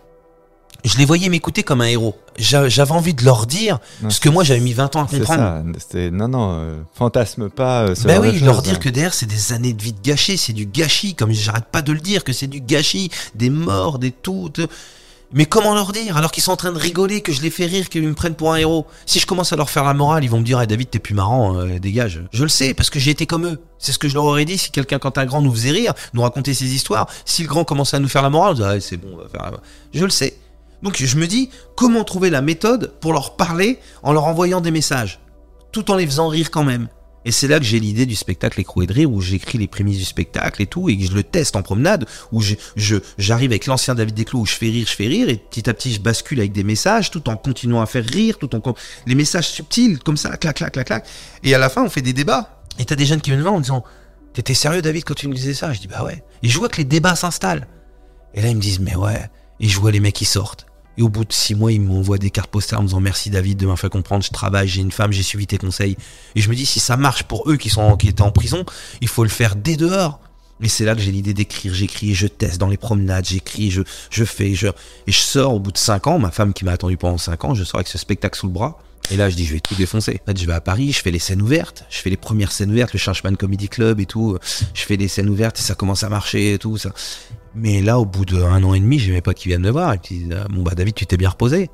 je 0.84 0.98
les 0.98 1.04
voyais 1.04 1.28
m'écouter 1.28 1.62
comme 1.62 1.80
un 1.80 1.86
héros. 1.86 2.16
J'avais 2.36 2.92
envie 2.92 3.14
de 3.14 3.24
leur 3.24 3.46
dire 3.46 3.78
ce 4.08 4.20
que 4.20 4.28
moi 4.28 4.44
j'avais 4.44 4.60
mis 4.60 4.72
20 4.72 4.96
ans 4.96 5.04
à 5.04 5.06
comprendre. 5.06 5.64
Ça. 5.78 6.10
Non, 6.10 6.28
non, 6.28 6.56
euh, 6.58 6.82
fantasme 6.94 7.48
pas. 7.48 7.82
Euh, 7.82 7.94
ben 8.04 8.20
oui, 8.20 8.40
leur 8.40 8.62
dire 8.62 8.78
que 8.78 8.88
derrière 8.88 9.14
c'est 9.14 9.26
des 9.26 9.52
années 9.52 9.72
de 9.72 9.82
vie 9.82 9.92
de 9.92 10.02
gâchée, 10.02 10.36
c'est 10.36 10.52
du 10.52 10.66
gâchis, 10.66 11.14
comme 11.14 11.32
j'arrête 11.32 11.66
pas 11.70 11.82
de 11.82 11.92
le 11.92 12.00
dire, 12.00 12.24
que 12.24 12.32
c'est 12.32 12.46
du 12.46 12.60
gâchis, 12.60 13.10
des 13.34 13.50
morts, 13.50 13.98
des 13.98 14.10
tout. 14.10 14.50
Mais 15.32 15.46
comment 15.46 15.74
leur 15.74 15.90
dire 15.90 16.16
alors 16.16 16.30
qu'ils 16.30 16.44
sont 16.44 16.52
en 16.52 16.56
train 16.56 16.70
de 16.70 16.78
rigoler, 16.78 17.20
que 17.20 17.32
je 17.32 17.42
les 17.42 17.50
fais 17.50 17.66
rire, 17.66 17.88
qu'ils 17.88 18.06
me 18.06 18.14
prennent 18.14 18.36
pour 18.36 18.52
un 18.52 18.56
héros? 18.56 18.86
Si 19.04 19.18
je 19.18 19.26
commence 19.26 19.52
à 19.52 19.56
leur 19.56 19.68
faire 19.68 19.82
la 19.82 19.92
morale, 19.92 20.22
ils 20.22 20.30
vont 20.30 20.38
me 20.38 20.44
dire 20.44 20.60
hey, 20.60 20.66
David, 20.66 20.90
t'es 20.90 21.00
plus 21.00 21.14
marrant, 21.14 21.56
euh, 21.56 21.78
dégage. 21.80 22.22
Je 22.32 22.44
le 22.44 22.48
sais 22.48 22.72
parce 22.72 22.88
que 22.88 23.00
j'ai 23.00 23.10
été 23.10 23.26
comme 23.26 23.46
eux. 23.46 23.60
C'est 23.78 23.90
ce 23.90 23.98
que 23.98 24.08
je 24.08 24.14
leur 24.14 24.24
aurais 24.24 24.44
dit 24.44 24.58
si 24.58 24.70
quelqu'un 24.70 25.00
quand 25.00 25.18
un 25.18 25.26
grand 25.26 25.42
nous 25.42 25.52
faisait 25.52 25.72
rire, 25.72 25.92
nous 26.12 26.22
racontait 26.22 26.54
ses 26.54 26.72
histoires. 26.72 27.08
Si 27.24 27.42
le 27.42 27.48
grand 27.48 27.64
commençait 27.64 27.96
à 27.96 28.00
nous 28.00 28.08
faire 28.08 28.22
la 28.22 28.30
morale, 28.30 28.56
je 28.56 28.80
c'est 28.80 28.96
bon, 28.96 29.08
on 29.14 29.16
va 29.16 29.28
faire. 29.28 29.58
Je 29.92 30.04
le 30.04 30.10
sais. 30.10 30.36
Donc 30.84 31.02
je 31.02 31.16
me 31.16 31.26
dis, 31.26 31.48
comment 31.76 32.04
trouver 32.04 32.28
la 32.28 32.42
méthode 32.42 32.92
pour 33.00 33.14
leur 33.14 33.36
parler 33.36 33.80
en 34.02 34.12
leur 34.12 34.24
envoyant 34.24 34.60
des 34.60 34.70
messages, 34.70 35.18
tout 35.72 35.90
en 35.90 35.96
les 35.96 36.06
faisant 36.06 36.28
rire 36.28 36.50
quand 36.50 36.62
même. 36.62 36.88
Et 37.24 37.32
c'est 37.32 37.48
là 37.48 37.58
que 37.58 37.64
j'ai 37.64 37.80
l'idée 37.80 38.04
du 38.04 38.14
spectacle 38.14 38.60
Écroué 38.60 38.86
de 38.86 38.92
rire, 38.92 39.10
où 39.10 39.22
j'écris 39.22 39.56
les 39.56 39.66
prémices 39.66 39.96
du 39.96 40.04
spectacle 40.04 40.60
et 40.60 40.66
tout, 40.66 40.90
et 40.90 40.98
que 40.98 41.04
je 41.06 41.12
le 41.12 41.22
teste 41.22 41.56
en 41.56 41.62
promenade, 41.62 42.04
où 42.32 42.42
je, 42.42 42.54
j'arrive 43.16 43.50
avec 43.52 43.64
l'ancien 43.64 43.94
David 43.94 44.14
Desclos, 44.14 44.40
où 44.40 44.46
je 44.46 44.52
fais 44.52 44.66
rire, 44.66 44.86
je 44.86 44.94
fais 44.94 45.06
rire, 45.06 45.30
et 45.30 45.38
petit 45.38 45.70
à 45.70 45.72
petit 45.72 45.90
je 45.90 46.00
bascule 46.00 46.38
avec 46.40 46.52
des 46.52 46.64
messages, 46.64 47.10
tout 47.10 47.30
en 47.30 47.36
continuant 47.36 47.80
à 47.80 47.86
faire 47.86 48.04
rire, 48.04 48.36
tout 48.38 48.54
en... 48.54 48.74
Les 49.06 49.14
messages 49.14 49.48
subtils, 49.48 49.98
comme 50.00 50.18
ça, 50.18 50.36
clac, 50.36 50.56
clac, 50.56 50.74
clac, 50.74 50.86
clac. 50.86 51.06
Et 51.42 51.54
à 51.54 51.58
la 51.58 51.70
fin, 51.70 51.82
on 51.82 51.88
fait 51.88 52.02
des 52.02 52.12
débats. 52.12 52.62
Et 52.78 52.84
t'as 52.84 52.94
des 52.94 53.06
jeunes 53.06 53.22
qui 53.22 53.30
viennent 53.30 53.38
me 53.38 53.44
voir 53.44 53.54
en 53.54 53.60
disant, 53.60 53.84
t'étais 54.34 54.52
sérieux 54.52 54.82
David 54.82 55.04
quand 55.04 55.14
tu 55.14 55.28
me 55.28 55.34
disais 55.34 55.54
ça? 55.54 55.72
Je 55.72 55.80
dis, 55.80 55.88
bah 55.88 56.04
ouais. 56.04 56.22
Et 56.42 56.50
je 56.50 56.58
vois 56.58 56.68
que 56.68 56.76
les 56.76 56.84
débats 56.84 57.16
s'installent. 57.16 57.68
Et 58.34 58.42
là, 58.42 58.48
ils 58.48 58.56
me 58.56 58.60
disent, 58.60 58.80
mais 58.80 58.96
ouais. 58.96 59.30
Et 59.60 59.68
je 59.68 59.80
vois 59.80 59.92
les 59.92 60.00
mecs 60.00 60.16
qui 60.16 60.26
sortent. 60.26 60.66
Et 60.96 61.02
au 61.02 61.08
bout 61.08 61.24
de 61.24 61.32
six 61.32 61.54
mois, 61.54 61.72
il 61.72 61.80
m'envoie 61.80 62.18
des 62.18 62.30
cartes 62.30 62.50
postales 62.50 62.78
en 62.78 62.82
me 62.82 62.88
disant 62.88 63.00
merci 63.00 63.30
David 63.30 63.58
de 63.58 63.64
m'avoir 63.64 63.78
fait 63.78 63.88
comprendre, 63.88 64.24
je 64.24 64.30
travaille, 64.30 64.68
j'ai 64.68 64.80
une 64.80 64.92
femme, 64.92 65.12
j'ai 65.12 65.22
suivi 65.22 65.46
tes 65.46 65.58
conseils. 65.58 65.96
Et 66.34 66.40
je 66.40 66.48
me 66.48 66.54
dis 66.54 66.66
si 66.66 66.80
ça 66.80 66.96
marche 66.96 67.24
pour 67.24 67.50
eux 67.50 67.56
qui 67.56 67.70
sont 67.70 67.96
qui 67.96 68.08
étaient 68.08 68.22
en 68.22 68.30
prison, 68.30 68.64
il 69.00 69.08
faut 69.08 69.24
le 69.24 69.30
faire 69.30 69.56
dès 69.56 69.76
dehors. 69.76 70.20
Et 70.62 70.68
c'est 70.68 70.84
là 70.84 70.94
que 70.94 71.00
j'ai 71.00 71.10
l'idée 71.10 71.34
d'écrire, 71.34 71.74
j'écris, 71.74 72.14
je 72.14 72.26
teste 72.26 72.58
dans 72.58 72.68
les 72.68 72.76
promenades, 72.76 73.26
j'écris, 73.26 73.70
je, 73.70 73.82
fais, 74.24 74.50
et 74.50 74.54
je 74.54 74.72
sors 75.18 75.54
au 75.54 75.58
bout 75.58 75.72
de 75.72 75.78
cinq 75.78 76.06
ans, 76.06 76.18
ma 76.18 76.30
femme 76.30 76.54
qui 76.54 76.64
m'a 76.64 76.72
attendu 76.72 76.96
pendant 76.96 77.18
cinq 77.18 77.44
ans, 77.44 77.54
je 77.54 77.64
sors 77.64 77.76
avec 77.76 77.88
ce 77.88 77.98
spectacle 77.98 78.38
sous 78.38 78.46
le 78.46 78.52
bras. 78.52 78.78
Et 79.10 79.16
là, 79.16 79.28
je 79.28 79.36
dis, 79.36 79.44
je 79.44 79.52
vais 79.52 79.60
tout 79.60 79.74
défoncer. 79.74 80.18
En 80.22 80.30
fait, 80.30 80.38
je 80.40 80.46
vais 80.46 80.54
à 80.54 80.62
Paris, 80.62 80.92
je 80.92 81.02
fais 81.02 81.10
les 81.10 81.18
scènes 81.18 81.42
ouvertes, 81.42 81.84
je 81.90 81.98
fais 81.98 82.08
les 82.08 82.16
premières 82.16 82.52
scènes 82.52 82.70
ouvertes, 82.70 82.94
le 82.94 82.98
Churchman 82.98 83.36
Comedy 83.36 83.68
Club 83.68 84.00
et 84.00 84.06
tout. 84.06 84.38
Je 84.72 84.82
fais 84.82 84.96
des 84.96 85.08
scènes 85.08 85.28
ouvertes 85.28 85.58
et 85.58 85.62
ça 85.62 85.74
commence 85.74 86.02
à 86.04 86.08
marcher 86.08 86.54
et 86.54 86.58
tout 86.58 86.78
ça. 86.78 86.90
Mais 87.54 87.82
là, 87.82 87.98
au 87.98 88.04
bout 88.04 88.24
d'un 88.24 88.62
an 88.64 88.74
et 88.74 88.80
demi, 88.80 88.98
j'ai 88.98 89.12
mes 89.12 89.20
potes 89.20 89.36
qui 89.36 89.48
viennent 89.48 89.62
me 89.62 89.70
voir 89.70 89.92
et 89.92 89.98
qui 89.98 90.18
disent 90.18 90.36
Bon, 90.50 90.62
bah, 90.62 90.72
David, 90.74 90.94
tu 90.94 91.06
t'es 91.06 91.16
bien 91.16 91.30
reposé. 91.30 91.70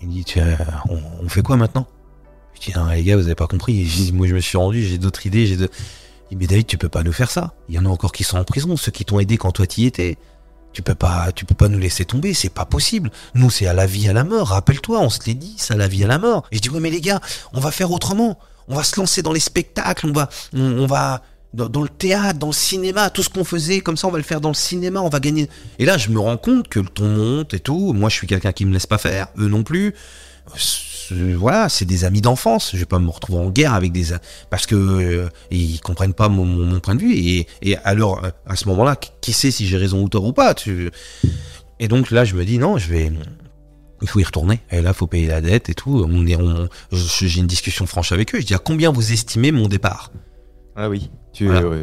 Il 0.00 0.08
dit 0.08 0.24
on, 0.88 0.98
on, 1.22 1.28
fait 1.28 1.42
quoi 1.42 1.56
maintenant? 1.56 1.86
Je 2.54 2.60
dis 2.60 2.72
Non, 2.76 2.86
les 2.88 3.02
gars, 3.02 3.16
vous 3.16 3.24
avez 3.24 3.34
pas 3.34 3.46
compris. 3.46 3.86
Je 3.86 4.12
Moi, 4.12 4.26
je 4.26 4.34
me 4.34 4.40
suis 4.40 4.56
rendu, 4.56 4.84
j'ai 4.84 4.98
d'autres 4.98 5.26
idées. 5.26 5.46
J'ai 5.46 5.56
de... 5.56 5.68
Il 6.30 6.36
dit 6.36 6.42
Mais 6.42 6.46
David, 6.46 6.66
tu 6.66 6.78
peux 6.78 6.88
pas 6.88 7.02
nous 7.02 7.12
faire 7.12 7.30
ça. 7.30 7.54
Il 7.68 7.74
y 7.74 7.78
en 7.78 7.86
a 7.86 7.88
encore 7.88 8.12
qui 8.12 8.24
sont 8.24 8.36
en 8.36 8.44
prison, 8.44 8.76
ceux 8.76 8.92
qui 8.92 9.04
t'ont 9.04 9.18
aidé 9.18 9.36
quand 9.36 9.52
toi 9.52 9.66
t'y 9.66 9.86
étais. 9.86 10.16
Tu 10.72 10.82
peux 10.82 10.96
pas, 10.96 11.30
tu 11.32 11.44
peux 11.44 11.54
pas 11.54 11.68
nous 11.68 11.78
laisser 11.78 12.04
tomber, 12.04 12.34
c'est 12.34 12.52
pas 12.52 12.64
possible. 12.64 13.10
Nous, 13.34 13.48
c'est 13.48 13.66
à 13.66 13.74
la 13.74 13.86
vie, 13.86 14.08
à 14.08 14.12
la 14.12 14.24
mort. 14.24 14.48
Rappelle-toi, 14.48 15.00
on 15.00 15.08
se 15.08 15.20
l'est 15.24 15.34
dit, 15.34 15.54
c'est 15.56 15.74
à 15.74 15.76
la 15.76 15.86
vie, 15.86 16.02
à 16.02 16.08
la 16.08 16.18
mort. 16.18 16.44
Et 16.50 16.56
je 16.56 16.62
dis, 16.62 16.68
ouais, 16.68 16.80
mais 16.80 16.90
les 16.90 17.00
gars, 17.00 17.20
on 17.52 17.60
va 17.60 17.70
faire 17.70 17.92
autrement. 17.92 18.38
On 18.66 18.74
va 18.74 18.82
se 18.82 18.98
lancer 18.98 19.22
dans 19.22 19.32
les 19.32 19.40
spectacles, 19.40 20.06
on 20.08 20.12
va, 20.12 20.28
on 20.52 20.86
va, 20.86 21.22
dans, 21.54 21.82
le 21.82 21.88
théâtre, 21.88 22.38
dans 22.38 22.48
le 22.48 22.52
cinéma, 22.52 23.10
tout 23.10 23.22
ce 23.22 23.28
qu'on 23.28 23.44
faisait, 23.44 23.80
comme 23.80 23.96
ça 23.96 24.08
on 24.08 24.10
va 24.10 24.18
le 24.18 24.24
faire 24.24 24.40
dans 24.40 24.50
le 24.50 24.54
cinéma, 24.54 25.00
on 25.00 25.08
va 25.08 25.20
gagner. 25.20 25.48
Et 25.78 25.84
là 25.84 25.96
je 25.98 26.10
me 26.10 26.18
rends 26.18 26.36
compte 26.36 26.68
que 26.68 26.80
le 26.80 26.88
ton 26.88 27.08
monte 27.08 27.54
et 27.54 27.60
tout. 27.60 27.92
Moi 27.92 28.08
je 28.08 28.16
suis 28.16 28.26
quelqu'un 28.26 28.52
qui 28.52 28.66
me 28.66 28.72
laisse 28.72 28.86
pas 28.86 28.98
faire, 28.98 29.28
eux 29.38 29.48
non 29.48 29.62
plus. 29.62 29.94
Voilà, 31.10 31.68
c'est 31.68 31.84
des 31.84 32.04
amis 32.04 32.20
d'enfance. 32.20 32.70
Je 32.72 32.78
vais 32.78 32.84
pas 32.86 32.98
me 32.98 33.08
retrouver 33.08 33.38
en 33.38 33.50
guerre 33.50 33.74
avec 33.74 33.92
des 33.92 34.06
parce 34.50 34.66
que 34.66 34.74
euh, 34.74 35.28
ils 35.50 35.80
comprennent 35.80 36.14
pas 36.14 36.28
mon, 36.28 36.80
point 36.80 36.94
de 36.94 37.00
vue 37.00 37.14
et, 37.14 37.76
alors 37.84 38.22
à 38.46 38.56
ce 38.56 38.68
moment-là, 38.68 38.96
qui 38.96 39.32
sait 39.32 39.50
si 39.50 39.66
j'ai 39.66 39.76
raison 39.76 40.02
ou 40.02 40.08
tort 40.08 40.24
ou 40.24 40.32
pas. 40.32 40.54
Et 41.78 41.88
donc 41.88 42.10
là 42.10 42.24
je 42.24 42.34
me 42.34 42.44
dis 42.44 42.58
non, 42.58 42.78
je 42.78 42.88
vais 42.88 43.12
il 44.02 44.08
faut 44.08 44.20
y 44.20 44.24
retourner. 44.24 44.60
Et 44.70 44.82
là, 44.82 44.92
faut 44.92 45.06
payer 45.06 45.28
la 45.28 45.40
dette 45.40 45.70
et 45.70 45.74
tout. 45.74 46.06
On 46.06 46.68
j'ai 46.92 47.40
une 47.40 47.46
discussion 47.46 47.86
franche 47.86 48.12
avec 48.12 48.34
eux. 48.34 48.40
Je 48.40 48.44
dis 48.44 48.54
à 48.54 48.58
combien 48.58 48.92
vous 48.92 49.12
estimez 49.12 49.50
mon 49.50 49.66
départ? 49.66 50.12
Ah 50.76 50.90
oui. 50.90 51.10
Tu, 51.34 51.50
euh, 51.50 51.82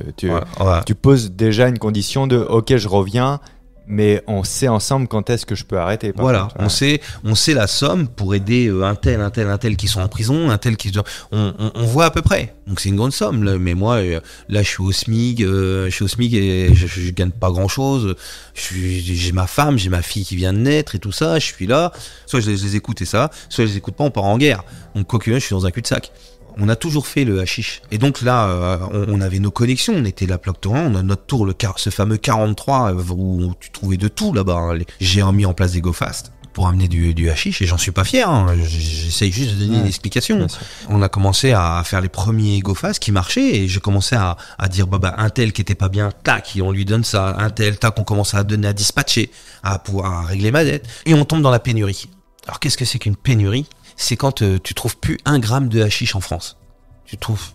tu, 0.86 0.96
poses 0.96 1.32
déjà 1.32 1.68
une 1.68 1.78
condition 1.78 2.26
de 2.26 2.38
OK, 2.38 2.74
je 2.78 2.88
reviens, 2.88 3.42
mais 3.86 4.24
on 4.26 4.46
sait 4.46 4.70
ensemble 4.70 5.10
quand 5.10 5.30
est-ce 5.30 5.46
que 5.46 5.56
je 5.56 5.66
peux 5.66 5.78
arrêter. 5.78 6.14
Voilà, 6.16 6.48
on 6.58 6.70
sait, 6.70 7.02
on 7.26 7.36
sait 7.36 7.54
la 7.54 7.68
somme 7.68 8.08
pour 8.08 8.34
aider 8.34 8.68
euh, 8.68 8.86
un 8.86 8.96
tel, 8.96 9.20
un 9.20 9.30
tel, 9.30 9.50
un 9.50 9.58
tel 9.58 9.76
qui 9.76 9.90
sont 9.90 10.00
en 10.00 10.08
prison, 10.08 10.50
un 10.50 10.58
tel 10.58 10.78
qui, 10.78 10.94
on, 11.34 11.54
on, 11.76 11.84
voit 11.84 12.06
à 12.06 12.12
peu 12.12 12.22
près. 12.22 12.56
Donc 12.66 12.80
c'est 12.80 12.88
une 12.88 12.96
grande 12.96 13.12
somme. 13.12 13.44
Là. 13.44 13.58
Mais 13.58 13.74
moi, 13.74 13.96
euh, 13.96 14.22
là, 14.48 14.64
je 14.64 14.70
suis 14.70 14.82
au 14.82 14.94
SMIG, 14.94 15.42
je 15.42 15.90
suis 15.90 16.06
au 16.06 16.08
SMIG 16.08 16.34
et 16.34 16.74
je, 16.74 16.88
je, 16.88 17.12
gagne 17.12 17.32
pas 17.32 17.52
grand 17.52 17.68
chose. 17.68 18.16
J'ai 18.56 19.34
ma 19.34 19.48
femme, 19.48 19.78
j'ai 19.78 19.90
ma 19.90 20.02
fille 20.02 20.24
qui 20.24 20.38
vient 20.38 20.54
de 20.54 20.60
naître 20.60 20.96
et 20.96 21.00
tout 21.00 21.12
ça. 21.12 21.40
Je 21.40 21.46
suis 21.46 21.68
là. 21.68 21.92
Soit 22.26 22.40
je 22.40 22.50
les, 22.50 22.78
écoute 22.78 23.02
et 23.02 23.06
ça, 23.06 23.30
soit 23.50 23.66
je 23.66 23.72
les 23.72 23.78
écoute 23.78 23.96
pas, 23.96 24.06
on 24.06 24.12
part 24.12 24.24
en 24.24 24.38
guerre. 24.38 24.64
Donc 24.96 25.08
quoi 25.08 25.20
que 25.20 25.34
je 25.34 25.40
suis 25.40 25.54
dans 25.54 25.66
un 25.66 25.72
cul 25.72 25.82
de 25.82 25.88
sac 25.88 26.14
on 26.58 26.70
a 26.70 26.76
toujours 26.76 27.08
fait 27.08 27.24
le 27.24 27.40
hashish. 27.40 27.82
Et 27.92 27.98
donc 27.98 28.22
là, 28.22 28.50
euh, 28.50 28.78
on, 29.08 29.22
avait 29.22 29.40
nos 29.40 29.52
connexions, 29.52 29.94
on 29.96 30.06
était 30.06 30.26
la 30.26 30.38
plaque 30.38 30.62
tournante, 30.62 30.92
on 30.94 30.96
a 30.96 31.04
notre 31.04 31.26
tour, 31.26 31.46
le 31.46 31.56
ce 31.78 31.90
fameux 31.90 32.18
43 32.18 32.94
euh, 32.94 33.04
où 33.12 33.54
tu 33.60 33.72
trouvais 33.72 33.98
de 33.98 34.08
tout 34.08 34.34
là-bas. 34.34 34.58
Hein. 34.58 34.80
J'ai 35.00 35.24
mis 35.32 35.46
en 35.46 35.54
place 35.54 35.74
des 35.74 35.82
GoFast 35.82 36.32
pour 36.54 36.68
amener 36.68 36.88
du, 36.88 37.14
du 37.14 37.30
hashish 37.30 37.62
et 37.62 37.66
j'en 37.66 37.78
suis 37.78 37.92
pas 37.92 38.04
fier. 38.04 38.30
Hein. 38.30 38.56
J'essaye 38.64 39.32
juste 39.32 39.56
de 39.56 39.66
donner 39.66 39.80
une 39.80 39.88
explication. 39.88 40.48
On 40.90 41.02
a 41.02 41.10
commencé 41.10 41.52
à 41.52 41.82
faire 41.86 42.02
les 42.02 42.10
premiers 42.10 42.60
GoFast 42.60 43.00
qui 43.00 43.12
marchaient 43.12 43.56
et 43.56 43.68
je 43.68 43.80
commençais 43.80 44.18
à, 44.18 44.38
dire 44.70 44.88
bah, 44.88 44.98
bah 44.98 45.16
un 45.18 45.30
tel 45.30 45.54
qui 45.54 45.62
était 45.62 45.76
pas 45.76 45.90
bien, 45.90 46.12
tac, 46.24 46.56
et 46.56 46.62
on 46.62 46.72
lui 46.72 46.86
donne 46.86 47.04
ça, 47.04 47.36
un 47.38 47.50
tel, 47.50 47.78
tac, 47.78 47.98
on 48.00 48.04
commence 48.04 48.34
à 48.34 48.44
donner 48.44 48.68
à 48.68 48.74
dispatcher, 48.74 49.32
à 49.64 49.80
pouvoir 49.80 50.26
régler 50.26 50.52
ma 50.52 50.64
dette 50.64 50.88
et 51.06 51.14
on 51.14 51.26
tombe 51.26 51.42
dans 51.42 51.52
la 51.52 51.60
pénurie. 51.60 52.10
Alors 52.48 52.60
qu'est-ce 52.60 52.78
que 52.78 52.86
c'est 52.86 53.00
qu'une 53.00 53.16
pénurie? 53.16 53.68
C'est 53.96 54.16
quand 54.16 54.42
euh, 54.42 54.60
tu 54.64 54.74
trouves 54.74 54.98
plus 54.98 55.18
un 55.26 55.40
gramme 55.40 55.70
de 55.70 55.82
hashish 55.82 56.16
en 56.16 56.22
France. 56.22 56.58
Tu 57.06 57.18
trouves 57.18 57.52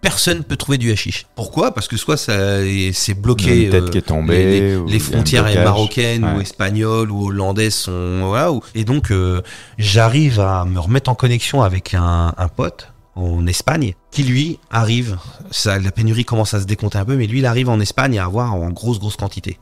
personne 0.00 0.44
peut 0.44 0.56
trouver 0.56 0.78
du 0.78 0.92
hashish. 0.92 1.26
Pourquoi? 1.34 1.74
Parce 1.74 1.88
que 1.88 1.96
soit 1.96 2.16
ça 2.16 2.60
c'est 2.92 3.14
bloqué, 3.14 3.64
Une 3.64 3.70
tête 3.70 3.90
qui 3.90 3.98
est 3.98 4.02
tombée, 4.02 4.78
les, 4.86 4.98
frontières 5.00 5.52
marocaines 5.64 6.24
ou 6.24 6.40
espagnoles 6.40 7.10
ou 7.10 7.26
hollandaises 7.26 7.74
sont 7.74 8.20
voilà. 8.26 8.52
ou- 8.52 8.62
Et 8.76 8.84
donc 8.84 9.10
euh, 9.10 9.42
j'arrive 9.78 10.38
à 10.38 10.64
me 10.64 10.78
remettre 10.78 11.10
en 11.10 11.16
connexion 11.16 11.62
avec 11.62 11.94
un, 11.94 12.32
un 12.36 12.48
pote 12.48 12.92
en 13.16 13.46
Espagne 13.48 13.94
qui 14.12 14.22
lui 14.22 14.58
arrive, 14.70 15.18
ça, 15.50 15.78
la 15.78 15.90
pénurie 15.90 16.24
commence 16.24 16.54
à 16.54 16.60
se 16.60 16.66
décompter 16.66 16.98
un 16.98 17.04
peu, 17.04 17.16
mais 17.16 17.26
lui 17.26 17.38
il 17.40 17.46
arrive 17.46 17.68
en 17.68 17.80
Espagne 17.80 18.18
à 18.18 18.26
avoir 18.26 18.54
en 18.54 18.70
grosse 18.70 19.00
grosse 19.00 19.16
quantité. 19.16 19.58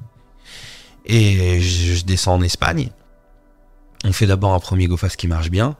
Et 1.07 1.61
je, 1.61 1.95
je 1.95 2.05
descends 2.05 2.35
en 2.35 2.43
Espagne. 2.43 2.91
On 4.05 4.13
fait 4.13 4.27
d'abord 4.27 4.53
un 4.53 4.61
premier 4.61 4.87
GoFast 4.89 5.17
qui 5.17 5.29
marche 5.29 5.51
bien. 5.51 5.77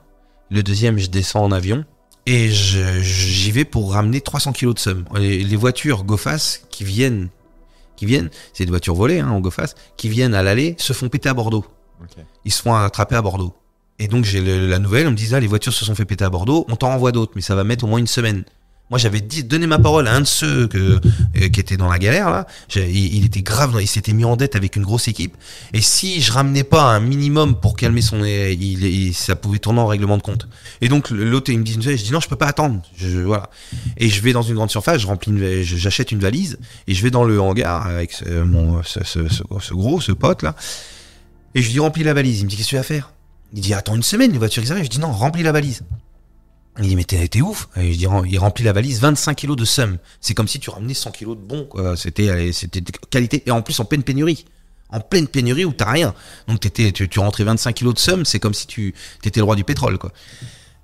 Le 0.51 0.63
deuxième, 0.63 0.97
je 0.97 1.07
descends 1.07 1.43
en 1.43 1.51
avion. 1.51 1.85
Et 2.25 2.49
j'y 2.49 3.51
vais 3.51 3.65
pour 3.65 3.93
ramener 3.93 4.19
300 4.19 4.53
kilos 4.53 4.75
de 4.75 4.79
somme. 4.79 5.05
Les, 5.15 5.43
les 5.43 5.55
voitures 5.55 6.03
GoFast 6.03 6.65
qui 6.71 6.83
viennent, 6.83 7.29
qui 7.95 8.05
viennent, 8.05 8.29
c'est 8.53 8.65
des 8.65 8.71
voitures 8.71 8.95
volées 8.95 9.19
hein, 9.19 9.29
en 9.29 9.39
GoFast, 9.39 9.77
qui 9.95 10.09
viennent 10.09 10.33
à 10.33 10.41
l'aller, 10.41 10.75
se 10.79 10.93
font 10.93 11.07
péter 11.07 11.29
à 11.29 11.33
Bordeaux. 11.33 11.65
Ils 12.43 12.51
se 12.51 12.61
font 12.61 12.73
attraper 12.75 13.15
à 13.15 13.21
Bordeaux. 13.21 13.55
Et 13.99 14.07
donc 14.07 14.25
j'ai 14.25 14.41
la 14.41 14.79
nouvelle, 14.79 15.07
on 15.07 15.11
me 15.11 15.15
dit 15.15 15.29
ah, 15.33 15.39
les 15.39 15.47
voitures 15.47 15.71
se 15.73 15.85
sont 15.85 15.95
fait 15.95 16.05
péter 16.05 16.25
à 16.25 16.29
Bordeaux, 16.29 16.65
on 16.67 16.75
t'en 16.75 16.89
renvoie 16.89 17.11
d'autres, 17.11 17.31
mais 17.35 17.41
ça 17.41 17.55
va 17.55 17.63
mettre 17.63 17.85
au 17.85 17.87
moins 17.87 17.99
une 17.99 18.07
semaine. 18.07 18.43
Moi 18.91 18.99
j'avais 18.99 19.19
dit, 19.19 19.43
donné 19.43 19.65
ma 19.65 19.79
parole 19.79 20.07
à 20.07 20.13
un 20.13 20.21
de 20.21 20.25
ceux 20.25 20.69
euh, 20.75 20.99
qui 21.49 21.59
était 21.59 21.75
dans 21.75 21.89
la 21.89 21.97
galère 21.97 22.29
là. 22.29 22.45
Il, 22.75 23.25
était 23.25 23.41
grave, 23.41 23.75
il 23.81 23.87
s'était 23.87 24.13
mis 24.13 24.25
en 24.25 24.35
dette 24.35 24.55
avec 24.55 24.75
une 24.75 24.83
grosse 24.83 25.07
équipe. 25.07 25.35
Et 25.73 25.81
si 25.81 26.21
je 26.21 26.31
ramenais 26.31 26.63
pas 26.63 26.83
un 26.83 26.99
minimum 26.99 27.59
pour 27.59 27.75
calmer 27.75 28.01
son, 28.01 28.23
il- 28.23 29.13
ça 29.15 29.35
pouvait 29.35 29.57
tourner 29.57 29.79
en 29.79 29.87
règlement 29.87 30.17
de 30.17 30.21
compte. 30.21 30.47
Et 30.81 30.87
donc 30.87 31.09
l'autre 31.09 31.51
il 31.51 31.57
me 31.57 31.63
dit, 31.63 31.73
je 31.81 31.95
dis 32.03 32.11
non 32.11 32.19
je 32.19 32.29
peux 32.29 32.35
pas 32.35 32.45
attendre. 32.45 32.79
Je, 32.95 33.07
voilà. 33.21 33.49
Et 33.97 34.07
je 34.09 34.21
vais 34.21 34.33
dans 34.33 34.43
une 34.43 34.53
grande 34.53 34.69
surface, 34.69 35.03
remplis, 35.03 35.63
j'achète 35.63 36.11
une 36.11 36.19
valise 36.19 36.59
et 36.87 36.93
je 36.93 37.01
vais 37.01 37.09
dans 37.11 37.23
le 37.23 37.41
hangar 37.41 37.87
avec 37.87 38.11
ce, 38.11 38.43
mon, 38.43 38.83
ce, 38.83 39.73
gros, 39.73 39.99
ce 39.99 40.11
pote 40.11 40.43
là. 40.43 40.55
Et 41.55 41.61
je 41.61 41.67
lui 41.67 41.73
dis 41.73 41.79
remplis 41.79 42.03
la 42.03 42.13
valise. 42.13 42.41
Il 42.41 42.45
me 42.45 42.49
dit 42.49 42.55
qu'est-ce 42.55 42.67
que 42.67 42.69
tu 42.71 42.75
vas 42.75 42.83
faire? 42.83 43.13
Il 43.53 43.61
dit 43.61 43.73
attends 43.73 43.95
une 43.95 44.03
semaine, 44.03 44.31
les 44.31 44.37
voitures 44.37 44.69
arrivent. 44.71 44.83
Je 44.85 44.89
dis 44.89 44.99
non, 44.99 45.11
remplis 45.11 45.41
la 45.41 45.51
valise. 45.53 45.81
Il 46.79 46.89
dit 46.89 46.95
mais 46.95 47.03
t'es 47.05 47.41
ouf. 47.41 47.69
Il 47.77 48.37
remplit 48.37 48.63
la 48.63 48.73
valise 48.73 48.99
25 48.99 49.33
kilos 49.35 49.55
de 49.55 49.65
somme. 49.65 49.97
C'est 50.19 50.33
comme 50.33 50.47
si 50.47 50.59
tu 50.59 50.69
ramenais 50.69 50.93
100 50.93 51.11
kilos 51.11 51.37
de 51.37 51.41
bon. 51.41 51.69
C'était 51.95 52.29
allez, 52.29 52.51
c'était 52.53 52.81
qualité 53.09 53.43
et 53.45 53.51
en 53.51 53.61
plus 53.61 53.79
en 53.79 53.85
pleine 53.85 54.03
pénurie. 54.03 54.45
En 54.89 54.99
pleine 54.99 55.27
pénurie 55.27 55.65
où 55.65 55.73
t'as 55.73 55.89
rien. 55.89 56.13
Donc 56.47 56.59
t'étais, 56.59 56.91
tu, 56.91 57.19
rentrais 57.19 57.43
25 57.43 57.73
kilos 57.73 57.93
de 57.93 57.99
somme, 57.99 58.25
c'est 58.25 58.39
comme 58.39 58.53
si 58.53 58.67
tu 58.67 58.93
étais 59.23 59.39
le 59.39 59.45
roi 59.45 59.55
du 59.55 59.63
pétrole. 59.63 59.97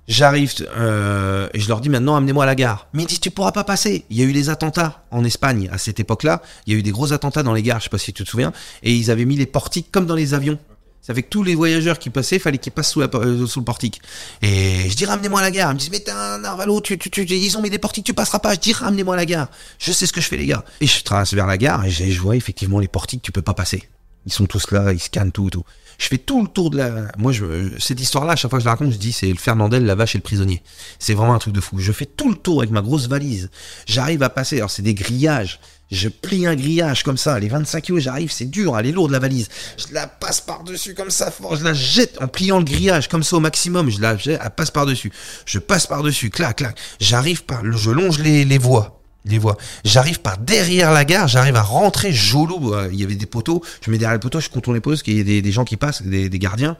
J'arrive 0.08 0.52
euh, 0.76 1.48
et 1.54 1.60
je 1.60 1.68
leur 1.68 1.80
dis 1.80 1.88
maintenant 1.88 2.16
amenez-moi 2.16 2.44
à 2.44 2.46
la 2.46 2.54
gare. 2.54 2.88
Mais 2.92 3.02
ils 3.02 3.06
disent 3.06 3.20
tu 3.20 3.30
pourras 3.30 3.52
pas 3.52 3.64
passer. 3.64 4.04
Il 4.10 4.16
y 4.16 4.22
a 4.22 4.24
eu 4.24 4.32
les 4.32 4.48
attentats 4.48 5.04
en 5.10 5.24
Espagne 5.24 5.68
à 5.70 5.78
cette 5.78 6.00
époque-là. 6.00 6.42
Il 6.66 6.72
y 6.72 6.76
a 6.76 6.78
eu 6.78 6.82
des 6.82 6.90
gros 6.90 7.12
attentats 7.12 7.42
dans 7.42 7.54
les 7.54 7.62
gares, 7.62 7.78
je 7.78 7.84
sais 7.84 7.90
pas 7.90 7.98
si 7.98 8.12
tu 8.12 8.24
te 8.24 8.28
souviens, 8.28 8.52
et 8.82 8.94
ils 8.94 9.10
avaient 9.10 9.24
mis 9.24 9.36
les 9.36 9.46
portiques 9.46 9.92
comme 9.92 10.06
dans 10.06 10.16
les 10.16 10.34
avions. 10.34 10.58
Ça 11.02 11.14
fait 11.14 11.24
que 11.24 11.28
tous 11.28 11.42
les 11.42 11.56
voyageurs 11.56 11.98
qui 11.98 12.10
passaient, 12.10 12.38
fallait 12.38 12.58
qu'ils 12.58 12.72
passent 12.72 12.92
sous, 12.92 13.02
euh, 13.02 13.46
sous 13.46 13.58
le 13.58 13.64
portique. 13.64 14.00
Et 14.40 14.88
je 14.88 14.94
dis 14.94 15.04
ramenez-moi 15.04 15.40
à 15.40 15.42
la 15.42 15.50
gare. 15.50 15.72
Ils 15.72 15.74
me 15.74 15.78
disent 15.78 15.90
mais 15.90 15.98
t'es 15.98 16.12
un 16.12 16.38
narvalo, 16.38 16.80
tu, 16.80 16.96
tu, 16.96 17.10
tu, 17.10 17.24
ils 17.24 17.58
ont 17.58 17.60
mis 17.60 17.70
des 17.70 17.78
portiques, 17.78 18.06
tu 18.06 18.14
passeras 18.14 18.38
pas. 18.38 18.54
Je 18.54 18.60
dis 18.60 18.72
ramenez-moi 18.72 19.14
à 19.14 19.16
la 19.16 19.26
gare. 19.26 19.48
Je 19.80 19.90
sais 19.90 20.06
ce 20.06 20.12
que 20.12 20.20
je 20.20 20.28
fais 20.28 20.36
les 20.36 20.46
gars. 20.46 20.64
Et 20.80 20.86
je 20.86 21.02
traverse 21.02 21.34
vers 21.34 21.46
la 21.48 21.58
gare 21.58 21.84
et 21.84 21.90
je, 21.90 22.04
je 22.04 22.20
vois 22.20 22.36
effectivement 22.36 22.78
les 22.78 22.88
portiques, 22.88 23.22
tu 23.22 23.32
peux 23.32 23.42
pas 23.42 23.54
passer. 23.54 23.88
Ils 24.26 24.32
sont 24.32 24.46
tous 24.46 24.70
là, 24.70 24.92
ils 24.92 25.00
scannent 25.00 25.32
tout, 25.32 25.50
tout. 25.50 25.64
Je 25.98 26.06
fais 26.06 26.18
tout 26.18 26.42
le 26.42 26.48
tour 26.48 26.70
de 26.70 26.78
la. 26.78 27.08
Moi, 27.18 27.32
je, 27.32 27.70
cette 27.78 28.00
histoire-là, 28.00 28.32
à 28.32 28.36
chaque 28.36 28.50
fois 28.50 28.58
que 28.58 28.62
je 28.62 28.66
la 28.66 28.72
raconte, 28.72 28.92
je 28.92 28.96
dis 28.96 29.12
c'est 29.12 29.28
le 29.28 29.38
Fernandel, 29.38 29.84
la 29.84 29.94
vache 29.94 30.14
et 30.14 30.18
le 30.18 30.22
prisonnier. 30.22 30.62
C'est 30.98 31.14
vraiment 31.14 31.34
un 31.34 31.38
truc 31.38 31.54
de 31.54 31.60
fou. 31.60 31.78
Je 31.78 31.92
fais 31.92 32.06
tout 32.06 32.30
le 32.30 32.36
tour 32.36 32.60
avec 32.60 32.70
ma 32.70 32.82
grosse 32.82 33.08
valise. 33.08 33.50
J'arrive 33.86 34.22
à 34.22 34.30
passer. 34.30 34.56
Alors, 34.58 34.70
c'est 34.70 34.82
des 34.82 34.94
grillages. 34.94 35.60
Je 35.92 36.08
plie 36.08 36.46
un 36.46 36.56
grillage 36.56 37.02
comme 37.04 37.18
ça. 37.18 37.38
Les 37.38 37.48
25 37.48 37.82
kilos, 37.82 38.02
j'arrive, 38.02 38.32
c'est 38.32 38.46
dur. 38.46 38.76
Elle 38.78 38.86
est 38.86 38.92
lourde, 38.92 39.12
la 39.12 39.18
valise. 39.18 39.48
Je 39.76 39.92
la 39.94 40.06
passe 40.06 40.40
par-dessus 40.40 40.94
comme 40.94 41.10
ça, 41.10 41.30
fort. 41.30 41.54
Je 41.54 41.64
la 41.64 41.74
jette 41.74 42.20
en 42.20 42.26
pliant 42.26 42.58
le 42.58 42.64
grillage 42.64 43.08
comme 43.08 43.22
ça 43.22 43.36
au 43.36 43.40
maximum. 43.40 43.90
Je 43.90 44.00
la 44.00 44.16
jette, 44.16 44.40
elle 44.42 44.50
passe 44.50 44.70
par-dessus. 44.70 45.12
Je 45.46 45.58
passe 45.58 45.86
par-dessus, 45.86 46.30
clac, 46.30 46.56
clac. 46.56 46.76
J'arrive 46.98 47.44
par. 47.44 47.62
Je 47.64 47.90
longe 47.90 48.18
les, 48.18 48.44
les 48.44 48.58
voies 48.58 48.98
les 49.24 49.38
voies. 49.38 49.56
J'arrive 49.84 50.20
par 50.20 50.38
derrière 50.38 50.90
la 50.90 51.04
gare, 51.04 51.28
j'arrive 51.28 51.56
à 51.56 51.62
rentrer 51.62 52.12
jolou. 52.12 52.74
euh, 52.74 52.88
Il 52.92 53.00
y 53.00 53.04
avait 53.04 53.14
des 53.14 53.26
poteaux, 53.26 53.62
je 53.80 53.90
mets 53.90 53.98
derrière 53.98 54.14
le 54.14 54.20
poteau, 54.20 54.40
je 54.40 54.48
contourne 54.48 54.74
les 54.74 54.80
poteaux 54.80 54.94
parce 54.94 55.02
qu'il 55.02 55.16
y 55.16 55.38
a 55.38 55.40
des, 55.40 55.52
gens 55.52 55.64
qui 55.64 55.76
passent, 55.76 56.02
des, 56.02 56.28
gardiens. 56.38 56.76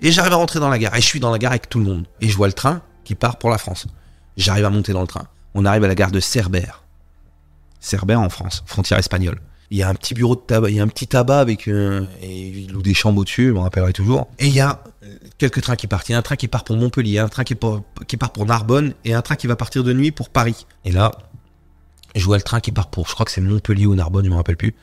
Et 0.00 0.10
j'arrive 0.10 0.32
à 0.32 0.36
rentrer 0.36 0.60
dans 0.60 0.68
la 0.68 0.78
gare. 0.78 0.96
Et 0.96 1.00
je 1.00 1.06
suis 1.06 1.20
dans 1.20 1.30
la 1.30 1.38
gare 1.38 1.52
avec 1.52 1.68
tout 1.68 1.78
le 1.78 1.84
monde. 1.84 2.06
Et 2.20 2.28
je 2.28 2.36
vois 2.36 2.48
le 2.48 2.52
train 2.52 2.82
qui 3.04 3.14
part 3.14 3.38
pour 3.38 3.50
la 3.50 3.58
France. 3.58 3.86
J'arrive 4.36 4.64
à 4.64 4.70
monter 4.70 4.92
dans 4.92 5.00
le 5.00 5.06
train. 5.06 5.26
On 5.54 5.64
arrive 5.64 5.84
à 5.84 5.88
la 5.88 5.94
gare 5.94 6.10
de 6.10 6.20
Cerbère. 6.20 6.82
Cerbère 7.80 8.20
en 8.20 8.28
France, 8.28 8.62
frontière 8.66 8.98
espagnole. 8.98 9.40
Il 9.70 9.76
y 9.76 9.82
a 9.82 9.88
un 9.88 9.94
petit 9.94 10.14
bureau 10.14 10.34
de 10.34 10.40
tabac, 10.40 10.70
il 10.70 10.76
y 10.76 10.80
a 10.80 10.82
un 10.82 10.88
petit 10.88 11.06
tabac 11.06 11.40
avec 11.40 11.68
euh, 11.68 12.06
et 12.22 12.48
il 12.48 12.72
loue 12.72 12.80
des 12.80 12.94
chambres 12.94 13.20
au-dessus, 13.20 13.48
je 13.48 13.52
me 13.52 13.58
rappellerai 13.58 13.92
toujours. 13.92 14.28
Et 14.38 14.46
il 14.46 14.54
y 14.54 14.60
a 14.60 14.82
euh, 15.04 15.14
quelques 15.36 15.60
trains 15.60 15.76
qui 15.76 15.86
partent. 15.86 16.08
Il 16.08 16.12
y 16.12 16.14
a 16.14 16.18
un 16.18 16.22
train 16.22 16.36
qui 16.36 16.48
part 16.48 16.64
pour 16.64 16.76
Montpellier, 16.76 17.18
un 17.18 17.28
train 17.28 17.44
qui, 17.44 17.54
part- 17.54 17.82
pour 18.32 18.46
Narbonne 18.46 18.94
et 19.04 19.12
un 19.12 19.20
train 19.20 19.36
qui 19.36 19.46
va 19.46 19.56
partir 19.56 19.84
de 19.84 19.92
nuit 19.92 20.10
pour 20.10 20.30
Paris. 20.30 20.66
Et 20.86 20.90
là, 20.90 21.12
je 22.14 22.24
vois 22.24 22.38
le 22.38 22.42
train 22.42 22.60
qui 22.60 22.72
part 22.72 22.88
pour, 22.88 23.08
je 23.08 23.12
crois 23.12 23.26
que 23.26 23.32
c'est 23.32 23.42
Montpellier 23.42 23.84
ou 23.84 23.94
Narbonne, 23.94 24.24
je 24.24 24.30
me 24.30 24.36
rappelle 24.36 24.56
plus. 24.56 24.74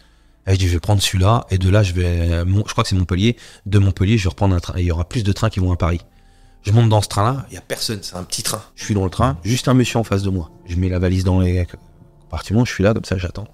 Et 0.48 0.54
je 0.54 0.60
dis, 0.60 0.68
je 0.68 0.74
vais 0.74 0.80
prendre 0.80 1.02
celui-là, 1.02 1.48
et 1.50 1.58
de 1.58 1.70
là, 1.70 1.82
je 1.82 1.94
vais, 1.94 2.30
je 2.30 2.72
crois 2.72 2.84
que 2.84 2.90
c'est 2.90 2.96
Montpellier. 2.96 3.36
De 3.66 3.80
Montpellier, 3.80 4.20
je 4.20 4.26
vais 4.26 4.30
reprendre 4.30 4.54
un 4.54 4.60
train, 4.60 4.78
et 4.78 4.82
il 4.82 4.86
y 4.86 4.92
aura 4.92 5.10
plus 5.10 5.24
de 5.24 5.32
trains 5.32 5.50
qui 5.50 5.60
vont 5.60 5.72
à 5.72 5.76
Paris. 5.76 6.02
Je 6.62 6.72
monte 6.72 6.90
dans 6.90 7.02
ce 7.02 7.08
train-là, 7.08 7.48
il 7.50 7.56
y 7.56 7.58
a 7.58 7.62
personne, 7.62 8.00
c'est 8.04 8.16
un 8.16 8.24
petit 8.24 8.44
train. 8.44 8.62
Je 8.76 8.84
suis 8.84 8.94
dans 8.94 9.04
le 9.04 9.10
train, 9.10 9.40
juste 9.44 9.68
un 9.68 9.74
monsieur 9.74 9.98
en 9.98 10.04
face 10.04 10.22
de 10.22 10.30
moi. 10.30 10.52
Je 10.68 10.76
mets 10.76 10.90
la 10.90 11.00
valise 11.00 11.24
dans 11.24 11.40
les, 11.40 11.66
partir 12.36 12.66
je 12.66 12.72
suis 12.72 12.84
là, 12.84 12.94
comme 12.94 13.06
ça, 13.06 13.18
j'attends. 13.18 13.48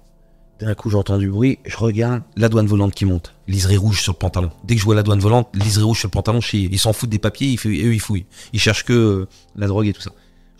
D'un 0.60 0.74
coup, 0.74 0.90
j'entends 0.90 1.18
du 1.18 1.28
bruit, 1.28 1.58
je 1.64 1.76
regarde 1.76 2.22
la 2.36 2.48
douane 2.48 2.66
volante 2.66 2.94
qui 2.94 3.04
monte. 3.04 3.34
Liseré 3.48 3.76
rouge 3.76 4.00
sur 4.02 4.12
le 4.12 4.18
pantalon. 4.18 4.50
Dès 4.64 4.74
que 4.74 4.80
je 4.80 4.84
vois 4.84 4.94
la 4.94 5.02
douane 5.02 5.18
volante, 5.18 5.48
liseré 5.54 5.84
rouge 5.84 5.98
sur 6.00 6.06
le 6.08 6.12
pantalon, 6.12 6.40
je 6.40 6.56
ils 6.56 6.78
s'en 6.78 6.92
foutent 6.92 7.10
des 7.10 7.18
papiers, 7.18 7.48
ils, 7.48 7.58
fou- 7.58 7.68
eux, 7.68 7.94
ils 7.94 8.00
fouillent. 8.00 8.26
Ils 8.52 8.60
cherchent 8.60 8.84
que 8.84 8.92
euh, 8.92 9.28
la 9.56 9.66
drogue 9.66 9.86
et 9.86 9.92
tout 9.92 10.02
ça. 10.02 10.10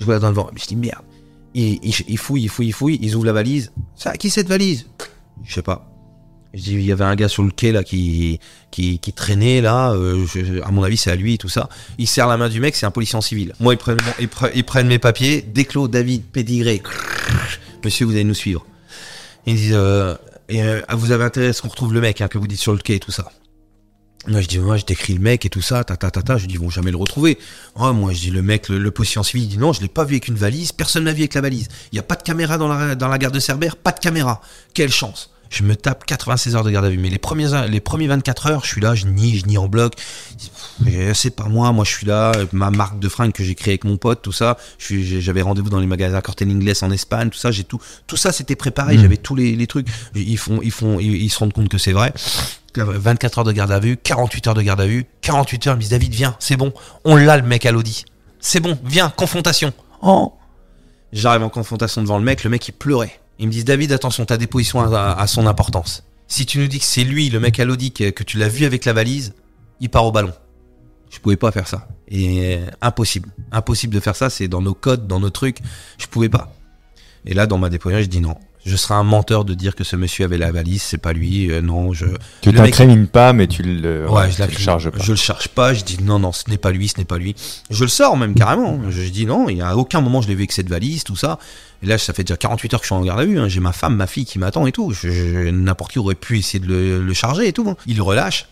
Je 0.00 0.04
vois 0.04 0.14
la 0.14 0.20
douane 0.20 0.35
volante, 0.35 0.52
je 0.56 0.66
dis 0.66 0.76
merde. 0.76 1.02
Ils, 1.54 1.78
ils, 1.82 1.94
ils 2.08 2.18
fouillent, 2.18 2.42
ils 2.44 2.48
fouillent, 2.48 2.68
ils 2.68 2.72
fouillent, 2.72 2.98
ils 3.00 3.14
ouvrent 3.14 3.26
la 3.26 3.32
valise. 3.32 3.72
Ça, 3.94 4.12
qui 4.16 4.30
cette 4.30 4.48
valise? 4.48 4.87
Je 5.44 5.54
sais 5.54 5.62
pas. 5.62 5.88
Je 6.54 6.62
dis, 6.62 6.72
il 6.74 6.82
y 6.82 6.92
avait 6.92 7.04
un 7.04 7.14
gars 7.14 7.28
sur 7.28 7.42
le 7.44 7.50
quai 7.50 7.72
là 7.72 7.82
qui 7.85 8.40
qui, 8.70 8.98
qui 8.98 9.12
traînait 9.12 9.61
là. 9.61 9.92
euh, 9.92 10.26
à 10.64 10.70
mon 10.70 10.82
avis, 10.82 10.96
c'est 10.96 11.11
à 11.11 11.16
lui 11.16 11.35
et 11.35 11.38
tout 11.38 11.48
ça. 11.48 11.68
Il 11.98 12.06
serre 12.08 12.26
la 12.26 12.37
main 12.37 12.48
du 12.48 12.61
mec, 12.61 12.74
c'est 12.76 12.87
un 12.87 12.90
policier 12.90 13.16
en 13.16 13.20
civil. 13.22 13.54
Moi, 13.61 13.74
ils 13.74 13.78
prennent, 13.78 13.98
ils, 14.20 14.26
pre- 14.28 14.50
ils 14.54 14.64
prennent 14.64 14.88
mes 14.88 14.98
papiers. 14.98 15.42
Déclos, 15.42 15.88
David, 15.88 16.24
Pédigré. 16.24 16.82
Monsieur, 17.85 18.07
vous 18.07 18.12
allez 18.12 18.25
nous 18.25 18.35
suivre. 18.35 18.64
Ils 19.47 19.57
disent, 19.57 19.73
euh, 19.75 20.14
euh, 20.51 20.83
vous 20.92 21.11
avez 21.11 21.25
intérêt 21.25 21.49
à 21.49 21.53
ce 21.53 21.62
qu'on 21.62 21.68
retrouve 21.68 21.95
le 21.95 22.01
mec 22.01 22.21
hein, 22.21 22.29
que 22.29 22.38
vous 22.38 22.47
dites 22.47 22.61
sur 22.61 22.73
le 22.73 22.79
quai 22.79 22.97
et 22.97 23.01
tout 23.01 23.12
ça. 23.12 23.31
Moi, 24.29 24.40
je 24.40 24.47
dis, 24.47 24.61
moi, 24.61 24.77
je 24.77 24.85
décris 24.85 25.14
le 25.14 25.21
mec 25.21 25.45
et 25.45 25.49
tout 25.49 25.62
ça, 25.62 25.83
ta, 25.83 25.97
ta, 25.97 26.12
ta, 26.12 26.23
ta. 26.23 26.38
Je 26.38 26.47
dis, 26.47 26.55
ils 26.55 26.61
vont 26.61 26.71
jamais 26.71 26.92
le 26.92 26.97
retrouver. 26.97 27.38
Oh, 27.75 27.92
moi, 27.92 28.12
je 28.12 28.21
dis, 28.21 28.31
le 28.31 28.40
mec, 28.42 28.68
le, 28.68 28.79
le 28.79 28.92
civil, 29.05 29.45
il 29.45 29.49
dit, 29.49 29.59
non, 29.59 29.73
je 29.73 29.81
l'ai 29.81 29.88
pas 29.88 30.05
vu 30.05 30.14
avec 30.14 30.29
une 30.29 30.37
valise. 30.37 30.71
Personne 30.71 31.05
n'a 31.05 31.12
vu 31.12 31.23
avec 31.23 31.35
la 31.35 31.40
valise. 31.40 31.66
Il 31.90 31.97
y 31.97 31.99
a 31.99 32.05
pas 32.05 32.14
de 32.14 32.23
caméra 32.23 32.57
dans 32.57 32.68
la, 32.68 32.95
dans 32.95 33.09
la 33.09 33.18
gare 33.18 33.33
de 33.33 33.40
Cerbère. 33.40 33.75
Pas 33.77 33.90
de 33.90 33.99
caméra. 33.99 34.40
Quelle 34.75 34.92
chance. 34.92 35.31
Je 35.52 35.64
me 35.64 35.76
tape 35.76 36.06
96 36.06 36.56
heures 36.56 36.64
de 36.64 36.70
garde 36.70 36.86
à 36.86 36.88
vue. 36.88 36.96
Mais 36.96 37.10
les 37.10 37.18
premiers, 37.18 37.68
les 37.68 37.80
premiers 37.80 38.06
24 38.06 38.46
heures, 38.46 38.64
je 38.64 38.70
suis 38.70 38.80
là, 38.80 38.94
je 38.94 39.06
nie, 39.06 39.36
je 39.36 39.44
nie 39.44 39.58
en 39.58 39.68
bloc. 39.68 39.92
C'est 41.12 41.36
pas 41.36 41.44
moi, 41.44 41.70
moi 41.72 41.84
je 41.84 41.90
suis 41.90 42.06
là, 42.06 42.32
ma 42.52 42.70
marque 42.70 42.98
de 42.98 43.08
fringues 43.08 43.32
que 43.32 43.44
j'ai 43.44 43.54
créée 43.54 43.72
avec 43.72 43.84
mon 43.84 43.98
pote, 43.98 44.22
tout 44.22 44.32
ça. 44.32 44.56
J'avais 44.78 45.42
rendez-vous 45.42 45.68
dans 45.68 45.78
les 45.78 45.86
magasins 45.86 46.22
Cortel 46.22 46.50
Inglés 46.50 46.82
en 46.82 46.90
Espagne, 46.90 47.28
tout 47.28 47.38
ça. 47.38 47.50
J'ai 47.50 47.64
tout, 47.64 47.78
tout 48.06 48.16
ça 48.16 48.32
c'était 48.32 48.56
préparé. 48.56 48.96
J'avais 48.96 49.18
tous 49.18 49.34
les, 49.34 49.54
les 49.54 49.66
trucs. 49.66 49.86
Ils 50.14 50.38
font, 50.38 50.60
ils 50.62 50.72
font, 50.72 50.98
ils, 50.98 51.22
ils 51.22 51.30
se 51.30 51.38
rendent 51.38 51.52
compte 51.52 51.68
que 51.68 51.78
c'est 51.78 51.92
vrai. 51.92 52.14
24 52.74 53.38
heures 53.38 53.44
de 53.44 53.52
garde 53.52 53.72
à 53.72 53.78
vue, 53.78 53.98
48 53.98 54.46
heures 54.46 54.54
de 54.54 54.62
garde 54.62 54.80
à 54.80 54.86
vue, 54.86 55.04
48 55.20 55.66
heures. 55.66 55.74
Ils 55.74 55.76
me 55.76 55.80
disent 55.82 55.90
David, 55.90 56.14
viens, 56.14 56.34
c'est 56.38 56.56
bon, 56.56 56.72
on 57.04 57.16
l'a 57.16 57.36
le 57.36 57.42
mec 57.42 57.66
à 57.66 57.72
l'Audi. 57.72 58.06
C'est 58.40 58.60
bon, 58.60 58.78
viens, 58.84 59.10
confrontation. 59.10 59.74
Oh. 60.00 60.32
J'arrive 61.12 61.42
en 61.42 61.50
confrontation 61.50 62.00
devant 62.00 62.18
le 62.18 62.24
mec, 62.24 62.42
le 62.42 62.50
mec 62.50 62.66
il 62.68 62.72
pleurait. 62.72 63.20
Ils 63.42 63.48
me 63.48 63.52
disent 63.52 63.64
David, 63.64 63.90
attention, 63.90 64.24
ta 64.24 64.38
déposition 64.38 64.81
a, 64.81 65.14
a 65.14 65.26
son 65.26 65.48
importance. 65.48 66.05
Si 66.28 66.46
tu 66.46 66.61
nous 66.61 66.68
dis 66.68 66.78
que 66.78 66.85
c'est 66.85 67.02
lui, 67.02 67.28
le 67.28 67.40
mec 67.40 67.59
à 67.59 67.64
l'Audi, 67.64 67.90
que, 67.90 68.11
que 68.11 68.22
tu 68.22 68.38
l'as 68.38 68.48
vu 68.48 68.64
avec 68.64 68.85
la 68.85 68.92
valise, 68.92 69.35
il 69.81 69.90
part 69.90 70.07
au 70.07 70.12
ballon. 70.12 70.33
Je 71.11 71.18
pouvais 71.18 71.37
pas 71.37 71.50
faire 71.50 71.66
ça. 71.66 71.88
Et 72.07 72.55
euh, 72.55 72.66
impossible. 72.81 73.31
Impossible 73.50 73.96
de 73.96 73.98
faire 73.98 74.14
ça, 74.14 74.31
c'est 74.31 74.46
dans 74.46 74.62
nos 74.62 74.74
codes, 74.74 75.09
dans 75.09 75.18
nos 75.18 75.31
trucs. 75.31 75.59
Je 75.98 76.07
pouvais 76.07 76.28
pas. 76.28 76.55
Et 77.26 77.35
là, 77.35 77.48
dans 77.48 77.59
ma 77.59 77.68
déposition, 77.68 78.00
je 78.00 78.07
dis 78.07 78.20
non. 78.20 78.37
Je 78.64 78.77
serais 78.77 78.94
un 78.94 79.03
menteur 79.03 79.44
de 79.44 79.55
dire 79.55 79.75
que 79.75 79.83
ce 79.83 79.96
monsieur 79.96 80.25
avait 80.25 80.38
la 80.38 80.53
valise, 80.53 80.83
c'est 80.83 80.98
pas 80.98 81.12
lui. 81.12 81.51
euh, 81.51 81.61
non, 81.61 81.92
je. 81.92 82.07
Tu 82.42 82.51
mec- 82.51 82.57
t'incrimines 82.59 83.09
pas, 83.09 83.33
mais 83.33 83.48
tu 83.48 83.62
le, 83.64 84.09
Ouais, 84.09 84.30
je 84.30 84.36
tu 84.36 84.53
le 84.53 84.57
charges 84.59 84.91
pas. 84.91 84.99
Je 85.03 85.11
le 85.11 85.16
charge 85.16 85.49
pas. 85.49 85.74
Je 85.74 85.82
dis 85.82 85.99
non, 86.03 86.20
non, 86.20 86.30
ce 86.30 86.49
n'est 86.49 86.59
pas 86.59 86.70
lui, 86.70 86.86
ce 86.86 86.99
n'est 86.99 87.05
pas 87.05 87.18
lui. 87.18 87.34
Je 87.70 87.82
le 87.82 87.89
sors 87.89 88.16
même 88.16 88.34
carrément. 88.34 88.80
Je 88.91 89.03
dis 89.09 89.26
non. 89.26 89.49
Il 89.49 89.57
y 89.57 89.62
a 89.62 89.76
aucun 89.76 90.01
moment 90.01 90.22
je 90.22 90.28
l'ai 90.28 90.34
vu 90.34 90.43
avec 90.43 90.53
cette 90.53 90.68
valise, 90.68 91.03
tout 91.03 91.16
ça. 91.16 91.39
Et 91.82 91.86
là, 91.86 91.99
ça 91.99 92.12
fait 92.12 92.22
déjà 92.22 92.36
48 92.36 92.74
heures 92.74 92.80
que 92.80 92.84
je 92.84 92.89
suis 92.89 92.95
en 92.95 93.03
garde 93.03 93.18
à 93.20 93.24
vue. 93.24 93.41
hein. 93.41 93.49
J'ai 93.49 93.59
ma 93.59 93.72
femme, 93.72 93.97
ma 93.97 94.07
fille 94.07 94.24
qui 94.24 94.39
m'attend 94.39 94.64
et 94.68 94.72
tout. 94.72 94.93
Je- 94.93 95.11
je- 95.11 95.51
N'importe 95.51 95.91
qui 95.93 95.99
aurait 95.99 96.14
pu 96.14 96.39
essayer 96.39 96.61
de 96.61 96.66
le, 96.68 97.03
le 97.03 97.14
charger 97.14 97.49
et 97.49 97.53
tout. 97.53 97.68
hein. 97.68 97.74
Il 97.86 97.97
le 97.97 98.03
relâche. 98.05 98.47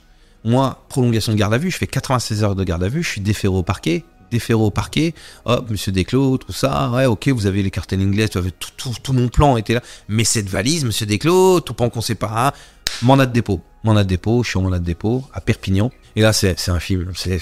Moi, 0.45 0.85
prolongation 0.89 1.33
de 1.33 1.39
garde 1.39 1.55
à 1.55 1.59
vue. 1.59 1.71
Je 1.71 1.77
fais 1.77 1.87
96 1.87 2.43
heures 2.43 2.55
de 2.57 2.65
garde 2.65 2.83
à 2.83 2.89
vue. 2.89 3.05
Je 3.05 3.09
suis 3.11 3.21
déféré 3.21 3.55
au 3.55 3.63
parquet. 3.63 4.05
Déféré 4.31 4.61
au 4.61 4.71
parquet. 4.71 5.15
Hop, 5.45 5.71
monsieur 5.71 5.93
Desclos, 5.93 6.39
tout 6.39 6.53
ça. 6.53 6.91
Ouais, 6.91 7.07
ok, 7.07 7.29
vous 7.29 7.47
avez 7.47 7.63
les 7.63 7.71
cartes 7.71 7.93
anglaises, 7.93 8.31
tout, 8.31 8.43
tout, 8.77 8.95
tout, 9.03 9.13
mon 9.13 9.29
plan 9.29 9.57
était 9.57 9.75
là. 9.75 9.83
Mais 10.09 10.25
cette 10.25 10.49
valise, 10.49 10.85
monsieur 10.85 11.07
Desclos, 11.07 11.61
tout 11.61 11.75
pendant 11.75 11.91
qu'on 11.91 12.01
sait 12.01 12.15
pas. 12.15 12.55
Mandat 13.03 13.27
de 13.27 13.33
dépôt. 13.33 13.61
Mandat 13.85 14.05
de 14.05 14.09
dépôt, 14.09 14.43
je 14.43 14.51
suis 14.51 14.59
en 14.59 14.63
mandat 14.63 14.79
de 14.79 14.85
dépôt 14.85 15.25
à 15.33 15.41
Perpignan. 15.41 15.91
Et 16.17 16.23
là, 16.23 16.33
c'est 16.33 16.69
un 16.69 16.81
film. 16.81 17.13
C'est 17.15 17.41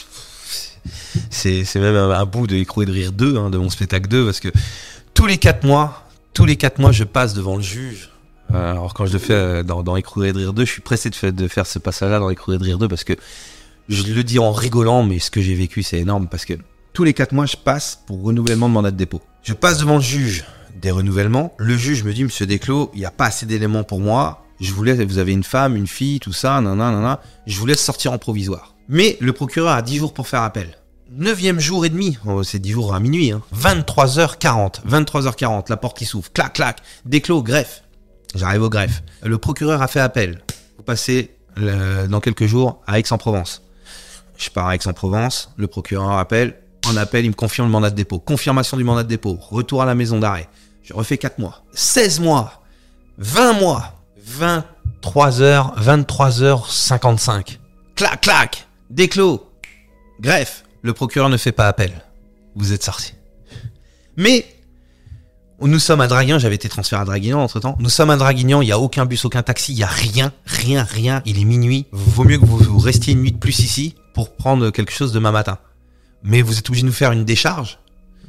c'est 1.31 1.77
même 1.77 1.97
un, 1.97 2.25
bout 2.25 2.47
de 2.47 2.57
Écrou 2.57 2.83
et 2.83 2.87
de 2.87 2.93
Rire 2.93 3.13
2, 3.13 3.37
hein, 3.37 3.51
de 3.51 3.59
mon 3.59 3.71
spectacle 3.71 4.09
2, 4.09 4.25
parce 4.25 4.41
que 4.41 4.49
tous 5.15 5.27
les 5.27 5.39
quatre 5.39 5.65
mois, 5.65 6.09
tous 6.33 6.45
les 6.45 6.57
quatre 6.57 6.79
mois, 6.79 6.93
je 6.93 7.05
passe 7.05 7.35
devant 7.35 7.57
le 7.57 7.63
juge. 7.63 8.11
Euh, 8.55 8.71
alors 8.71 8.95
quand 8.95 9.05
je 9.05 9.13
le 9.13 9.19
fais 9.19 9.35
euh, 9.35 9.63
dans, 9.63 9.83
dans 9.83 9.97
Écrou 9.97 10.25
et 10.25 10.33
de 10.33 10.39
Rire 10.39 10.53
2, 10.53 10.65
je 10.65 10.71
suis 10.71 10.81
pressé 10.81 11.11
de, 11.11 11.49
faire 11.49 11.67
ce 11.67 11.79
passage-là 11.79 12.19
dans 12.19 12.31
Écrou 12.31 12.53
et 12.53 12.59
de 12.59 12.65
Rire 12.65 12.79
2, 12.79 12.89
parce 12.89 13.05
que 13.05 13.15
je 13.89 14.03
le 14.13 14.25
dis 14.25 14.39
en 14.39 14.53
rigolant, 14.53 15.03
mais 15.03 15.19
ce 15.19 15.31
que 15.31 15.41
j'ai 15.41 15.55
vécu, 15.55 15.83
c'est 15.83 15.99
énorme, 15.99 16.29
parce 16.29 16.45
que 16.45 16.55
tous 16.99 17.05
les 17.05 17.15
quatre 17.15 17.31
mois, 17.31 17.47
je 17.47 17.57
passe 17.57 18.03
pour 18.07 18.25
renouvellement 18.25 18.69
de 18.69 18.75
mandat 18.75 18.91
de 18.91 18.97
dépôt. 18.97 19.23
Je 19.45 19.53
passe 19.53 19.79
devant 19.79 19.99
le 19.99 20.03
juge 20.03 20.45
des 20.75 20.91
renouvellements. 20.91 21.55
Le 21.57 21.77
juge 21.77 22.03
me 22.03 22.13
dit, 22.13 22.25
Monsieur 22.25 22.45
Desclos, 22.45 22.91
il 22.93 22.99
n'y 22.99 23.07
a 23.07 23.13
pas 23.13 23.27
assez 23.27 23.47
d'éléments 23.47 23.85
pour 23.85 24.01
moi. 24.01 24.43
Je 24.61 24.73
vous 24.73 24.83
vous 24.83 25.19
avez 25.19 25.33
une 25.33 25.45
femme, 25.45 25.77
une 25.77 25.87
fille, 25.87 26.19
tout 26.19 26.33
ça, 26.33 26.61
nanana. 26.61 27.21
Je 27.47 27.57
vous 27.57 27.67
laisse 27.67 27.81
sortir 27.81 28.13
en 28.13 28.19
provisoire. 28.19 28.75
Mais 28.89 29.17
le 29.21 29.33
procureur 29.33 29.75
a 29.75 29.83
10 29.83 29.97
jours 29.97 30.13
pour 30.13 30.27
faire 30.27 30.43
appel. 30.43 30.77
Neuvième 31.13 31.61
jour 31.61 31.87
et 31.87 31.89
demi, 31.89 32.19
oh, 32.27 32.43
c'est 32.43 32.59
10 32.59 32.73
jours 32.73 32.93
à 32.93 32.99
minuit, 32.99 33.31
hein. 33.31 33.43
23h40, 33.55 34.85
23h40, 34.85 35.71
la 35.71 35.77
porte 35.77 35.97
qui 35.97 36.05
s'ouvre, 36.05 36.33
clac, 36.33 36.55
clac, 36.55 36.83
déclos, 37.05 37.45
greffe. 37.45 37.85
J'arrive 38.35 38.63
au 38.63 38.71
greffe. 38.71 39.05
Le 39.23 39.39
procureur 39.39 39.83
a 39.83 39.87
fait 39.87 40.01
appel. 40.01 40.43
Vous 40.77 40.83
passez 40.83 41.37
dans 41.57 42.19
quelques 42.21 42.47
jours 42.47 42.83
à 42.89 42.99
Aix-en-Provence. 42.99 43.63
Je 44.37 44.51
pars 44.51 44.67
à 44.67 44.75
Aix-en-Provence, 44.75 45.53
le 45.57 45.69
procureur 45.69 46.19
appelle, 46.19 46.57
en 46.89 46.97
appel, 46.97 47.25
il 47.25 47.29
me 47.29 47.35
confirme 47.35 47.69
le 47.69 47.73
mandat 47.73 47.91
de 47.91 47.97
dépôt. 47.97 48.19
Confirmation 48.19 48.77
du 48.77 48.85
mandat 48.85 49.03
de 49.03 49.09
dépôt, 49.09 49.39
retour 49.41 49.83
à 49.83 49.87
la 49.87 49.95
maison 49.95 50.19
d'arrêt. 50.19 50.49
Je 50.83 50.95
refais 50.95 51.19
4 51.19 51.39
mois, 51.39 51.63
16 51.73 52.21
mois, 52.21 52.63
20 53.19 53.53
mois, 53.55 54.01
23h, 54.41 55.79
23h55. 55.83 57.59
Clac, 57.95 58.21
clac, 58.21 58.69
déclos, 58.91 59.51
greffe. 60.21 60.65
Le 60.83 60.93
procureur 60.93 61.29
ne 61.29 61.37
fait 61.37 61.53
pas 61.53 61.69
appel. 61.69 61.93
Vous 62.55 62.73
êtes 62.73 62.85
sorti. 62.85 63.15
Mais 64.17 64.47
nous 65.61 65.79
sommes 65.81 66.01
à 66.01 66.07
Draguignan, 66.07 66.39
j'avais 66.39 66.55
été 66.55 66.69
transféré 66.69 67.03
à 67.03 67.05
Draguignan 67.05 67.41
entre 67.41 67.59
temps. 67.61 67.77
Nous 67.81 67.89
sommes 67.89 68.11
à 68.11 68.17
Draguignan, 68.17 68.63
il 68.63 68.67
n'y 68.67 68.73
a 68.73 68.79
aucun 68.79 69.07
bus, 69.07 69.25
aucun 69.25 69.43
taxi, 69.43 69.73
il 69.73 69.77
n'y 69.77 69.83
a 69.83 69.89
rien, 69.89 70.33
rien, 70.47 70.85
rien. 70.85 71.21
Il 71.25 71.41
est 71.41 71.45
minuit. 71.45 71.87
Vaut 71.91 72.25
mieux 72.25 72.39
que 72.39 72.45
vous 72.45 72.79
restiez 72.79 73.13
une 73.15 73.21
nuit 73.21 73.33
de 73.33 73.39
plus 73.39 73.59
ici 73.59 73.97
pour 74.15 74.37
prendre 74.37 74.71
quelque 74.71 74.93
chose 74.93 75.13
demain 75.13 75.33
matin. 75.33 75.59
Mais 76.23 76.43
vous 76.43 76.59
êtes 76.59 76.69
obligé 76.69 76.83
de 76.83 76.89
nous 76.89 76.93
faire 76.93 77.13
une 77.13 77.25
décharge 77.25 77.79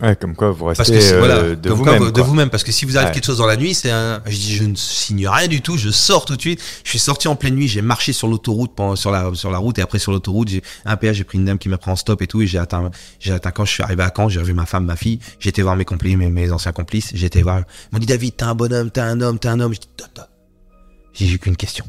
Ouais, 0.02 0.16
comme 0.16 0.34
quoi 0.34 0.52
vous 0.52 0.66
restez 0.66 0.78
parce 0.78 0.90
que, 0.92 1.18
voilà, 1.18 1.36
euh, 1.36 1.56
de 1.56 1.70
vous-même. 1.72 2.12
De 2.12 2.22
vous-même, 2.22 2.50
parce 2.50 2.64
que 2.64 2.72
si 2.72 2.86
vous 2.86 2.98
arrive 2.98 3.12
quelque 3.12 3.26
chose 3.26 3.40
dans 3.40 3.46
la 3.46 3.58
nuit, 3.58 3.74
c'est 3.74 3.92
un. 3.92 4.22
Je 4.26 4.36
dis, 4.36 4.56
je 4.56 4.64
ne 4.64 4.76
signe 4.76 5.28
rien 5.28 5.48
du 5.48 5.62
tout, 5.62 5.78
je 5.78 5.90
sors 5.90 6.24
tout 6.24 6.38
de 6.38 6.42
suite. 6.42 6.62
Je 6.86 6.90
suis 6.90 7.00
sorti 7.00 7.28
en 7.28 7.36
pleine 7.36 7.56
nuit, 7.56 7.68
j'ai 7.68 7.82
marché 7.82 8.14
sur 8.14 8.30
l'autoroute, 8.30 8.72
sur 8.96 9.12
la 9.12 9.34
sur 9.34 9.52
la 9.52 9.58
route 9.58 9.78
et 9.78 9.82
après 9.82 10.00
sur 10.00 10.14
l'autoroute, 10.14 10.48
j'ai 10.48 10.64
un 10.86 10.96
péage, 10.96 11.18
j'ai 11.18 11.26
pris 11.26 11.38
une 11.38 11.44
dame 11.44 11.58
qui 11.58 11.68
m'a 11.68 11.78
pris 11.78 11.92
en 11.92 11.98
stop 11.98 12.22
et 12.22 12.28
tout 12.28 12.42
et 12.42 12.48
j'ai 12.48 12.60
atteint, 12.60 12.92
j'ai 13.20 13.34
atteint 13.34 13.52
quand 13.52 13.66
je 13.66 13.74
suis 13.74 13.84
arrivé 13.84 14.02
à 14.04 14.12
Caen, 14.16 14.30
j'ai 14.30 14.40
revu 14.40 14.54
ma 14.54 14.66
femme, 14.66 14.86
ma 14.86 14.96
fille, 14.96 15.20
j'ai 15.38 15.50
été 15.50 15.62
voir 15.62 15.76
mes 15.76 15.86
complices, 15.86 16.16
mes, 16.16 16.30
mes 16.30 16.52
anciens 16.54 16.72
complices, 16.72 17.12
j'ai 17.14 17.26
été 17.26 17.42
voir. 17.42 17.60
Ils 17.60 17.96
m'ont 17.96 18.00
dit 18.00 18.06
David, 18.06 18.38
t'es 18.38 18.46
un 18.46 18.56
bonhomme, 18.56 18.92
t'es 18.92 19.02
un 19.02 19.20
homme, 19.20 19.38
t'es 19.38 19.50
un 19.50 19.60
homme. 19.60 19.74
Dis, 19.74 21.28
j'ai 21.28 21.36
eu 21.36 21.40
qu'une 21.40 21.58
question. 21.58 21.84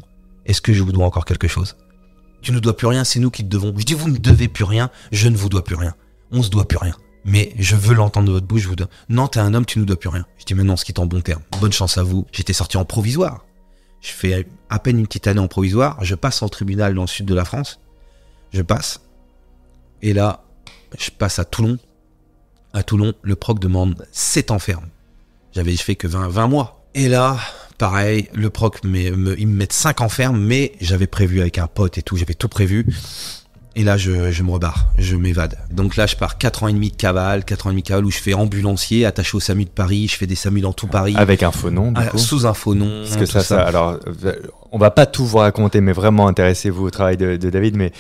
Est-ce 0.47 0.61
que 0.61 0.73
je 0.73 0.83
vous 0.83 0.91
dois 0.91 1.07
encore 1.07 1.25
quelque 1.25 1.47
chose? 1.47 1.77
Tu 2.43 2.53
ne 2.53 2.59
dois 2.59 2.77
plus 2.77 2.87
rien, 2.87 3.05
c'est 3.05 3.21
nous 3.21 3.31
qui 3.31 3.45
te 3.45 3.49
devons. 3.49 3.75
Je 3.77 3.85
dis, 3.85 3.95
vous 3.95 4.09
ne 4.09 4.19
devez 4.19 4.49
plus 4.49 4.65
rien, 4.65 4.91
je 5.13 5.29
ne 5.29 5.37
vous 5.37 5.49
dois 5.49 5.65
plus 5.65 5.77
rien. 5.77 5.95
On 6.33 6.43
se 6.43 6.51
doit 6.51 6.67
plus 6.67 6.79
rien 6.79 6.95
mais 7.25 7.53
je 7.59 7.77
veux 7.77 7.95
l'entendre 7.95 8.29
de 8.29 8.33
votre 8.33 8.47
bouche, 8.47 8.63
je 8.63 8.69
vous 8.69 8.77
dis, 8.77 8.85
non, 9.09 9.29
t'es 9.29 9.41
un 9.41 9.53
homme, 9.55 9.67
tu 9.67 9.79
nous 9.79 9.85
dois 9.85 9.99
plus 9.99 10.09
rien. 10.09 10.27
Je 10.39 10.45
dis, 10.45 10.55
maintenant, 10.55 10.77
ce 10.77 10.85
qui 10.85 10.93
est 10.93 10.99
en 10.99 11.07
bon 11.07 11.21
terme. 11.21 11.43
Bonne 11.61 11.73
chance 11.73 11.99
à 11.99 12.03
vous. 12.03 12.27
J'étais 12.33 12.53
sorti 12.53 12.77
en 12.77 12.85
provisoire. 12.85 13.45
Je 14.01 14.11
fais 14.11 14.47
à 14.71 14.79
peine 14.79 14.99
une 14.99 15.07
petite 15.07 15.27
année 15.27 15.41
en 15.41 15.49
provisoire. 15.49 16.03
Je 16.03 16.15
passe 16.15 16.43
en 16.43 16.49
tribunal 16.49 16.95
dans 16.95 17.03
le 17.03 17.07
sud 17.07 17.27
de 17.27 17.35
la 17.35 17.45
France. 17.45 17.81
Je 18.53 18.63
passe. 18.63 19.01
Et 20.01 20.15
là, 20.15 20.45
je 20.99 21.11
passe 21.11 21.39
à 21.39 21.45
Toulon. 21.45 21.79
À 22.73 22.83
Toulon, 22.83 23.13
le 23.23 23.37
proc 23.37 23.59
demande 23.59 24.07
7 24.13 24.51
ans 24.51 24.59
ferme. 24.59 24.87
J'avais 25.53 25.77
fait 25.77 25.97
que 25.97 26.07
20, 26.07 26.29
20 26.29 26.47
mois. 26.47 26.87
Et 26.95 27.09
là, 27.09 27.39
pareil, 27.81 28.29
le 28.35 28.51
proc, 28.51 28.85
me, 28.85 29.11
me, 29.17 29.41
ils 29.41 29.49
me 29.49 29.57
mettent 29.57 29.73
5 29.73 30.03
ans 30.03 30.11
ferme, 30.11 30.39
mais 30.39 30.73
j'avais 30.83 31.07
prévu 31.07 31.41
avec 31.41 31.57
un 31.57 31.67
pote 31.67 31.97
et 31.97 32.03
tout, 32.03 32.17
j'avais 32.17 32.35
tout 32.35 32.49
prévu. 32.49 32.87
Et 33.75 33.85
là, 33.85 33.97
je, 33.97 34.31
je 34.31 34.43
me 34.43 34.51
rebarre, 34.51 34.89
je 34.99 35.17
m'évade. 35.17 35.57
Donc 35.71 35.97
là, 35.97 36.07
je 36.07 36.15
pars 36.15 36.37
4 36.37 36.65
ans 36.65 36.69
et 36.69 36.75
demi 36.75 36.91
de 36.91 36.97
cavale, 36.97 37.45
4 37.45 37.67
ans 37.67 37.71
et 37.71 37.73
demi 37.73 37.83
de 37.83 37.89
cavale 37.89 38.05
où 38.05 38.11
je 38.11 38.19
fais 38.19 38.35
ambulancier, 38.35 39.07
attaché 39.07 39.35
au 39.35 39.41
SAMU 39.41 39.65
de 39.65 39.71
Paris, 39.71 40.09
je 40.09 40.17
fais 40.17 40.27
des 40.27 40.35
SAMU 40.35 40.61
dans 40.61 40.75
tout 40.75 40.89
Paris. 40.89 41.15
Avec 41.17 41.43
un 41.43 41.53
faux 41.53 41.71
nom, 41.71 41.93
du 41.93 42.01
ah, 42.01 42.09
coup. 42.09 42.19
Sous 42.19 42.47
un 42.47 42.53
faux 42.53 42.75
nom. 42.75 43.05
Parce 43.05 43.17
que 43.17 43.27
ça, 43.27 43.41
ça, 43.41 43.63
alors, 43.63 43.99
on 44.73 44.79
va 44.79 44.91
pas 44.91 45.07
tout 45.07 45.25
vous 45.25 45.39
raconter, 45.39 45.81
mais 45.81 45.93
vraiment 45.93 46.29
intéressez-vous 46.29 46.85
au 46.85 46.91
travail 46.91 47.17
de, 47.17 47.37
de 47.37 47.49
David, 47.49 47.77
mais, 47.77 47.93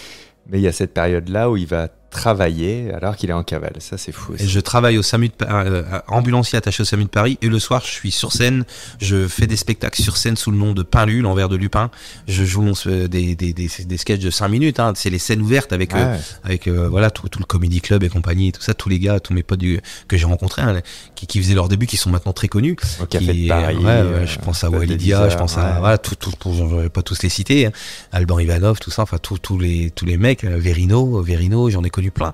mais 0.47 0.59
il 0.59 0.63
y 0.63 0.69
a 0.69 0.73
cette 0.73 0.93
période-là 0.93 1.51
où 1.51 1.57
il 1.57 1.67
va 1.67 1.89
travailler 2.11 2.93
alors 2.93 3.17
qu'il 3.17 3.31
est 3.31 3.35
en 3.35 3.45
cavale. 3.45 3.75
Ça, 3.79 3.97
c'est 3.97 4.13
fou. 4.13 4.35
Et 4.39 4.47
je 4.47 4.61
travaille 4.61 4.99
au 4.99 5.03
SAMU 5.03 5.29
de, 5.29 5.35
euh, 5.43 5.83
ambulancier 6.09 6.59
attaché 6.59 6.83
au 6.83 6.85
SAMU 6.85 7.05
de 7.05 7.09
Paris. 7.09 7.39
Et 7.41 7.49
le 7.49 7.59
soir, 7.59 7.83
je 7.85 7.91
suis 7.91 8.11
sur 8.11 8.33
scène. 8.33 8.65
Je 9.01 9.29
fais 9.29 9.47
des 9.47 9.57
spectacles 9.57 10.03
sur 10.03 10.17
scène 10.17 10.37
sous 10.37 10.51
le 10.51 10.57
nom 10.57 10.73
de 10.73 10.83
Pinlu, 10.83 11.23
l'envers 11.23 11.49
de 11.49 11.57
Lupin. 11.57 11.91
Je 12.27 12.45
joue 12.45 12.61
des, 12.85 13.09
des, 13.09 13.53
des, 13.53 13.71
des 13.85 13.97
sketchs 13.97 14.21
de 14.21 14.31
5 14.31 14.49
minutes. 14.49 14.81
Hein. 14.81 14.93
C'est 14.97 15.11
les 15.11 15.19
scènes 15.19 15.41
ouvertes 15.41 15.73
avec, 15.73 15.95
euh, 15.95 16.17
avec 16.45 16.67
euh, 16.67 16.89
voilà 16.89 17.11
tout, 17.11 17.29
tout, 17.29 17.39
le 17.39 17.45
comedy 17.45 17.81
club 17.81 18.03
et 18.03 18.09
compagnie 18.09 18.49
et 18.49 18.53
tout 18.53 18.63
ça. 18.63 18.75
Tous 18.75 18.89
les 18.89 18.99
gars, 18.99 19.21
tous 19.21 19.33
mes 19.33 19.43
potes 19.43 19.61
du, 19.61 19.81
que 20.09 20.17
j'ai 20.17 20.27
rencontrés, 20.27 20.63
hein, 20.63 20.81
qui, 21.15 21.27
qui 21.27 21.41
faisaient 21.41 21.55
leur 21.55 21.69
début, 21.69 21.87
qui 21.87 21.97
sont 21.97 22.11
maintenant 22.11 22.33
très 22.33 22.49
connus. 22.49 22.77
Au 23.01 23.07
Café 23.07 23.33
de 23.33 23.49
Paris. 23.49 23.77
Ouais, 23.77 24.27
je 24.27 24.39
pense 24.39 24.65
à 24.65 24.71
Walidia, 24.71 25.29
je 25.29 25.37
pense 25.37 25.57
à 25.57 25.79
voilà, 25.79 25.99
tout, 25.99 26.17
tout, 26.17 26.33
pour, 26.39 26.55
je 26.55 26.65
vais 26.65 26.89
pas 26.89 27.03
tous 27.03 27.23
les 27.23 27.29
citer. 27.29 27.67
Hein. 27.67 27.73
Alban 28.13 28.39
Ivanov, 28.41 28.81
tout 28.81 28.91
ça. 28.91 29.03
Enfin, 29.03 29.19
tous 29.19 29.59
les, 29.59 29.91
tous 29.91 30.05
les 30.05 30.17
mecs. 30.17 30.45
Verino, 30.45 31.23
Verino, 31.23 31.71
j'en 31.71 31.85
ai 31.85 31.91
connu 31.91 32.00
plein. 32.09 32.33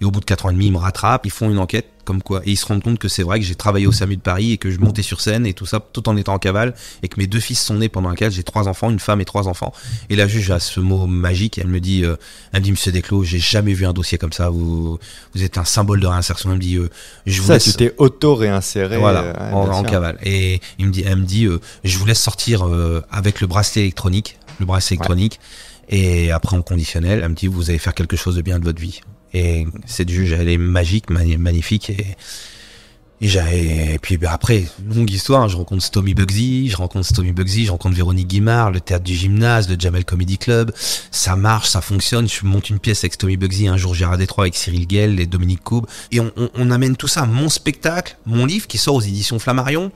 Et 0.00 0.04
au 0.04 0.10
bout 0.10 0.20
de 0.20 0.24
4 0.24 0.46
ans 0.46 0.50
et 0.50 0.54
demi, 0.54 0.66
ils 0.66 0.72
me 0.72 0.78
rattrapent, 0.78 1.24
ils 1.24 1.30
font 1.30 1.48
une 1.50 1.58
enquête 1.58 1.86
comme 2.04 2.22
quoi. 2.22 2.42
Et 2.44 2.50
ils 2.50 2.56
se 2.56 2.66
rendent 2.66 2.82
compte 2.82 2.98
que 2.98 3.08
c'est 3.08 3.22
vrai 3.22 3.40
que 3.40 3.46
j'ai 3.46 3.54
travaillé 3.54 3.86
au 3.86 3.92
SAMU 3.92 4.16
de 4.16 4.20
Paris 4.20 4.52
et 4.52 4.58
que 4.58 4.70
je 4.70 4.78
montais 4.78 5.02
sur 5.02 5.20
scène 5.20 5.46
et 5.46 5.54
tout 5.54 5.66
ça 5.66 5.80
tout 5.92 6.08
en 6.08 6.16
étant 6.16 6.34
en 6.34 6.38
cavale 6.38 6.74
et 7.02 7.08
que 7.08 7.18
mes 7.18 7.26
deux 7.26 7.40
fils 7.40 7.60
sont 7.60 7.74
nés 7.74 7.88
pendant 7.88 8.08
un 8.10 8.14
cavale. 8.14 8.32
J'ai 8.32 8.42
trois 8.42 8.68
enfants, 8.68 8.90
une 8.90 8.98
femme 8.98 9.20
et 9.20 9.24
trois 9.24 9.48
enfants. 9.48 9.72
Et 10.10 10.16
la 10.16 10.28
juge 10.28 10.50
a 10.50 10.60
ce 10.60 10.80
mot 10.80 11.06
magique. 11.06 11.58
Elle 11.58 11.68
me 11.68 11.80
dit, 11.80 12.04
euh, 12.04 12.16
elle 12.52 12.60
me 12.60 12.64
dit, 12.64 12.70
Monsieur 12.72 12.92
Desclos, 12.92 13.24
j'ai 13.24 13.38
jamais 13.38 13.72
vu 13.72 13.86
un 13.86 13.92
dossier 13.92 14.18
comme 14.18 14.32
ça. 14.32 14.50
Vous, 14.50 14.98
vous 15.34 15.42
êtes 15.42 15.58
un 15.58 15.64
symbole 15.64 16.00
de 16.00 16.06
réinsertion. 16.06 16.50
Elle 16.50 16.56
me 16.56 16.60
dit, 16.60 16.76
euh, 16.76 16.90
je 17.26 17.40
vous 17.40 17.48
ça, 17.48 17.54
laisse. 17.54 17.64
tu 17.64 17.72
t'es 17.72 17.94
auto-réinséré. 17.96 18.98
Voilà, 18.98 19.22
euh, 19.22 19.52
en, 19.52 19.68
en 19.70 19.82
cavale. 19.82 20.18
Et 20.22 20.60
il 20.78 20.86
me 20.86 20.92
dit, 20.92 21.04
elle 21.06 21.16
me 21.16 21.24
dit, 21.24 21.48
je 21.84 21.98
vous 21.98 22.06
laisse 22.06 22.20
sortir 22.20 22.68
avec 23.10 23.40
le 23.40 23.46
bracelet 23.46 23.82
électronique, 23.82 24.38
le 24.60 24.66
bracelet 24.66 24.96
électronique. 24.96 25.40
Et 25.88 26.30
après 26.30 26.56
en 26.56 26.62
conditionnel, 26.62 27.20
elle 27.22 27.28
me 27.30 27.34
dit, 27.34 27.46
vous 27.46 27.70
allez 27.70 27.78
faire 27.78 27.94
quelque 27.94 28.16
chose 28.16 28.36
de 28.36 28.42
bien 28.42 28.58
de 28.58 28.64
votre 28.64 28.80
vie. 28.80 29.00
Et 29.32 29.66
cette 29.86 30.08
juge, 30.08 30.32
elle 30.32 30.48
est 30.48 30.58
magique, 30.58 31.10
magnifique. 31.10 31.92
Et, 33.20 33.98
puis 34.02 34.16
bah, 34.16 34.30
après, 34.32 34.64
longue 34.88 35.10
histoire, 35.10 35.48
je 35.48 35.56
rencontre 35.56 35.82
Stomy 35.82 36.14
Bugsy, 36.14 36.68
je 36.68 36.76
rencontre 36.76 37.06
Stomy 37.06 37.32
Bugsy, 37.32 37.64
je 37.64 37.70
rencontre 37.70 37.96
Véronique 37.96 38.28
Guimard, 38.28 38.70
le 38.70 38.80
théâtre 38.80 39.04
du 39.04 39.14
gymnase, 39.14 39.68
le 39.68 39.76
Jamel 39.78 40.04
Comedy 40.04 40.38
Club. 40.38 40.72
Ça 41.10 41.34
marche, 41.34 41.68
ça 41.68 41.80
fonctionne. 41.80 42.28
Je 42.28 42.44
monte 42.44 42.70
une 42.70 42.78
pièce 42.78 43.02
avec 43.02 43.14
Stomy 43.14 43.36
Bugsy, 43.36 43.66
un 43.66 43.76
jour 43.76 43.96
à 44.08 44.16
Détroit 44.16 44.44
avec 44.44 44.54
Cyril 44.54 44.86
Gell 44.88 45.18
et 45.18 45.26
Dominique 45.26 45.62
Coub. 45.62 45.86
Et 46.12 46.20
on, 46.20 46.30
on, 46.36 46.50
on 46.54 46.70
amène 46.70 46.96
tout 46.96 47.08
ça, 47.08 47.26
mon 47.26 47.48
spectacle, 47.48 48.16
mon 48.26 48.46
livre 48.46 48.66
qui 48.66 48.78
sort 48.78 48.94
aux 48.94 49.00
éditions 49.00 49.38
Flammarion. 49.38 49.90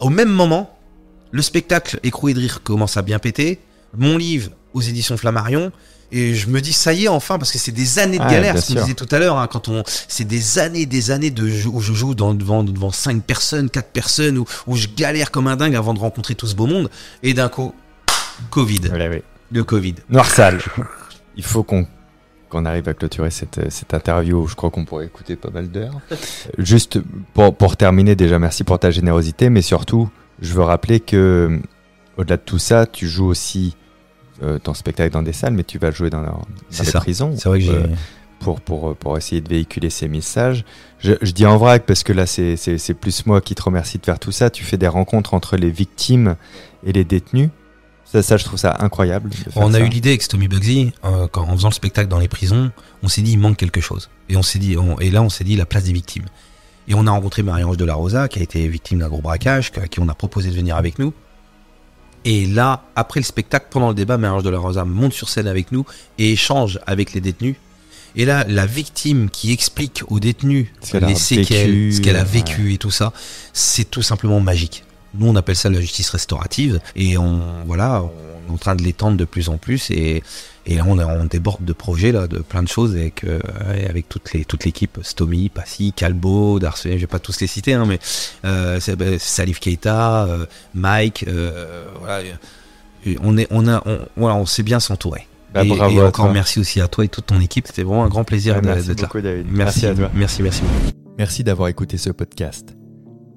Au 0.00 0.08
même 0.08 0.30
moment, 0.30 0.76
le 1.30 1.42
spectacle 1.42 2.00
Écroué 2.02 2.34
de 2.34 2.40
rire 2.40 2.62
commence 2.62 2.96
à 2.96 3.02
bien 3.02 3.18
péter. 3.18 3.60
Mon 3.96 4.16
livre 4.16 4.50
aux 4.74 4.82
éditions 4.82 5.16
Flammarion. 5.16 5.72
Et 6.12 6.34
je 6.34 6.48
me 6.48 6.60
dis, 6.60 6.72
ça 6.72 6.92
y 6.92 7.04
est, 7.04 7.08
enfin, 7.08 7.38
parce 7.38 7.50
que 7.50 7.58
c'est 7.58 7.72
des 7.72 7.98
années 7.98 8.18
de 8.18 8.22
galère, 8.24 8.58
ce 8.58 8.74
qu'on 8.74 8.80
disait 8.82 8.94
tout 8.94 9.08
à 9.10 9.18
l'heure, 9.18 9.38
hein, 9.38 9.48
quand 9.50 9.68
on, 9.68 9.82
c'est 9.86 10.24
des 10.26 10.58
années, 10.58 10.86
des 10.86 11.10
années 11.10 11.30
de 11.30 11.48
jeu- 11.48 11.70
où 11.70 11.80
je 11.80 11.92
joue 11.92 12.14
dans, 12.14 12.34
devant, 12.34 12.62
devant 12.62 12.92
cinq 12.92 13.22
personnes, 13.24 13.68
quatre 13.70 13.88
personnes, 13.88 14.38
où, 14.38 14.44
où 14.66 14.76
je 14.76 14.86
galère 14.94 15.30
comme 15.30 15.48
un 15.48 15.56
dingue 15.56 15.74
avant 15.74 15.94
de 15.94 15.98
rencontrer 15.98 16.34
tout 16.34 16.46
ce 16.46 16.54
beau 16.54 16.66
monde. 16.66 16.88
Et 17.22 17.34
d'un 17.34 17.48
coup, 17.48 17.74
Covid. 18.50 18.80
Voilà, 18.90 19.08
oui. 19.08 19.22
Le 19.50 19.64
Covid. 19.64 19.94
Noir 20.10 20.26
sale. 20.30 20.60
Il 21.36 21.44
faut 21.44 21.62
qu'on 21.64 21.86
qu'on 22.48 22.66
arrive 22.66 22.88
à 22.88 22.94
clôturer 22.94 23.30
cette, 23.32 23.68
cette 23.72 23.94
interview. 23.94 24.46
Je 24.46 24.54
crois 24.54 24.70
qu'on 24.70 24.84
pourrait 24.84 25.06
écouter 25.06 25.34
pas 25.34 25.50
mal 25.50 25.68
d'heures. 25.68 25.98
Juste 26.58 27.00
pour, 27.32 27.56
pour 27.56 27.76
terminer, 27.76 28.14
déjà 28.14 28.38
merci 28.38 28.62
pour 28.62 28.78
ta 28.78 28.92
générosité, 28.92 29.50
mais 29.50 29.62
surtout, 29.62 30.08
je 30.40 30.52
veux 30.54 30.62
rappeler 30.62 31.00
que 31.00 31.60
au-delà 32.16 32.36
de 32.36 32.42
tout 32.42 32.60
ça, 32.60 32.86
tu 32.86 33.08
joues 33.08 33.26
aussi 33.26 33.74
euh, 34.44 34.58
ton 34.58 34.74
spectacle 34.74 35.12
dans 35.12 35.22
des 35.22 35.32
salles, 35.32 35.54
mais 35.54 35.64
tu 35.64 35.78
vas 35.78 35.90
jouer 35.90 36.10
dans, 36.10 36.22
dans 36.22 36.42
les 36.70 36.84
ça. 36.84 37.00
prisons. 37.00 37.34
C'est 37.36 37.48
vrai 37.48 37.58
que 37.58 37.64
j'ai, 37.64 37.72
euh, 37.72 37.86
pour, 38.40 38.60
pour, 38.60 38.94
pour 38.96 39.16
essayer 39.16 39.40
de 39.40 39.48
véhiculer 39.48 39.88
ces 39.90 40.06
messages. 40.06 40.64
Je, 40.98 41.12
je 41.22 41.32
dis 41.32 41.46
en 41.46 41.56
vrac 41.56 41.84
parce 41.86 42.02
que 42.02 42.12
là, 42.12 42.26
c'est- 42.26 42.94
plus 42.94 43.24
moi 43.26 43.40
qui 43.40 43.54
te 43.54 43.62
remercie 43.62 43.98
de 43.98 44.04
faire 44.04 44.18
tout 44.18 44.32
ça. 44.32 44.50
Tu 44.50 44.64
fais 44.64 44.76
des 44.76 44.88
rencontres 44.88 45.32
entre 45.34 45.56
les 45.56 45.70
victimes 45.70 46.36
et 46.84 46.92
les 46.92 47.04
détenus. 47.04 47.48
Ça, 48.04 48.22
ça, 48.22 48.36
je 48.36 48.44
trouve 48.44 48.58
ça 48.58 48.76
incroyable. 48.80 49.30
On 49.56 49.72
a 49.74 49.78
ça. 49.78 49.80
eu 49.80 49.88
l'idée 49.88 50.10
avec 50.10 50.22
Stomy 50.22 50.46
Bugsy, 50.46 50.92
euh, 51.04 51.26
quand, 51.32 51.42
en 51.48 51.56
faisant 51.56 51.68
le 51.68 51.74
spectacle 51.74 52.08
dans 52.08 52.18
les 52.20 52.28
prisons, 52.28 52.70
on 53.02 53.08
s'est 53.08 53.22
dit 53.22 53.32
il 53.32 53.38
manque 53.38 53.56
quelque 53.56 53.80
chose. 53.80 54.08
Et 54.28 54.36
on 54.36 54.42
s'est 54.42 54.58
dit, 54.60 54.76
on- 54.76 55.00
et 55.00 55.10
là 55.10 55.22
on 55.22 55.30
s'est 55.30 55.42
dit 55.44 55.56
la 55.56 55.66
place 55.66 55.84
des 55.84 55.92
victimes. 55.92 56.26
Et 56.86 56.94
on 56.94 57.06
a 57.06 57.10
rencontré 57.10 57.42
Marie-Ange 57.42 57.78
de 57.78 57.84
la 57.86 57.94
Rosa, 57.94 58.28
qui 58.28 58.38
a 58.40 58.42
été 58.42 58.68
victime 58.68 58.98
d'un 58.98 59.08
gros 59.08 59.22
braquage, 59.22 59.72
à 59.82 59.88
qui 59.88 60.00
on 60.00 60.08
a 60.10 60.14
proposé 60.14 60.50
de 60.50 60.54
venir 60.54 60.76
avec 60.76 60.98
nous. 60.98 61.14
Et 62.24 62.46
là, 62.46 62.84
après 62.96 63.20
le 63.20 63.24
spectacle, 63.24 63.66
pendant 63.70 63.88
le 63.88 63.94
débat, 63.94 64.16
Marie-Ange 64.16 64.42
de 64.42 64.50
la 64.50 64.58
Rosa 64.58 64.84
monte 64.84 65.12
sur 65.12 65.28
scène 65.28 65.46
avec 65.46 65.72
nous 65.72 65.84
et 66.18 66.32
échange 66.32 66.80
avec 66.86 67.12
les 67.12 67.20
détenus. 67.20 67.56
Et 68.16 68.24
là, 68.24 68.44
la 68.48 68.64
victime 68.64 69.28
qui 69.28 69.52
explique 69.52 70.02
aux 70.08 70.20
détenus 70.20 70.68
Ce 70.80 70.96
les 70.96 71.14
séquelles, 71.16 71.70
vécu, 71.70 71.92
ce 71.92 72.00
qu'elle 72.00 72.16
a 72.16 72.20
ouais. 72.20 72.24
vécu 72.24 72.72
et 72.72 72.78
tout 72.78 72.92
ça, 72.92 73.12
c'est 73.52 73.90
tout 73.90 74.02
simplement 74.02 74.40
magique. 74.40 74.84
Nous, 75.14 75.28
on 75.28 75.36
appelle 75.36 75.56
ça 75.56 75.68
la 75.68 75.80
justice 75.80 76.10
restaurative, 76.10 76.80
et 76.96 77.18
on 77.18 77.40
voilà, 77.66 78.02
on 78.02 78.52
est 78.52 78.54
en 78.54 78.58
train 78.58 78.74
de 78.74 78.82
l'étendre 78.82 79.16
de 79.16 79.24
plus 79.24 79.48
en 79.48 79.58
plus, 79.58 79.90
et, 79.90 80.22
et 80.66 80.76
là, 80.76 80.84
on, 80.86 80.98
a- 80.98 81.06
on 81.06 81.24
déborde 81.26 81.64
de 81.64 81.72
projets 81.72 82.12
là, 82.12 82.26
de 82.26 82.38
plein 82.38 82.62
de 82.62 82.68
choses 82.68 82.94
avec 82.96 83.24
euh, 83.24 83.38
avec 83.88 84.08
toute 84.08 84.32
les 84.32 84.44
toute 84.44 84.64
l'équipe, 84.64 84.98
Stomy, 85.02 85.48
Passy, 85.48 85.92
Calbo, 85.94 86.58
Darcenet, 86.58 86.94
je 86.96 87.00
vais 87.02 87.06
pas 87.06 87.18
tous 87.18 87.40
les 87.40 87.46
citer, 87.46 87.74
hein, 87.74 87.84
mais 87.86 87.98
euh, 88.44 88.80
c'est- 88.80 88.96
bah, 88.96 89.18
Salif 89.18 89.60
Keita, 89.60 90.24
euh, 90.26 90.46
Mike, 90.74 91.24
euh, 91.28 91.84
voilà, 92.00 92.22
on 93.22 93.36
est 93.36 93.46
on 93.50 93.68
a 93.68 93.82
on, 93.86 93.98
voilà, 94.16 94.36
on 94.36 94.46
sait 94.46 94.62
bien 94.62 94.80
s'entourer. 94.80 95.26
Bah, 95.52 95.64
et, 95.64 95.68
bravo 95.68 95.98
et 95.98 96.02
à 96.02 96.06
encore 96.08 96.24
toi. 96.26 96.34
merci 96.34 96.58
aussi 96.58 96.80
à 96.80 96.88
toi 96.88 97.04
et 97.04 97.08
toute 97.08 97.26
ton 97.26 97.40
équipe. 97.40 97.66
C'était 97.68 97.84
vraiment 97.84 98.04
un 98.04 98.08
grand 98.08 98.24
plaisir 98.24 98.56
Ouais, 98.56 98.60
de- 98.62 98.66
merci 98.66 98.88
d'être 98.88 99.00
là. 99.02 99.06
beaucoup, 99.06 99.20
David. 99.20 99.46
Merci, 99.50 99.86
à 99.86 99.94
toi. 99.94 100.10
merci, 100.14 100.42
merci 100.42 100.62
beaucoup. 100.62 100.90
Merci 101.16 101.44
d'avoir 101.44 101.68
écouté 101.68 101.96
ce 101.96 102.10
podcast. 102.10 102.74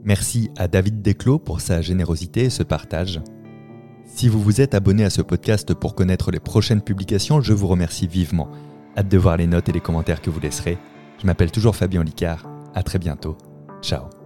Merci 0.04 0.50
à 0.58 0.68
David 0.68 1.02
Desclos 1.04 1.38
pour 1.38 1.62
sa 1.62 1.82
générosité 1.82 2.46
et 2.46 2.50
ce 2.50 2.64
partage. 2.64 3.20
Si 4.08 4.30
vous 4.30 4.42
vous 4.42 4.62
êtes 4.62 4.74
abonné 4.74 5.04
à 5.04 5.10
ce 5.10 5.22
podcast 5.22 5.74
pour 5.74 5.94
connaître 5.94 6.32
les 6.32 6.40
prochaines 6.40 6.82
publications, 6.82 7.42
je 7.42 7.54
vous 7.54 7.68
remercie 7.68 8.08
vivement. 8.08 8.50
Hâte 8.98 9.10
de 9.10 9.18
voir 9.18 9.38
les 9.38 9.48
notes 9.48 9.70
et 9.70 9.74
les 9.74 9.80
commentaires 9.80 10.22
que 10.22 10.32
vous 10.32 10.40
laisserez. 10.40 10.78
Je 11.22 11.28
m'appelle 11.28 11.52
toujours 11.52 11.76
Fabien 11.76 12.04
Licard. 12.04 12.50
À 12.74 12.84
très 12.84 13.00
bientôt. 13.00 13.38
Ciao. 13.82 14.17